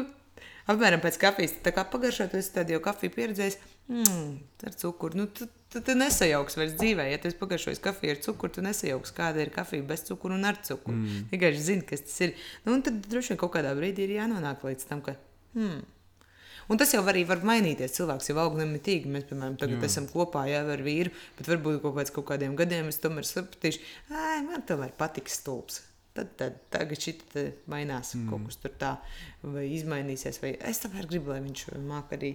[0.72, 3.58] apmēram pēc kafijas, tā kā pagaršot, es tādu jau kafiju pieredzējis,
[3.92, 4.28] mm,
[4.68, 5.22] ar cukuru.
[5.22, 8.66] Nu, tu, tu, tu nesajauks vairs dzīvē, ja tu esi pagaršojis kafiju ar cukuru, tu
[8.66, 10.98] nesajauks, kāda ir kafija bez cukuru un ar cukuru.
[10.98, 11.26] Mm.
[11.34, 12.38] Vienkārši zini, kas tas ir.
[12.66, 15.18] Nu, un tad droši vien kaut kādā brīdī ir jānonāk līdz tam, ka,
[15.58, 15.84] hmm,
[16.66, 17.94] Un tas jau arī var mainīties.
[18.00, 19.10] Cilvēks jau aug nemitīgi.
[19.12, 19.90] Mēs, piemēram, tagad Jā.
[19.90, 23.84] esam kopā jau ar vīru, bet varbūt kaut pēc kaut kādiem gadiem es tomēr sapratīšu,
[24.10, 25.84] ka man tomēr patiks stulbs.
[26.16, 27.18] Tad, tad tagad šī
[27.72, 28.30] mainās mm.
[28.32, 28.94] kaut kas tur tā,
[29.44, 30.40] vai izmainīsies.
[30.40, 32.32] Vai es tomēr gribu, lai viņš māca arī,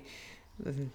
[0.60, 0.90] mm,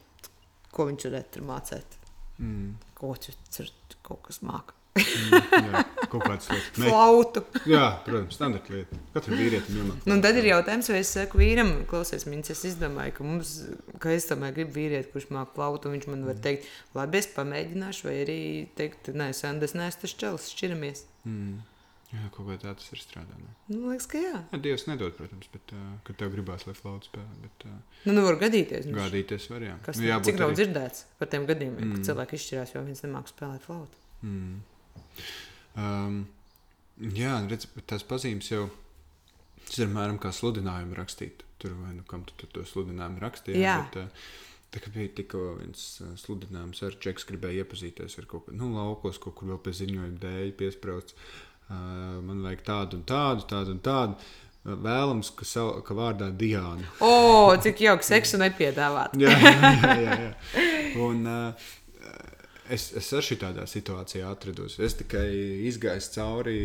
[0.75, 1.99] ko viņš varētu tur mācīt.
[2.37, 2.73] Mm.
[2.97, 3.71] Ko tur
[4.05, 4.75] kaut kas māca.
[4.95, 7.41] Jā, kaut kāds Flautu.
[7.67, 8.99] jā, protams, standarta lieta.
[9.11, 10.07] Katram vīrietim iemācīt.
[10.07, 13.53] Nu, un tad ir jautājums, vai es saku vīram, klausies, viņas es izdomāju, ka, mums,
[13.99, 15.91] ka es tomēr gribu vīrieti, kurš māca flautu.
[15.91, 18.39] Viņš man var teikt, labi, es pamēģināšu, vai arī
[18.79, 21.03] teikt, nē, Sanders, nē, tas čels, šķiramies.
[21.27, 21.57] Mm.
[22.15, 23.35] Jā, kaut kā tā tas ir strādā.
[23.41, 23.51] Ne?
[23.73, 24.37] Nu, liekas, ka jā.
[24.53, 27.39] Jā, Dievs nedod, protams, bet, uh, kad tev gribās, lai flauta spēlē.
[27.43, 28.87] Bet, uh, Nu, nu var gadīties.
[28.87, 29.75] Nu, gādīties var, jā.
[29.83, 31.97] Kas Nu, nu, jābūt cik nav arī- dzirdēts par tiem gadījumiem, mm.
[31.97, 34.01] Kad cilvēki izšķirās, jo viens nemāks spēlēt flautu?
[34.21, 34.55] Mm.
[35.75, 36.19] Um,
[37.19, 38.69] jā, redz, tās pazīmes jau
[39.65, 41.43] tas ir apmēram kā sludinājumu rakstīt.
[41.59, 43.59] Tur vai nu kam tu tur to sludinājumu rakstīji.
[43.65, 43.79] Jā.
[43.89, 44.27] Bet, uh,
[44.75, 45.81] Tā kā bija tikko viens
[46.19, 50.19] sludinājums, ar Čeks gribēja iepazīties ar kaut ko nu, laukos, kaut kur vēl pie ziņojuma
[50.19, 51.15] dēļ piesprāstīts.
[51.65, 54.33] Uh, man vajag tādu un tādu, tādu un tādu.
[54.65, 56.85] Vēlams, ka, savu, ka vārdā Diana.
[57.05, 59.13] O, cik jauki seksu nepiedāvāt.
[59.21, 60.29] jā, jā, jā, jā.
[61.05, 61.67] Un, uh,
[62.73, 64.79] es, es arī tādā situācijā atrados.
[64.81, 65.27] Es tikai
[65.69, 66.55] izgāju cauri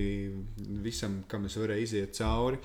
[0.85, 2.61] visam, kam es varēju iziet cauri.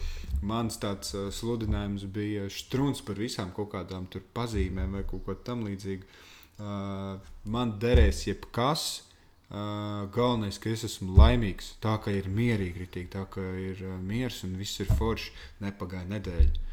[0.48, 5.36] Mans tāds uh, sludinājums bija strūns par visām kaut kādām tur pazīmēm vai kaut ko
[5.52, 6.08] tamlīdzīgu.
[6.56, 7.20] Uh,
[7.52, 8.88] man derēs jebkas.
[9.00, 9.15] Uh,
[9.50, 14.42] galvenais, ka es esmu laimīgs, tā ka ir mierīgi, ritīgi, tā ka ir uh, miers
[14.48, 15.34] un viss ir forši.
[15.64, 16.64] Nepagāja nedēļa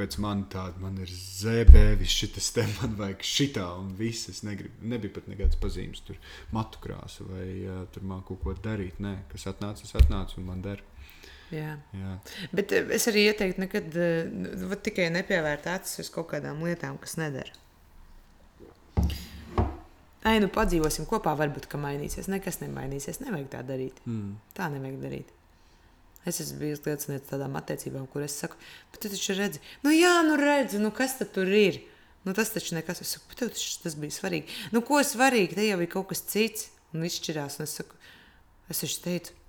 [0.00, 4.42] pēc man tāda, man ir zēbē, viss šis te man vajag šitā, un viss es
[4.46, 4.86] negribu.
[4.90, 6.18] Nebija pat nekādas pazīmes, tur
[6.56, 9.00] matu krāsa vai uh, tur māku kaut ko darīt.
[9.02, 10.82] Nē, kas atnāca, tas atnāca un man der.
[11.50, 11.74] Jā.
[11.96, 12.12] Jā.
[12.54, 17.16] Bet es arī ieteiktu, nekad eh, nu, tikai nepievērt acis uz kaut kādām lietām, kas
[17.18, 17.50] nedara.
[20.26, 22.28] Ai, nu padzīvosim kopā, varbūt, ka mainīsies.
[22.28, 23.22] Nekas nemainīsies.
[23.24, 24.02] Nevajag tā darīt.
[24.04, 24.34] Mm.
[24.56, 25.30] Tā nevajag darīt.
[26.28, 28.58] Es esmu bijis liecinieks tādām attiecībām, kur es saku,
[28.92, 31.80] bet tu taču redzi, nu jā, nu redzi, nu kas tad tur ir?
[32.26, 34.58] Nu, tas taču nekas, es saku, bet tev taču tas bija svarīgi.
[34.74, 37.96] Nu, ko svarīgi, te jau ir kaut kas cits, un izšķirās, un es saku,
[38.68, 39.39] es taču teicu,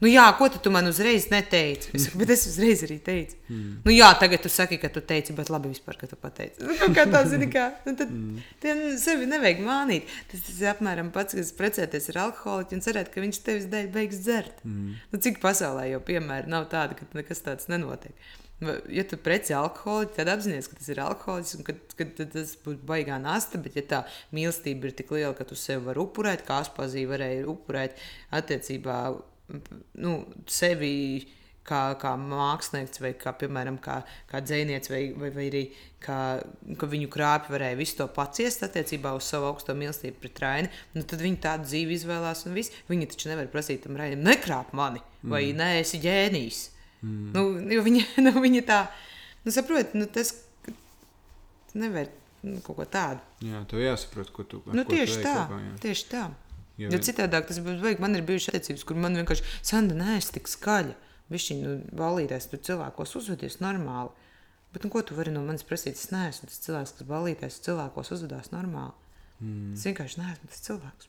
[0.00, 1.90] nu jā, ko tu, man uzreiz neteici?
[1.96, 3.38] Es saku, bet es uzreiz arī teicu.
[3.48, 3.76] Mm.
[3.86, 6.64] Nu jā, tagad tu saki, ka tu teici, bet labi vispār, ka tu pateici.
[6.64, 8.50] Nu, kā tā, zini, kā, nu, tad mm.
[8.64, 10.10] tiem sevi nevajag mānīt.
[10.32, 13.90] Tas, tas ir apmēram pats, kas precēties ar alkoholiķu un cerēt, ka viņš tevis dēļ
[13.94, 14.62] beigs dzert.
[14.66, 15.00] Mm.
[15.12, 18.16] Nu, cik pasaulē jau piemēri nav tādi, ka nekas tāds nenotiek.
[18.92, 22.82] Ja tu preci alkoholiķi, tad apzināties, ka tas ir alkoholiķis un ka, ka tas būs
[22.84, 23.56] baigā nasta.
[23.62, 24.00] Bet, ja tā
[24.36, 27.96] mīlestība ir tik liela, ka tu sevi vari upurēt, kā Aspazī varēja upurēt
[28.36, 28.98] attiecībā
[30.00, 30.14] nu,
[30.50, 30.94] sevi
[31.66, 34.00] kā, kā mākslinieks, vai kā, piemēram, kā,
[34.30, 35.62] kā dzinieks, vai, vai, vai arī
[36.02, 36.18] kā,
[36.80, 41.04] ka viņu krāpju varēja visu to paciest attiecībā uz savu augsto mīlestību pret Raini, nu,
[41.04, 42.46] tad viņi tādu dzīvi izvēlās.
[42.90, 45.60] Viņi taču nevar prasīt tam Rainam, nekrāp mani, vai mm.
[45.60, 46.62] nē, esi ģēnijs.
[47.04, 47.32] Mm.
[47.36, 48.80] Nu, viņa, nu, viņa tā,
[49.44, 50.34] nu, saprot, nu, tas
[51.78, 52.10] nevar
[52.42, 53.24] nu, kaut ko tādu.
[53.44, 55.36] Jā, tev jāsaprot, ko tu nu, ko tieši tā.
[55.44, 55.74] Kopā, jā.
[55.84, 56.28] tieši tā.
[56.80, 58.00] Jo vien- citādāk tas būs.
[58.00, 60.96] Man ir bijušas attiecības, kur man vienkārši Sanda nēs tik skaļa.
[61.30, 64.10] Viņš nu, balīties, tu cilvēkos uzvedies normāli.
[64.72, 65.98] Bet, nu, ko tu vari no manis prasīt?
[65.98, 68.94] Es neesmu tas cilvēks, kas balīties, cilvēkos uzvedās normāli.
[69.40, 69.72] Mm.
[69.74, 71.08] Es vienkārši neesmu tas cilvēks.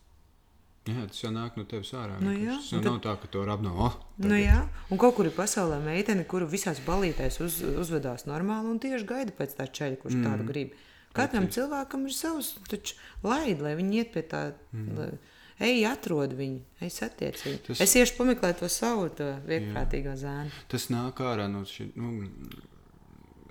[0.89, 2.15] Jā, tas jau nāk no tevis ārā.
[2.25, 3.73] Nu jā, tas jau un nav tā, ka to apno.
[3.85, 8.71] Oh, Nu, jā, un kaut kur ir pasaulē meitene, kuru visās balītēs uz, uzvedās normāli
[8.71, 10.25] un tieši gaida pēc tā ceļa, kurš mm.
[10.25, 10.73] tādu grib.
[11.13, 11.59] Katram Precīzi.
[11.59, 14.41] cilvēkam ir savs, taču laid, lai viņi iet pie tā.
[14.73, 15.19] Mm.
[15.61, 17.61] Ej, atrod viņu, ej, satiec viņu.
[17.67, 17.81] Tas-.
[17.85, 20.49] Es iešu pameklēt to savu to vieglprātīgo zēnu.
[20.71, 21.91] Tas nāk ārā no šī.
[21.99, 22.25] Nu,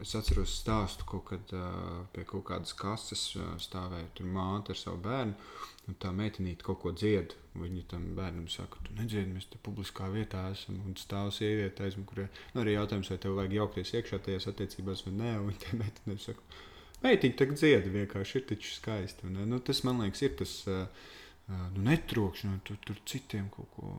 [0.02, 4.80] es atceros stāstu, kaut kad uh, pie kaut kādas kases uh, stāvēja tur māte ar
[4.80, 5.36] savu bērnu.
[5.90, 7.36] Un tā meitenīte kaut ko dzied.
[7.58, 10.80] Viņa tam bērnam saka, tu nedziedi, mēs te publiskā vietā esam.
[10.86, 12.26] Un stāv sieviete aizmugurē.
[12.54, 15.32] Nu, arī jautājums, vai tev vajag jaukties iekšā tajās attiecībās vai nē.
[15.46, 16.60] Un tā meitene saka,
[17.06, 19.26] meitiņa tagad dzied, vienkārši ir taču skaisti.
[19.26, 20.58] vai ne?" Nu, tas man liekas, ir tas.
[20.66, 21.16] Uh,
[21.50, 23.92] Nu, netrokšņi, tur, tur citiem kaut ko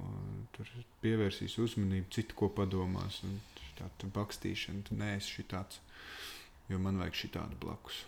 [0.56, 0.70] tur
[1.04, 3.22] pievērsīs uzmanību, citu ko padomās.
[3.28, 3.40] un
[3.82, 5.80] Tā bakstīšana, tu neesi šī tāds,
[6.70, 8.04] jo man vajag šī tādu blakus.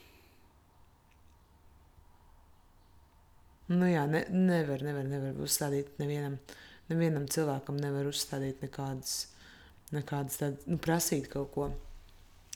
[3.71, 6.35] Nu, jā, ne, nevar, nevar, nevar uzstādīt nevienam,
[6.91, 9.15] nevienam cilvēkam, nevar uzstādīt nekādas,
[9.95, 11.69] nekādas tādas, nu, prasīt kaut ko.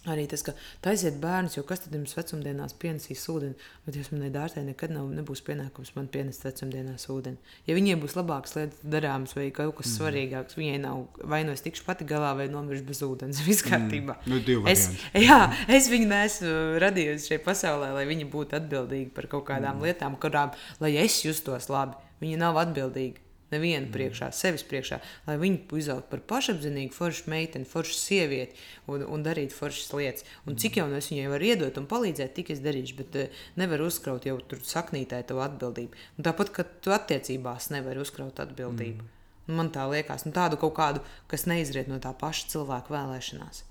[0.06, 0.54] Arī tas, ka
[0.86, 5.10] taisiet bērnus, jo kas tad jums vecumdienās pienesīs ūdeni, bet jūs manai dārtai nekad nav,
[5.12, 7.42] nebūs pienākums man pienest vecumdienās ūdeni.
[7.68, 9.98] Ja viņiem būs labākas lietas darāmas vai kaut kas mm.
[9.98, 13.44] svarīgāks, viņai nav vai nu es tikšu pati galā vai nomiršu bez ūdens.
[13.50, 14.20] Viss kārtībā.
[14.30, 14.88] Nu, divi Es,
[15.28, 16.56] jā, es viņu neesmu
[16.86, 19.90] radījusi šajā pasaulē, lai viņi būtu atbildīgi par kaut kādām mm.
[19.90, 22.00] lietām, kurām, lai es justos labi.
[22.24, 23.27] Viņi nav atbildīgi.
[23.48, 23.94] Nevienu mm.
[23.94, 28.58] priekšā, sevis priekšā, lai viņi izaugtu par pašapziņīgu, foršu meiteni, foršu sievieti
[28.92, 30.26] un, un darītu foršas lietas.
[30.44, 33.44] Un cik jau nu es viņai varu iedot un palīdzēt, tik es darīšu, bet uh,
[33.60, 36.04] nevaru uzkraut jau tur saknītē to atbildību.
[36.18, 39.06] Un tāpat, ka tu attiecībās nevari uzkraut atbildību.
[39.06, 39.14] Mm.
[39.48, 43.64] Man tā liekas, nu, tādu kaut kādu, kas neizriet no tā paša cilvēka vēlēšanās.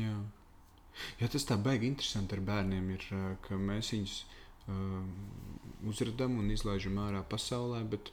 [0.00, 0.14] Jā.
[1.20, 4.16] Jā, tas tā baigi interesanti ar bērniem ir, ā, ka mēs viņus
[4.72, 5.06] um,
[5.92, 8.12] uzrādām un izlaižam ārā pasaulē, bet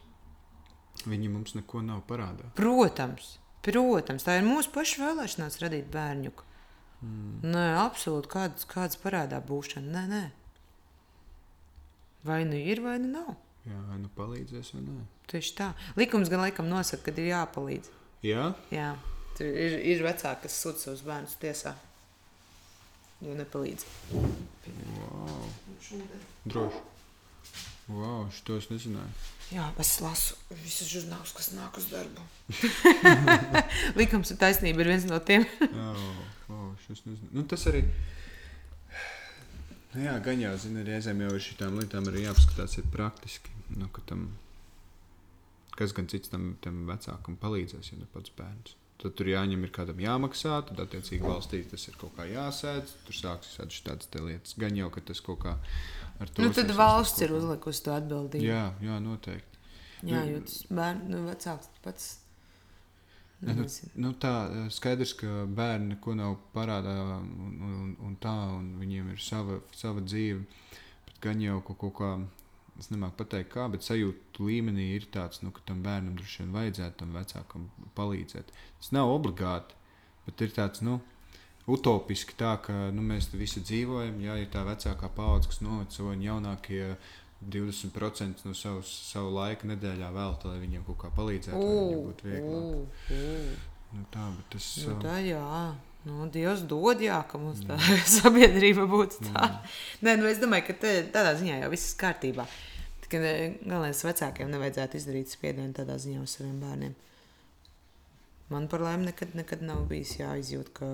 [1.08, 2.50] viņi mums neko nav parādā.
[2.58, 6.32] Protams, protams, tā ir mūsu paša vēlēšanās radīt bērnu.
[7.00, 7.36] Mm.
[7.54, 9.94] Nē, absolūti kādas, kādas parādā būšana.
[9.94, 10.24] Nē, nē.
[12.28, 13.30] Vai nu ir, vai nu nav.
[13.64, 14.98] Jā, vai nu palīdzēs vai nē.
[15.30, 15.70] Tieši tā.
[15.96, 17.88] Likums gan laikam nosaka, ka ir jāpalīdz.
[18.26, 18.90] Jā, Jā,
[19.38, 21.72] tur ir, ir vecāki, kas sūdz savus bērnus tiesā.
[23.24, 23.84] Jo nepalīdz.
[24.96, 25.48] wow.
[26.44, 26.82] droši.
[27.90, 29.39] Wow, šo es nezināju.
[29.50, 32.22] Jā, es lasu visus žurnālus, kas nāk uz darbu.
[33.98, 35.46] Likums un taisnība ir viens no tiem.
[35.80, 35.90] Jā,
[36.90, 37.30] nezinu.
[37.34, 37.82] Nu, tas arī.
[39.90, 43.50] Nu, jā, gan jau, zini, reizēm jau ar šīm lietām arī jāapskatās ir praktiski.
[43.74, 44.28] Nu, ka tam,
[45.74, 48.76] kas gan cits tam, tam vecākam palīdzēs, ja ne pats bērns.
[49.00, 52.94] Tad tur jāņem ir kādam jāmaksā, tad attiecīgi valstī tas ir kaut kā jāsēdz.
[53.06, 54.54] Tur sāksies tādas lietas.
[54.60, 55.56] Gan jau, ka tas kaut kā
[56.20, 58.44] Nu, tad valsts ir uzlikusi to atbildību.
[58.44, 59.60] Jā, jā, noteikti.
[60.08, 62.10] Jā, jo tas bērns, nu, vecāks pats.
[63.40, 63.92] Nu, nezina.
[64.04, 69.14] nu, tā eh, skaidrs, ka bērni neko nav parādā un, un, un tā, un viņiem
[69.14, 70.44] ir sava, sava dzīve.
[71.06, 72.10] Bet gan jau kaut, kaut kā,
[72.80, 76.52] es nemāku pateikt, kā, bet sajūta līmenī ir tāds, nu, ka tam bērnam droši vien
[76.58, 78.52] vajadzētu tam vecākam palīdzēt.
[78.82, 79.76] Tas nav obligāti,
[80.28, 80.98] bet ir tāds, nu,
[81.68, 84.20] utopiski tā, ka nu, mēs visi dzīvojam.
[84.24, 86.84] Jā, ir tā vecākā paudze, kas noveco un jaunākie
[87.40, 92.30] 20% no savas, savu laika nedēļā veltā, lai viņiem kaut kā palīdzētu, lai viņiem būtu
[92.30, 93.68] vieglāk.
[93.90, 95.46] Nu, tā, tas Nu, ā, tā jā.
[96.06, 97.76] Nu, Dievs dod, jā, ka mums tā
[98.20, 99.48] sabiedrība būtu tā.
[100.04, 102.46] Nē, nu, es domāju, ka te, tādā ziņā jau viss ir kārtībā.
[103.10, 106.92] Galvenais vecākiem nevajadzētu izdarīt spiedienu tādā ziņā uz saviem bērniem.
[108.50, 110.90] Man par laimi nekad, nekad nav bijis jāizjūt, ka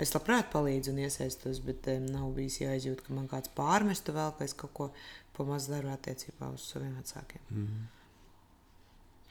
[0.00, 4.34] es labprāt palīdzu un iesaistos, bet um, nav bijis jāizjūt, ka man kāds pārmestu vēl,
[4.38, 4.90] ka es kaut ko
[5.36, 7.46] pamazs daru attiecībā uz saviem vecākiem.
[7.50, 7.88] Mhm.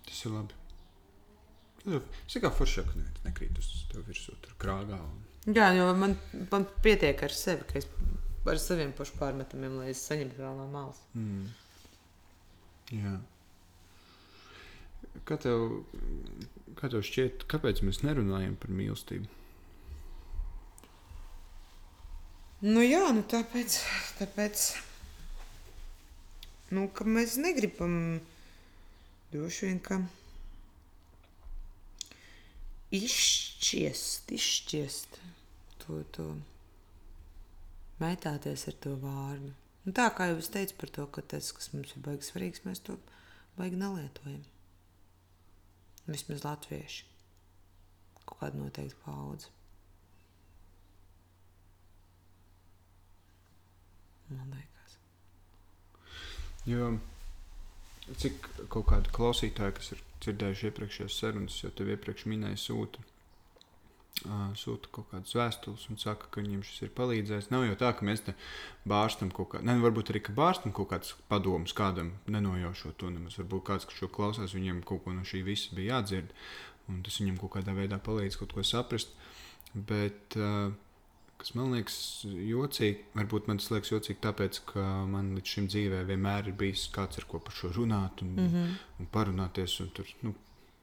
[0.09, 0.57] Tas ir labi.
[2.27, 4.99] Es kā forši, ka nekrīt uz tevi virsū, tur krāgā.
[4.99, 5.53] Un...
[5.55, 6.17] Jā, jo man,
[6.51, 7.87] man pietiek ar sevi, ka es
[8.49, 11.01] ar saviem pašu pārmetumiem, lai es saņemtu vēl no malas.
[11.17, 11.49] Mm.
[12.89, 13.17] Jā.
[15.29, 15.83] kā tev,
[16.79, 19.38] kā tev šķiet, kāpēc mēs nerunājam par mīlestību?
[22.60, 23.76] Nu, jā, nu tāpēc,
[24.19, 24.64] tāpēc
[26.76, 27.94] nu, mēs negribam
[29.31, 30.02] droši vien, ka
[32.99, 35.19] izšķiest, izšķiest
[35.86, 36.26] to, to
[38.03, 39.53] mētāties ar to vārdu.
[39.88, 42.65] Un tā kā jau es teicu par to, ka tas, kas mums ir baigs svarīgs,
[42.68, 42.98] mēs to
[43.56, 44.44] baigi nelietojam.
[46.10, 47.07] Vismaz latvieši.
[48.26, 49.59] Kaut kāda noteikta paudze.
[54.30, 54.97] Man liekas.
[56.69, 56.91] Jo
[58.18, 63.03] cik kaut kādi klausītāji, kas ir dzirdējuši iepriekšējās sarunas, jau tev iepriekš minēja, sūta,
[64.26, 67.51] uh, sūta kaut kādas vēstules un saka, ka viņiem šis ir palīdzējis.
[67.53, 68.35] Nav jau tā, ka mēs te
[68.89, 73.38] bārstam kaut kādu, ne, varbūt arī ka bārstam kaut kādas padomus kādam, nenojaušot to nemaz.
[73.41, 76.34] Varbūt kāds, kas šo klausās, viņiem kaut ko no šī visa bija jādzird,
[76.89, 79.14] un tas viņam kaut kādā veidā palīdz kaut ko saprast.
[79.73, 80.73] Bet, uh,
[81.39, 86.03] kas man liekas jocīgi, varbūt man tas liekas jocīgi, tāpēc, ka man līdz šim dzīvē
[86.09, 88.77] vienmēr ir bijis kāds, ar ko par šo runāt un, mm -hmm.
[88.99, 89.79] un parunāties.
[89.83, 90.33] Un tur, nu,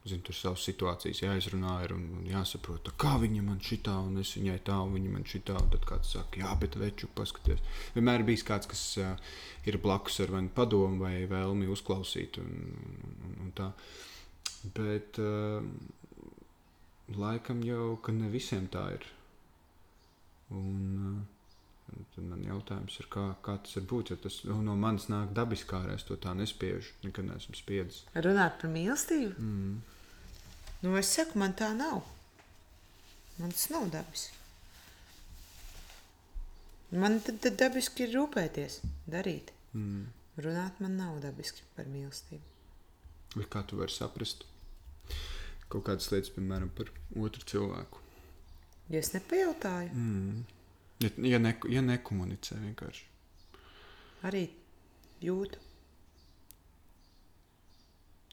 [0.07, 4.33] zinu, tur savas situācijas jāizrunā ir un, un jāsaprot, kā viņa man šitā, un es
[4.37, 5.57] viņai tā, un viņa man šitā.
[5.73, 7.59] Tad kāds saka, jā, bet veču paskaties.
[7.95, 9.13] Vienmēr bijis kāds, kas uh,
[9.65, 12.37] ir blakus ar mani padomu vai vēlmi uzklausīt.
[12.37, 12.49] Un,
[13.27, 13.71] un, un tā.
[14.77, 15.61] Bet uh,
[17.15, 19.05] laikam jau, ka ne visiem tā ir.
[20.55, 21.25] Un,
[21.91, 25.33] uh, tad man jautājums ir, kā, kā tas var būt, jo tas no manis nāk
[25.35, 26.95] dabiski, kā es to tā nespiežu.
[27.03, 28.05] Nekad neesmu spiedzis.
[28.15, 29.35] Runāt par mīlestību?
[29.37, 29.77] Mm.
[30.83, 32.03] Nu, es saku, man tā nav.
[33.37, 34.35] Man tas nav dabiski.
[36.97, 38.79] Man tad, tad dabiski ir rūpēties,
[39.11, 39.51] darīt.
[39.75, 40.05] Mm.
[40.39, 42.55] Runāt man nav dabiski par mīlestību.
[43.35, 44.45] Bet kā tu vari saprast
[45.67, 48.06] kaut kādas lietas, piemēram, par otru cilvēku?
[48.89, 50.45] Ja es nepajautāju, Mm.
[51.03, 53.03] Ja, ja, ne, ja nekomunicē vienkārši.
[54.23, 54.43] arī
[55.21, 55.59] jūtu.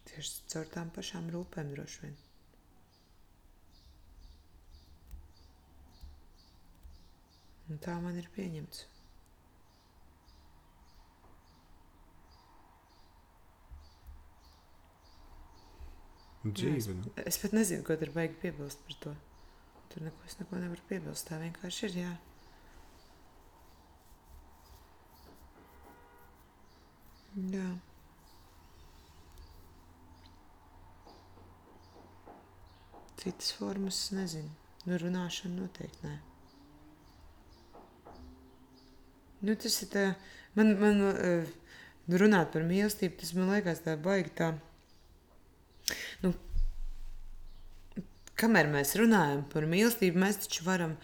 [0.05, 2.17] Tieši caur tām pašām rūpēm droši vien.
[7.69, 8.85] Un tā man ir pieņemts.
[16.45, 16.95] Dzīve.
[16.99, 17.13] Nu.
[17.25, 19.13] Es pat nezinu, ko tur baigi piebilst par to.
[19.95, 21.29] Tur neko, es neko nevaru piebilst.
[21.29, 21.99] Tā vienkārši ir.
[22.03, 22.13] Jā.
[27.55, 27.69] Jā.
[33.23, 34.51] Citas formas nezinu.
[34.85, 36.17] Nu, runāšana noteikti nē.
[39.45, 40.03] Nu, tas ir tā,
[40.59, 41.55] man, man uh,
[42.21, 44.51] runāt par mīlestību, tas man liekas tā baigi tā.
[46.25, 46.35] Nu,
[48.41, 50.97] kamēr mēs runājam par mīlestību, mēs taču varam.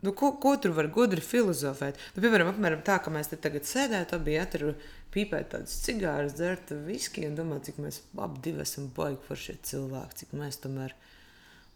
[0.00, 1.98] Nu, ko, ko tur var gudri filozofēt?
[2.14, 4.72] Nu, piemēram, apmēram tā, ka mēs te tagad sēdētu, abi atru
[5.12, 9.58] pīpēt tādas cigāras, dzert viski un domāt, cik mēs abi divi esam baigi par šie
[9.70, 10.94] cilvēki, cik mēs tomēr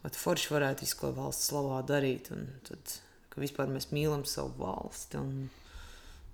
[0.01, 2.31] vat, forši varētu visu ko valsts slavā darīt.
[2.33, 2.97] Un tad,
[3.29, 5.35] ka vispār mēs mīlam savu valsti un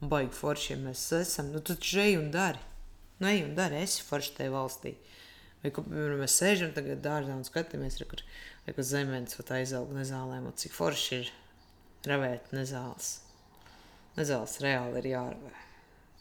[0.02, 1.52] baigi forši, ja mēs esam.
[1.52, 2.62] Nu, tad žēj un dari.
[3.20, 4.95] Nu, ej un dari, esi forši tajā valstī.
[5.62, 8.24] Vai, piemēram, mēs sēžam tagad dārzā un skatāmies, kur,
[8.66, 11.30] re, kur zemenes pat aizaug nezālēm, un cik forši ir
[12.10, 13.12] ravēt nezāles.
[14.18, 15.52] Nezāles reāli ir jāravē.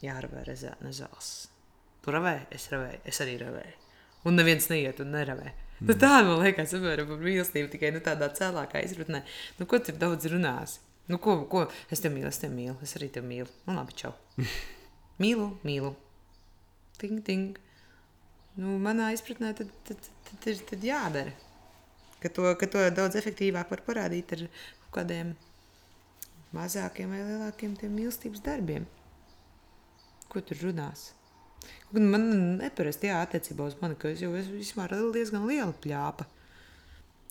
[0.01, 1.31] Jāravē rezā, nezāles.
[2.05, 3.73] Tu ravē, es ravēju, es arī ravēju.
[4.29, 5.49] Un neviens neiet un neravē.
[5.49, 5.89] Mm.
[5.89, 9.23] Nu, tā man liekas, apmēram par mīlestību tikai nu, tādā cēlākā izrunē.
[9.57, 10.77] Nu, ko tur daudz runās?
[11.09, 11.65] Nu, ko, ko?
[11.89, 13.49] Es tev mīlu, es tev mīlu, es arī tev mīlu.
[13.65, 14.13] Nu, labi, čau.
[15.23, 15.95] mīlu, mīlu.
[17.01, 17.57] Ting, ting
[18.59, 21.33] nu, manā izpratnē tad, tad, tad, tad ir tad jādara.
[22.21, 24.43] Ka to, ka to daudz efektīvāk var parādīt ar
[24.93, 25.33] kādiem
[26.55, 28.85] mazākiem vai lielākiem mīlestības darbiem.
[30.31, 31.11] Ko tur runās?
[31.91, 32.27] Man
[32.59, 36.27] neparasti jā, attiecībā uz mani, ka es jau esmu vispār diezgan liela pļāpa.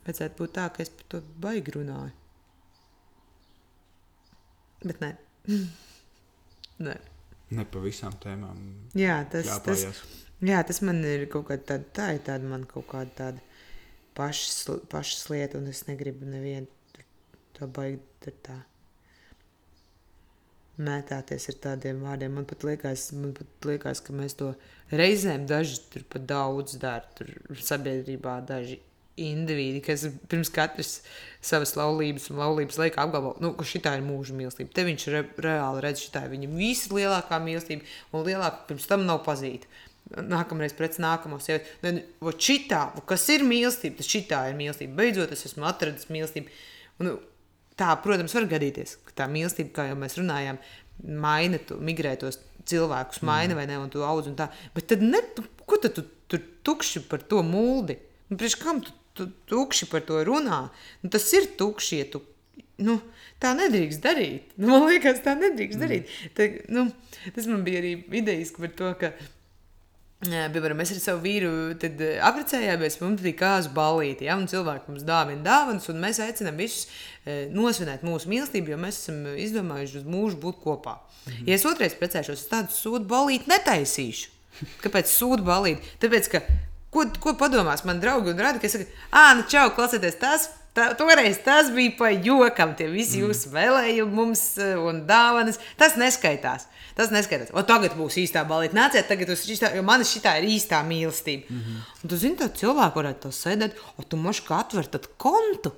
[0.05, 2.13] Vajadzētu būt tā, ka es par to baigi runāju.
[4.85, 5.11] Bet nē.
[6.87, 6.97] nē.
[7.57, 8.61] Ne pa visām tēmām.
[8.97, 10.03] Jā, tas, jāpājās.
[10.41, 13.43] Jā, tas man ir kaut kāda tāda, tā ir tāda man kaut kāda tāda
[14.17, 16.69] pašas, pašas lieta, un es negribu nevienu
[17.57, 18.59] to baigt ar tā
[20.81, 22.39] mētāties ar tādiem vārdiem.
[22.39, 24.55] Man pat liekas, man pat liekas ka mēs to
[24.97, 28.81] reizēm daži tur pat daudz dara, tur sabiedrībā daži
[29.21, 30.95] indivīdi, kas pirms katras
[31.45, 34.73] savas laulības un laulības laika apgalvo, nu, ka šī ir mūža mīlestība.
[34.73, 37.85] Te viņš re, reāli redz, šī ir viņa vislielākā mīlestība,
[38.15, 39.69] un lielāka pirms tam nav pazīta.
[40.11, 41.71] Nākamreiz pret nākamo sievieti.
[41.85, 44.97] Tad, vot šitā, kas ir mīlestība, tas šitā ir mīlestība.
[44.99, 46.51] Beidzot, es esmu atradis mīlestību.
[47.01, 47.13] Un,
[47.79, 50.59] tā, protams, var gadīties, ka tā mīlestība, kā jau mēs runājām,
[51.23, 52.41] maina, tu, migrē tos
[52.71, 54.51] cilvēkus, maina vai ne, un tu audz un tā.
[54.75, 55.23] Bet tad, ne,
[55.67, 57.97] ko tad tu tur tukši par to mūldi?
[58.31, 60.63] Nu, priekš kam tu, tu tukši par to runā?
[61.03, 62.23] Nu, tas ir tukši, ja tu.
[62.81, 62.97] Nu,
[63.43, 64.55] tā nedrīkst darīt.
[64.57, 65.83] Nu, man liekas, tā nedrīkst mm.
[65.85, 66.15] darīt.
[66.37, 66.87] Tā, nu,
[67.35, 69.13] tas man bija arī idejas par to, ka
[70.21, 71.51] Piemēram, mēs ar savu vīru
[72.29, 76.91] apprecējāmies, mums bija kāzu balīti, ja, un cilvēki mums dāvina dāvanas, un mēs aicinām visus
[77.55, 80.99] nosvinēt mūsu mīlestību, jo mēs esam izdomājuši uz mūžu būt kopā.
[81.01, 81.49] Mm -hmm.
[81.49, 84.29] Ja es otrais precēšos, es tādu sūdu balīti netaisīšu.
[84.85, 85.89] Kāpēc sūdu balīti?
[86.03, 86.43] Tāpēc, ka,
[86.91, 90.51] ko, ko padomās man draugi un radi, ka es saku, ah, nu čau, klausieties, tas
[90.77, 93.25] Tā, toreiz tas bija pa jokam, tie visi mm.
[93.27, 95.59] jūsu vēlējumi mums e, un dāvanas.
[95.81, 96.69] Tas neskaitās.
[96.99, 97.51] Tas neskaitās.
[97.57, 98.77] O, tagad būs īstā balīta.
[98.79, 101.51] Nāciet, tagad uz šitā, jo man šī ir īstā mīlestība.
[101.51, 101.83] Mm -hmm.
[102.03, 105.75] Un tu zini, tā cilvēki varētu to sēdēt, o tu moši kā atver tad kontu.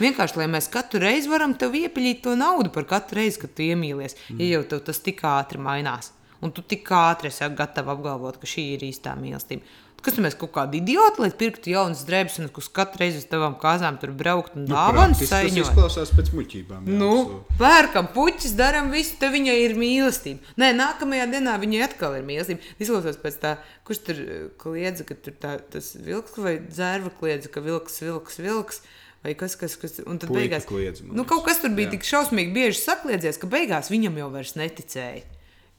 [0.00, 3.62] Vienkārši, lai mēs katru reizi varam tev iepiļīt to naudu par katru reizi, kad tu
[3.62, 4.40] iemīlies, mm.
[4.40, 6.12] ja jau tev tas tik ātri mainās.
[6.42, 9.62] Un tu tik ātri esi gatavs apgalvot, ka šī ir īstā mīlestība.
[10.02, 13.54] Kas mēs kaut kādi idioti, lai pirktu jaunas drēbes un uz katru reizi uz tavām
[13.60, 15.58] kāzām tur braukt un dāvanas nu, saņemt?
[15.60, 16.88] Tas izklausās pēc muļķībām.
[16.90, 17.58] Jā, nu, so.
[17.60, 20.54] pērkam puķis, daram visu, te viņai ir mīlestība.
[20.58, 22.72] Nē, nākamajā dienā viņai atkal ir mīlestība.
[22.82, 23.52] Izklausās pēc tā,
[23.86, 28.40] kurš tur eh, kliedza, ka tur tā, tas vilks vai dzērva kliedza, ka vilks, vilks,
[28.42, 28.82] vilks.
[29.22, 31.92] Vai kas, kas, kas, un tad Puika beigās, kliedz, nu, kaut kas tur bija jā.
[31.92, 35.22] tik šausmīgi bieži sakliedzies, ka beigās viņam jau vairs neticēja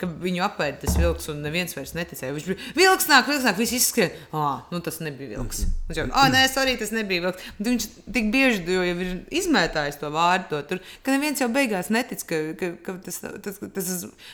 [0.03, 2.35] ka viņu apēda tas vilks, un neviens vairs neticēja.
[2.35, 4.11] Viņš bija vilks, nāk, vilks, nāk, viss izskrien.
[4.35, 5.63] Ah, nu tas nebija vilks.
[5.89, 7.47] Viņš jau, ah, nē, es arī tas nebija vilks.
[7.63, 12.25] Viņš tik bieži jau ir izmētājis to vārdu, to, tur, ka neviens jau beigās netic,
[12.29, 13.93] ka, ka, ka tas, tas, tas,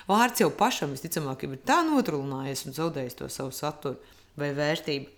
[0.10, 4.00] vārds jau pašam visticamāk ir tā notrūlinājies un zaudējis to savu saturu
[4.40, 5.16] vai vērtību.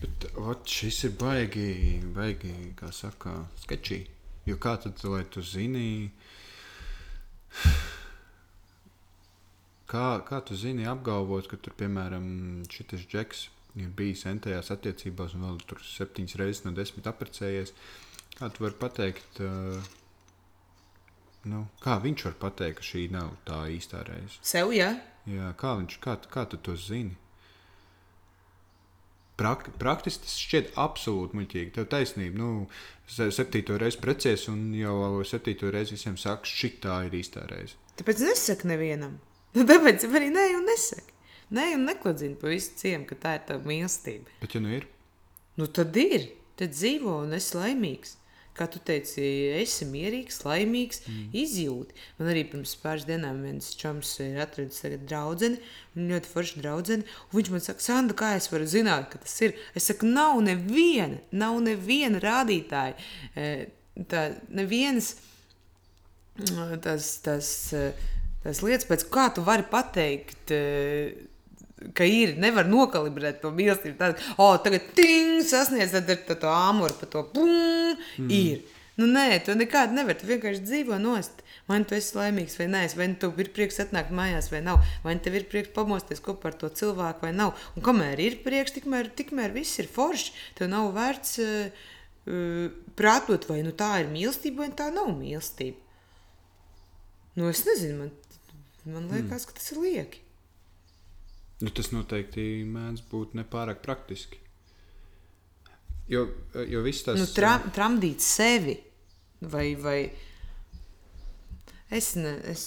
[0.00, 4.02] Bet ot, šis ir baigi, baigi, kā saka, sketčī.
[4.44, 6.10] Jo kā tad, lai tu zini,
[9.94, 12.24] Kā, kā tu zini, apgalvot, ka tur, piemēram,
[12.66, 13.42] šis džeks
[13.78, 17.70] ir bijis entajās attiecībās un vēl tur septiņas reizes no desmit apprecējies?
[18.34, 19.92] Kā tu vari pateikt, uh,
[21.46, 24.40] nu, kā viņš var pateikt, ka šī nav tā īstā reize?
[24.42, 24.96] Sev, jā.
[25.30, 27.14] Jā, kā, viņš, kā, kā tu to zini?
[29.38, 31.72] Prak, praktiski tas šķiet absolūti muļķīgi.
[31.74, 32.38] Tev taisnība.
[32.38, 32.50] Nu,
[33.10, 37.78] septīto reizi precies, un jau septīto reizi visiem saka, šī tā ir īstā reize.
[37.98, 39.16] Tāpēc nesaka nevienam.
[39.54, 41.14] Nu, tāpēc arī nē, un nesaki.
[41.54, 44.40] Nē, un nekladzini pa visu ciemu, ka tā ir tava mīlestība.
[44.40, 44.88] Bet, ja nu ir?
[45.60, 46.32] Nu, tad ir.
[46.58, 48.16] Tad dzīvo un esi laimīgs.
[48.54, 49.22] Kā tu teici,
[49.58, 51.30] esi mierīgs, laimīgs, mm.
[51.40, 51.96] izjūti.
[52.20, 54.78] Man arī pirms pāris dienām viens čoms ir atradis
[55.08, 55.50] draugu,
[55.98, 57.00] ļoti foršu draugu.
[57.34, 59.58] Viņš man saka, Sandra, kā es varu zināt, ka tas ir?
[59.74, 62.94] Es saku, nav neviena, nav neviena rādītāja.
[63.34, 63.66] Eh,
[64.10, 65.16] tā, nevienas
[66.86, 67.10] tas.
[67.26, 67.52] tas
[68.44, 70.52] tās lietas, pēc kā tu vari pateikt.
[70.54, 71.14] Eh,
[71.96, 73.96] ka ir, nevar nokalibrēt to mīlestību.
[73.98, 77.50] Tad, oh, tagad ting, sasniedz to, to āmuru, pa to pum,
[78.18, 78.30] mm.
[78.32, 78.62] ir.
[79.00, 80.20] Nu, nē, tu nekādu nevari.
[80.20, 81.42] Tu vienkārši dzīvo nost.
[81.66, 84.60] Vai nu tu esi laimīgs vai nē, vai nu tev ir prieks atnākt mājās vai
[84.60, 87.54] nav, vai nu tev ir prieks pamosties kopā ar to cilvēku vai nav.
[87.74, 90.34] Un kamēr ir prieks, tikmēr, tikmēr viss ir forši.
[90.58, 91.86] Tev nav vērts uh,
[92.28, 92.66] uh,
[93.00, 95.80] prātot, vai nu tā ir mīlestība vai tā nav mīlestība.
[97.34, 98.12] Nu, es nezinu, man
[98.84, 99.48] Man liekas, mm.
[99.48, 100.22] ka tas ir lieki.
[101.64, 104.40] Nu, tas noteikti mēdz būt nepārāk praktiski.
[106.10, 106.26] Jo,
[106.68, 108.74] jo viss tas nu, tra, tramdīt sevi
[109.40, 109.98] vai, vai
[111.88, 112.36] es ne.
[112.52, 112.64] Es,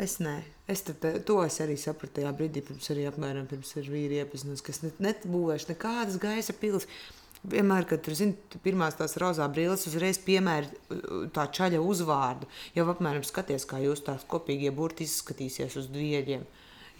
[0.00, 0.38] Es nē,
[0.72, 4.62] es tad, to es arī sapratu tajā brīdī, pirms arī apmēram pirms ar vīru iepazinos,
[4.64, 6.88] kas net, nebūvēšu nekādas gaisa pilsētas
[7.42, 10.68] Vienmēr, kad tur zini, pirmās tās rozā brīnums, uzreiz piemēra
[11.34, 12.46] tā čaļa uzvārdu.
[12.76, 16.44] Jau apmēram skaties, kā jūs tās kopīgie burti izskatīsies uz dvieļiem.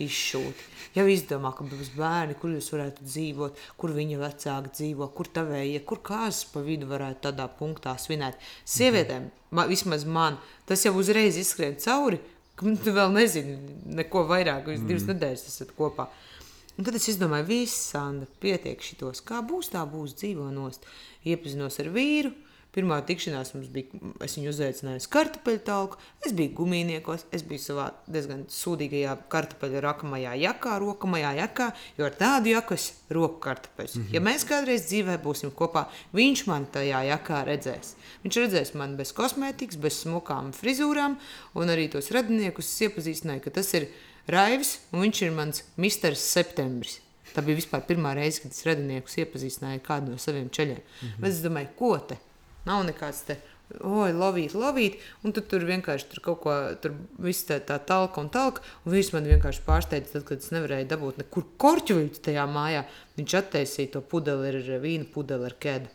[0.02, 0.64] Izšūti.
[0.96, 5.82] Jau izdomā, ka būs bērni, kur jūs varētu dzīvot, kur viņa vecāki dzīvo, kur tavējie,
[5.86, 8.40] kur kāzas pa vidu varētu tādā punktā svinēt.
[8.66, 12.18] Sievietēm, ma, vismaz man, tas jau uzreiz izskrien cauri,
[12.58, 13.60] ka tu vēl nezini
[14.00, 14.90] neko vairāk, jūs mm.
[14.90, 16.08] divas nedēļas esat kopā.
[16.08, 16.31] Uh,
[16.78, 20.86] Un tad es izdomāju, viss, Sandra, pietiek šitos, kā būs, tā būs, dzīvo nost.
[21.28, 22.32] Iepazinos ar vīru,
[22.72, 27.60] Pirmā tikšanās mums bija, es viņu uzaicināju uz kartupeļu talku, es biju gumijniekos, es biju
[27.60, 31.66] savā diezgan sūdīgajā kartupeļu rakamajā jakā, rokamajā jakā,
[31.98, 33.98] jo ar tādu jaku es roku kartupeļus.
[33.98, 34.14] Mm -hmm.
[34.16, 35.84] Ja mēs kādreiz dzīvē būsim kopā,
[36.16, 37.92] viņš man tajā jakā redzēs.
[38.24, 41.18] Viņš redzēs mani bez kosmētikas, bez smukām frizūrām,
[41.54, 43.88] un arī tos radiniekus iepazīstināju, ka tas ir
[44.30, 47.00] Raivis, un viņš ir mans misters septembris.
[47.32, 50.82] Tā bija vispār pirmā reize, kad es radiniekus iepazīstināju ar kādu no saviem ceļiem.
[50.82, 51.20] Mm -hmm.
[51.20, 52.18] Bet es domāju, ko te?
[52.64, 53.38] Nav nekāds te,
[53.80, 58.20] oi, lovīt, lovīt, un tu tur vienkārši tur kaut ko, tur viss tā, tā talka
[58.20, 62.46] un talka, un viņš man vienkārši pārsteidza, tad, kad es nevarēju dabūt nekur korķuļus tajā
[62.46, 62.84] mājā,
[63.16, 65.88] viņš attaisīja to pudeli ar vīnu pudeli ar kedu.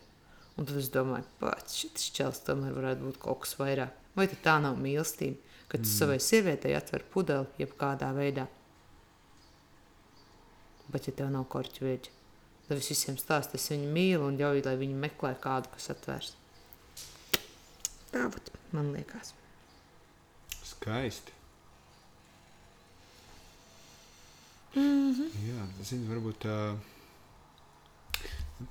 [0.58, 3.94] Un tad es domāju, pats šis čels tomēr varētu būt kaut kas vairāk.
[4.18, 5.38] Vai tā nav mīlestība,
[5.68, 5.94] kad tu mm.
[5.94, 8.48] savai sievietei atver pudeli jebkādā veidā?
[10.88, 12.12] Bet ja tev nav korķuļu,
[12.68, 16.36] tad es visiem stāstu, es viņu mīlu un ļauju, lai viņi meklē kādu, kas atvērs.
[18.14, 19.34] Tā būt, man liekas.
[20.64, 21.34] Skaisti.
[24.76, 25.30] Mm -hmm.
[25.48, 26.78] Jā, zinu, varbūt tā.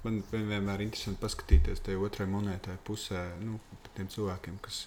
[0.02, 3.60] Man vienmēr ir interesanti paskatīties tajā otrajā monētā pusē, nu,
[3.94, 4.86] tiem cilvēkiem, kas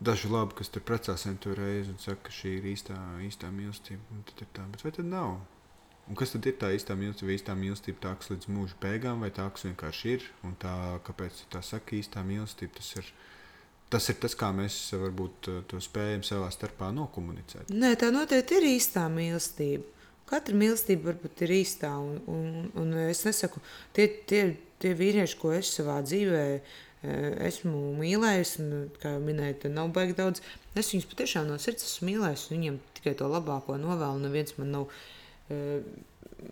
[0.00, 2.96] daži labi, kas tur precās to reizi un saka, ka šī ir īstā,
[3.26, 4.20] īstā mīlestība.
[4.30, 5.34] Tad ir tā, bet vai tad nav?
[6.10, 7.34] Un kas tad ir tā īstā mīlestība?
[7.36, 10.26] Īstā mīlestība tā, kas līdz mūža beigām, vai tā, kas vienkārši ir?
[10.48, 10.72] Un tā,
[11.06, 13.12] kāpēc tā saka, īstā mīlestība, tas ir,
[13.92, 17.70] tas ir tas, kā mēs varbūt to spējam savā starpā nokomunicēt.
[17.70, 19.98] Nē, tā noteikti ir īstā mīlestība.
[20.30, 23.62] Katra mīlestība varbūt ir īstā, un, un, un es nesaku,
[23.94, 24.44] tie, tie,
[24.82, 30.42] tie vīrieši, ko es savā dzīvē esmu mīlējis, un, kā jau minēju, nav baigi daudz.
[30.76, 34.20] Es viņus patiešām no sirds esmu mīlējis, un viņiem tikai to labāko novēlu.
[34.26, 34.92] Neviens man nav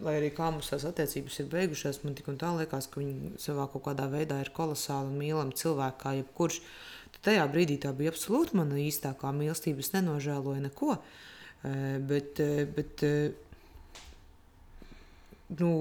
[0.04, 3.34] lai arī kā mums tās attiecības ir beigušās, man tik un tā liekas, ka viņi
[3.40, 6.60] savā kaut kādā veidā ir kolosāli mīlami cilvēki, kā jebkurš.
[7.14, 9.84] Tad tajā brīdī tā bija absolūti mana īstākā mīlestība.
[9.84, 10.98] Es nenožēloju neko.
[12.08, 12.42] Bet,
[12.76, 13.04] bet
[15.58, 15.72] nu,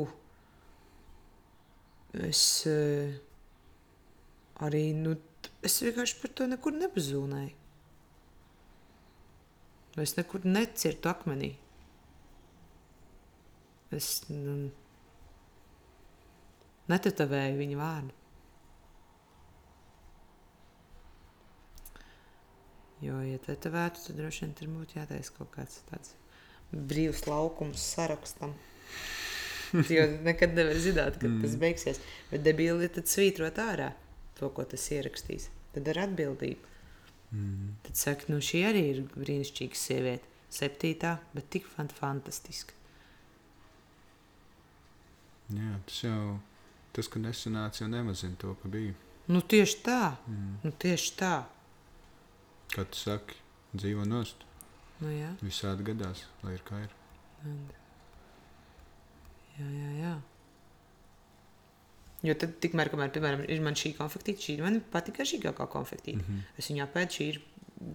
[2.27, 2.43] es
[4.63, 5.15] arī nu,
[5.65, 7.55] es vienkārši par to nekur nebazūnēju.
[9.97, 11.55] Es nekur necirtu akmenī.
[13.93, 14.67] Es nu,
[16.91, 18.13] netetavēju viņa vārdu.
[23.01, 26.15] Jo, ja tetavētu, tad droši vien tur būtu jātaisa kaut kāds tāds
[26.71, 28.55] brīvs laukums sarakstam.
[29.93, 31.41] jo nekad nevar zināt, kad mm.
[31.45, 32.01] tas beigsies.
[32.31, 33.91] Bet debīli tad svītrot ārā
[34.37, 35.49] to, ko tas ierakstīs.
[35.75, 36.73] Tad ar atbildību.
[37.31, 37.75] Mm.
[37.83, 40.33] Tad saka, nu šī arī ir brīnišķīga sieviete.
[40.47, 42.71] Septītā, bet tik fantastiska.
[45.51, 46.21] Jā, tas jau
[46.95, 48.95] tas, ka nesanāca, jau nemazina to, ka bija.
[49.27, 50.01] Nu, tieši tā.
[50.27, 50.53] Mm.
[50.63, 51.33] Nu, tieši tā.
[52.71, 53.35] Kā tu saki,
[53.75, 54.47] dzīvo nost.
[55.01, 55.33] Nu, jā.
[55.43, 56.95] Visādi gadās, lai ir kā ir.
[59.57, 60.15] Jā, jā, jā.
[62.27, 66.19] Jo tad, tikmēr, kamēr, piemēram, ir man šī konfektīte, šī man patīk garšīgākā konfektīte.
[66.19, 66.59] Mm -hmm.
[66.59, 67.39] Es viņu apēdu, šī ir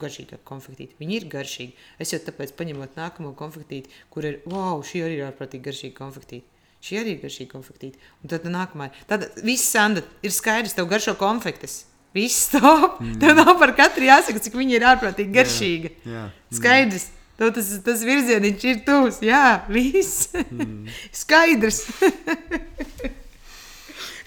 [0.03, 0.97] garšīgāka konfektīte.
[1.01, 1.75] Viņi ir garšīgi.
[1.99, 6.47] Es jau tāpēc paņemot nākamo konfektīti, kur ir, wow, šī arī ir ārprātīgi garšīga konfektīte.
[6.83, 7.99] Šī arī ir garšīga konfektīte.
[8.23, 8.91] Un tad nākamā.
[9.11, 11.85] Tad viss sanda ir skaidrs, tev garšo konfektes.
[12.15, 13.01] Viss stop.
[13.01, 13.19] Mm.
[13.23, 15.93] Tev nav par katru jāsaka, cik viņa ir ārprātīgi garšīga.
[16.05, 16.25] Jā, jā.
[16.29, 16.59] Mm.
[16.59, 17.09] Skaidrs.
[17.41, 19.23] Tev tas, tas virzieniņš ir tūs.
[19.25, 20.29] Jā, viss.
[20.51, 20.91] Mm.
[21.23, 21.87] Skaidrs.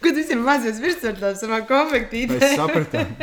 [0.06, 2.38] Kad visiem mazos virsotnēm savā konfektītē.
[2.42, 3.14] Mēs sapratām.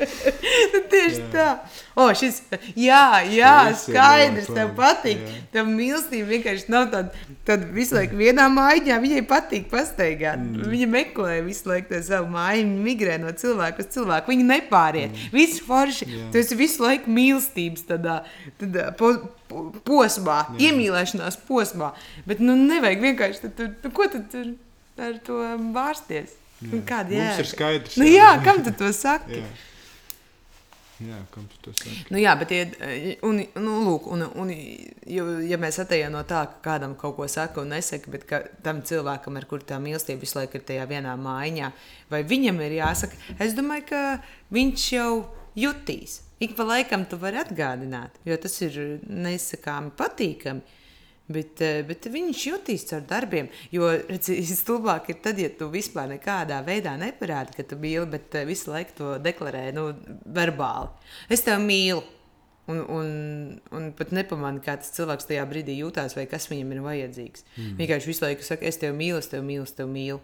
[0.72, 1.28] nu, tieši jā.
[1.32, 1.46] tā.
[1.98, 2.38] O, šis,
[2.78, 5.20] jā, jā, Visi skaidrs, tev patīk.
[5.20, 5.40] Jā.
[5.56, 10.38] Tev mīlestība vienkārši nav tāda, tad visu laiku vienā mājā viņai patīk pastaigāt.
[10.38, 10.70] Mm.
[10.70, 14.32] Viņa meklē visu laiku to savu māju, viņa migrē no cilvēka uz cilvēku.
[14.32, 15.10] Viņa nepāriet.
[15.10, 15.34] Mm.
[15.34, 16.08] Viss forši.
[16.08, 16.30] Jā.
[16.30, 18.20] Tu esi visu laiku mīlestības tādā,
[18.62, 19.12] tādā po,
[19.84, 20.70] posmā, jā.
[20.70, 21.92] iemīlēšanās posmā.
[22.28, 24.52] Bet, nu, nevajag vienkārši, tad, tu, nu, ko tad tur?
[25.00, 25.40] Ar to
[25.74, 26.36] vārsties.
[26.60, 27.24] Nu, kāda ir?
[27.24, 27.98] Mums ir skaidrs.
[28.00, 29.40] Nu, jā, kam tu to saki?
[29.40, 29.50] jā.
[31.00, 31.94] Jā, kam tu to saki?
[32.12, 32.66] Nu, jā, bet, ja,
[33.24, 34.50] un, nu, lūk, un, un,
[35.08, 38.26] jo, ja mēs atejam no tā, ka kādam kaut ko saka un nesaka, bet
[38.64, 41.70] tam cilvēkam, ar kur tā mīlestība visu laiku ir tajā vienā mājiņā,
[42.12, 44.02] vai viņam ir jāsaka, es domāju, ka
[44.52, 45.14] viņš jau
[45.56, 46.20] jutīs.
[46.40, 48.76] Ik pa laikam tu vari atgādināt, jo tas ir
[49.08, 50.76] nesakāmi patīkami.
[51.30, 53.50] Bet, eh, bet viņš jutīs caur darbiem.
[53.70, 58.46] Jo stulbāk ir tad, ja tu vispār nekādā veidā neparādi, ka tu mīli, bet eh,
[58.48, 59.90] visu laiku to deklarē nu,
[60.26, 60.90] verbāli.
[61.30, 62.02] Es tevi mīlu.
[62.70, 63.06] Un, un,
[63.74, 67.42] un pat nepamanīju, kā tas cilvēks tajā brīdī jutās, vai kas viņam ir vajadzīgs.
[67.56, 67.72] Mm.
[67.80, 70.20] Vienkārši visu laiku saka, es tevi mīlu, es tevi mīlu, es tevi mīlu.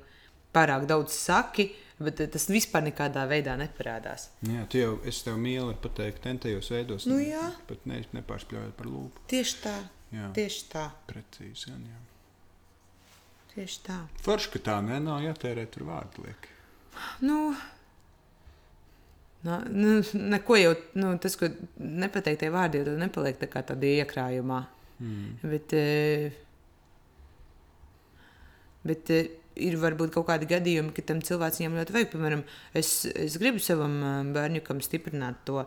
[0.54, 1.66] Pārāk daudz saki,
[1.96, 4.28] Bet eh, tas vispār nekādā veidā neparādās.
[4.44, 7.06] Jā, tu jau es tev mīlu, pateikt, tentajos veidos.
[7.08, 7.46] Nu jā.
[7.68, 9.22] Pat ne, nepārspļaujot par lūpu.
[9.32, 9.76] Tieši tā,
[10.14, 11.70] Jā, tieši tā, precīzi.
[11.70, 12.02] Gan, jā.
[13.54, 13.96] tieši tā.
[14.26, 16.52] Forši, ka tā ne, nav jātērē tur vārdu lieki.
[17.26, 17.38] Nu,
[19.44, 19.96] nu, nu,
[20.36, 24.62] neko jau nu, tas, ko nepateiktie vārdi, jau tad nepaliek tā kā tādā iekrājumā.
[25.02, 25.34] Mm.
[25.50, 26.38] Bet, eh,
[28.86, 29.34] bet eh,
[29.66, 32.10] ir varbūt kaut kādi gadījumi, ka tam cilvēkam ļoti vajag.
[32.14, 32.46] Piemēram,
[32.76, 35.66] es, es gribu savam eh, bērnam stiprināt to.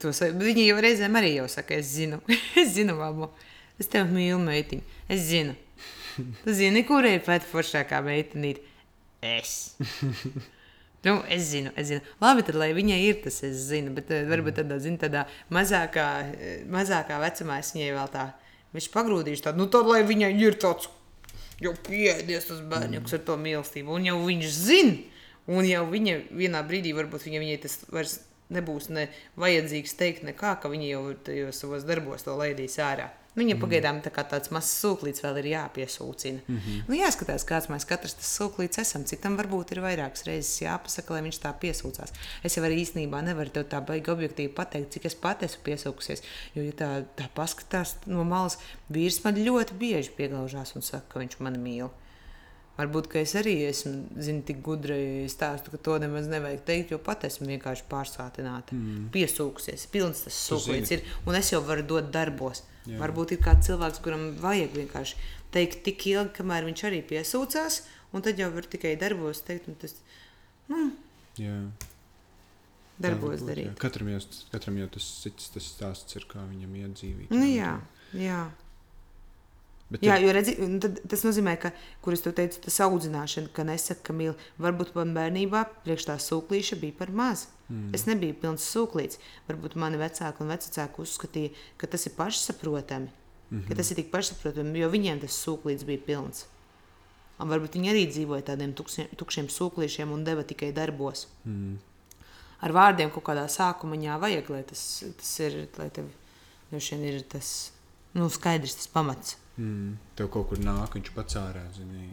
[0.00, 2.20] To sa- Viņa jau reizēm arī jau saka, es zinu,
[2.60, 3.28] es zinu, mamma,
[3.80, 4.82] es tevi mīlu, meitiņa.
[5.12, 5.56] Es zinu.
[6.44, 8.60] Tu zini, kur ir pēc foršākā meitenīte?
[9.24, 9.74] Es.
[11.02, 12.02] Nu, es zinu, es zinu.
[12.22, 13.90] Labi, tad lai viņai ir tas, es zinu.
[13.96, 16.04] Bet eh, varbūt tādā, zin, tādā mazākā,
[16.36, 18.26] eh, mazākā vecumā es viņai vēl tā.
[18.76, 20.86] Viņš pagrūdīšu tādu, nu tad, lai viņai ir tāds,
[21.60, 23.96] jau piedies tas bērns ar to mīlestību.
[23.98, 24.94] Un jau viņš zina,
[25.50, 28.14] un jau viņa vienā brīdī varbūt viņa, viņai tas vairs
[28.54, 29.08] nebūs ne
[29.40, 33.10] vajadzīgs teikt nekā, ka viņa jau tajos savos darbos to laidīs ārā.
[33.32, 36.42] Viņa pagaidām tā kā tāds mazs sūklīts vēl ir jāpiesūcina.
[36.44, 36.82] Mm -hmm.
[36.88, 39.06] nu, jāskatās, kāds mēs katrs tas sūklīts esam.
[39.08, 42.12] Citam varbūt ir vairākas reizes jāpasaka, lai viņš tā piesūcās.
[42.44, 46.22] Es jau arī īstenībā nevaru tev tā baigi objektīvi pateikt, cik es pati esmu piesūkusies.
[46.54, 48.58] Jo, ja tā, tā paskatās no malas,
[48.92, 51.88] vīrs man ļoti bieži pieglaužās un saka, ka viņš mani mīl.
[52.78, 54.96] Varbūt, ka es arī esmu zinu, tik gudra
[55.28, 58.72] stāstu, ka to nemaz nevajag teikt, jo pat esmu vienkārši pārsātināta.
[58.72, 59.10] Mm.
[59.12, 62.64] Piesūkusies, pilns tas sūklis ir, un es jau varu dot darbos.
[62.86, 62.94] Jā.
[62.94, 62.98] Jā.
[63.04, 65.20] Varbūt ir kāds cilvēks, kuram vajag vienkārši
[65.54, 67.82] teikt tik ilgi, kamēr viņš arī piesūcās,
[68.16, 69.98] un tad jau var tikai darbos teikt, un tas
[71.40, 71.56] Jā.
[73.02, 73.48] Tā darbos jā.
[73.48, 73.70] darīt.
[73.80, 74.20] Katram jau,
[74.52, 77.28] katram jau tas cits tas stāsts ir, kā viņam iet dzīvī.
[77.32, 77.74] Nu, jā,
[78.16, 78.42] jā.
[79.92, 80.52] Bet Jā, tad- jo redzi,
[81.08, 81.70] tas nozīmē, ka,
[82.00, 84.34] kur es teicu, tas audzināšana, ka nesaka, ka mīl.
[84.58, 87.48] Varbūt man bērnībā priekš tā sūklīša bija par maz.
[87.68, 87.90] Mm.
[87.92, 89.20] Es nebiju pilns sūklīts.
[89.50, 93.10] Varbūt mani vecāki un vecāki uzskatīja, ka tas ir pašsaprotami.
[93.50, 93.68] Mm -hmm.
[93.68, 96.46] Ka tas ir tik pašsaprotami, jo viņiem tas sūklīts bija pilns.
[97.38, 101.26] Un varbūt viņi arī dzīvoja tādiem tukšiem, tukšiem sūklīšiem un deva tikai darbos.
[101.44, 101.76] Mm.
[102.62, 106.04] Ar vārdiem kaut kādā sākumā vajag, lai tas, tas ir, lai tev
[106.72, 107.72] ir tas
[108.14, 109.36] nu, skaidrs, tas pamats.
[109.56, 109.96] Mm.
[110.16, 112.08] Tev kaut kur nāk, viņš pats ārā zini,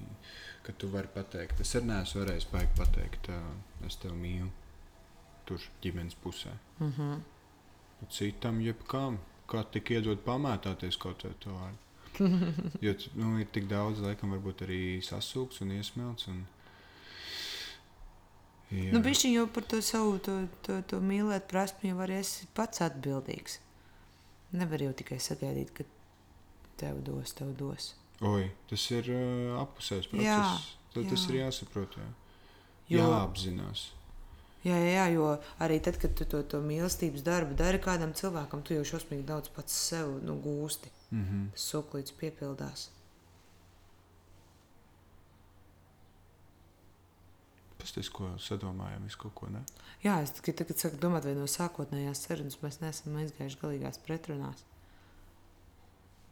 [0.65, 1.61] ka tu vari pateikt.
[1.63, 3.29] Es arī neesmu varējis baigi pateikt,
[3.87, 4.49] es tevi mīlu.
[5.49, 6.51] Tur ģimenes pusē.
[6.79, 7.21] Mm -hmm.
[8.09, 9.17] Citam, jebkām,
[9.47, 11.77] kā tik iedod pamētāties kaut kā to vārdu.
[12.85, 16.27] Jo nu, ir tik daudz, laikam, arī sasūks un iesmelts.
[16.27, 16.45] Un...
[18.69, 18.91] Jā.
[18.93, 22.81] Nu, viņš jau par to savu to, to, to mīlēt, prasmi, jau arī esi pats
[22.81, 23.59] atbildīgs.
[24.51, 25.83] Nevar jau tikai sagaidīt, ka
[26.81, 27.91] tev dos, tev dos.
[28.25, 30.25] Oi, tas ir uh, apusējs process.
[30.25, 30.43] Jā,
[30.93, 31.29] Tad tas jā.
[31.31, 31.95] ir jāsaprot.
[32.01, 32.09] Jā.
[32.89, 33.87] Jo- Jāapzinās.
[34.65, 35.27] Jā, jā, jā, jo
[35.63, 39.47] arī tad, kad tu to, to mīlestības darbu dari kādam cilvēkam, tu jau šausmīgi daudz
[39.55, 40.89] pats sev nu, gūsti.
[41.11, 41.45] Mm -hmm.
[41.53, 42.89] Tas soklīts piepildās.
[47.79, 49.61] Pastāstiet, ko sadomājam, visu kaut ko ne.
[50.03, 54.65] Jā, es tikai tagad saku domāt, vai no sākotnējās sarunas mēs neesam aizgājuši galīgās pretrunās.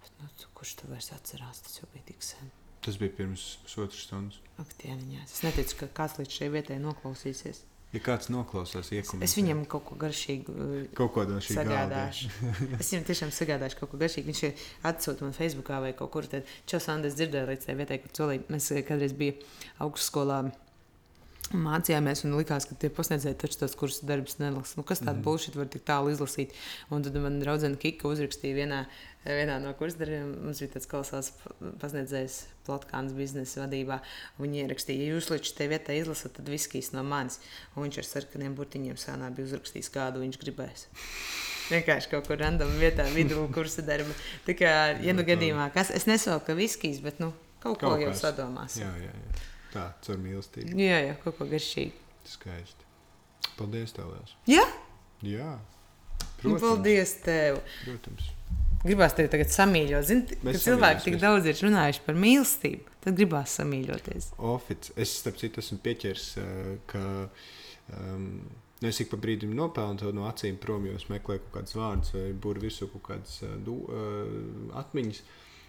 [0.07, 1.63] Bet, nu, tu- kurš to vairs atcerās?
[1.65, 2.51] Tas jau bija tik sen.
[2.81, 4.39] Tas bija pirms pusotras stundas.
[4.57, 5.33] Ak, dieniņās.
[5.33, 7.65] Es neticu, ka kāds līdz šai vietai noklausīsies.
[7.95, 9.23] Ja kāds noklausās, iekomentē.
[9.23, 10.53] Es viņam kaut ko garšīgu
[10.99, 12.29] kaut ko no sagādāšu.
[12.81, 14.27] es viņam tiešām sagādāšu kaut ko garšīgu.
[14.33, 16.27] Viņš atsūta man Facebookā vai kaut kur.
[16.27, 18.41] Tad Čels Andris dzirdēja līdz tai vietai, kur solī.
[18.51, 19.39] Mēs eh, kādreiz bijām
[19.87, 20.41] augstskolā.
[21.55, 24.75] Mācījāmies, un likās, ka tie pasniedzēji taču tos kursus darbus nelasa.
[24.75, 25.23] Nu, kas tāda mm.
[25.23, 26.51] bullshit var tik tālu izlasīt?
[26.91, 28.81] Un tad man draudzene Kika uzrakstīja vienā,
[29.35, 30.29] vienā no kursu darbiem.
[30.45, 31.31] Mums bija tāds kolosāls
[31.81, 32.37] pasniedzējs
[32.67, 33.99] Platkāns biznesa vadībā.
[34.39, 37.39] Viņa ierakstīja, ja jūs līdz šai vietai izlasat, tad viskīs no manis.
[37.75, 40.87] Un viņš ar sarkaniem burtiņiem sānā bija uzrakstījis, kādu viņš gribēs.
[41.73, 44.15] Vienkārši kaut kur random vietā, vidū kursa darba.
[44.47, 44.73] Tā kā,
[45.03, 48.79] ja nu gadījumā, kas, es nesaku, ka viskijas, bet nu, kaut, kaut ko jau sadomās.
[48.79, 49.45] Jā, jā, jā.
[49.73, 50.77] Tā, caur mīlestību.
[50.79, 52.05] jā, jā kaut ko garšīgu.
[52.27, 52.87] Skaisti.
[53.57, 54.33] Paldies, tev liels.
[54.47, 54.63] Jā,
[55.25, 55.57] Jā.
[56.45, 57.59] nu, paldies tev.
[57.83, 58.31] Protams.
[58.87, 60.05] Gribās tevi tagad samīļot.
[60.07, 64.29] Zini, kad cilvēki tik daudz ir runājuši par mīlestību, tad gribās samīļoties.
[64.51, 64.91] Ofic.
[64.95, 67.03] Es, starp citu, esmu pieķers, eh, ka
[67.97, 68.29] um,
[68.85, 72.15] es ik pa brīdim nopelnu to no acīm prom, jo es meklēju kaut kādus vārdus
[72.15, 75.21] vai būru virsū kaut kādas uh, atmiņas.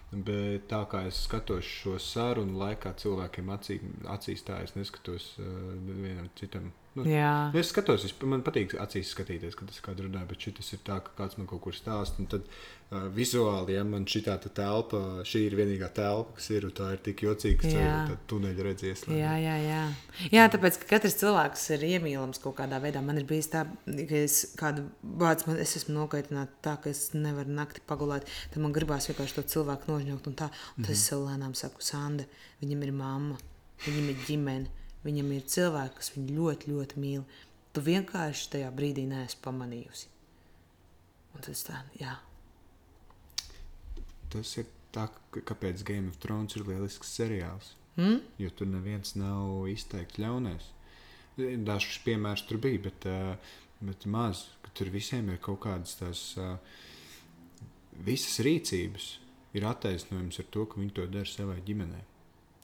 [0.09, 3.75] Bet tā kā es skatos šo sarunu laikā, cilvēkiem acī,
[4.09, 5.51] acīs tā es neskatos uh,
[5.85, 7.51] vienam citam Nu, Jā.
[7.57, 10.99] Es skatos, es, man patīk acīs skatīties, kad es kādu runāju, bet šis ir tā,
[11.05, 12.25] ka kāds man kaut kur stāsta.
[12.33, 16.75] Tad uh, vizuāli, ja man šī tā telpa, šī ir vienīgā telpa, kas ir, un
[16.75, 19.05] tā ir tik jocīga, ka tā tuneļa redzies.
[19.13, 19.83] Jā, jā, jā.
[20.35, 23.05] jā, tāpēc ka katrs cilvēks ir iemīlams kaut kādā veidā.
[23.05, 27.13] Man ir bijis tā, ka es kādu vārdu, man, es esmu nokaitināta tā, ka es
[27.15, 28.27] nevaru nakti pagulēt.
[28.51, 30.33] Tad man gribās vienkārši to cilvēku nožņaukt.
[30.33, 32.27] Un tā, un tad es sev lēnām saku, Sanda,
[32.65, 33.39] viņam ir mamma,
[33.87, 37.27] viņam ir ģimene, viņam ir cilvēki, kas viņu ļoti, ļoti mīl.
[37.75, 40.09] Tu vienkārši tajā brīdī neesi pamanījusi.
[41.37, 42.17] Un tas tā, jā.
[44.33, 45.07] Tas ir tā,
[45.37, 47.75] kāpēc Game of Thrones ir lielisks seriāls.
[47.99, 48.21] Mm?
[48.39, 50.73] Jo tur neviens nav izteikti ļaunais.
[51.39, 54.47] Dažs piemērs tur bija, bet, uh, bet maz.
[54.63, 56.57] ka Tur visiem ir kaut kādas tās uh,
[58.07, 59.09] visas rīcības,
[59.59, 62.05] ir attaisnojums ar to, ka viņi to dara savai ģimenei.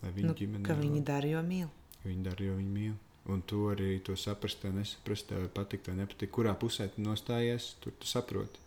[0.03, 1.71] Lai viņa Nu, ģimene ka viņi dara, jo mīl.
[2.05, 2.95] Viņi dara, jo viņi mīl.
[3.33, 6.33] Un to arī to saprast, vai nesaprast, vai patikt, vai nepatikt.
[6.35, 8.61] Kurā pusē tu nostājies, tur tu saproti,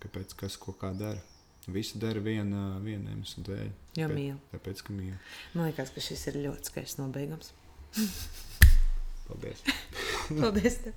[0.00, 1.20] kāpēc kas ko kā dara.
[1.68, 3.68] Visi dara viena, viena iemesla dēļ.
[3.96, 4.38] Jo Tāpēc- mīl.
[4.52, 5.14] Tāpēc, ka mīl.
[5.54, 7.52] Man liekas, ka šis ir ļoti skaists nobeigums.
[9.28, 9.62] Paldies!
[10.40, 10.76] Paldies!
[10.84, 10.92] Tev.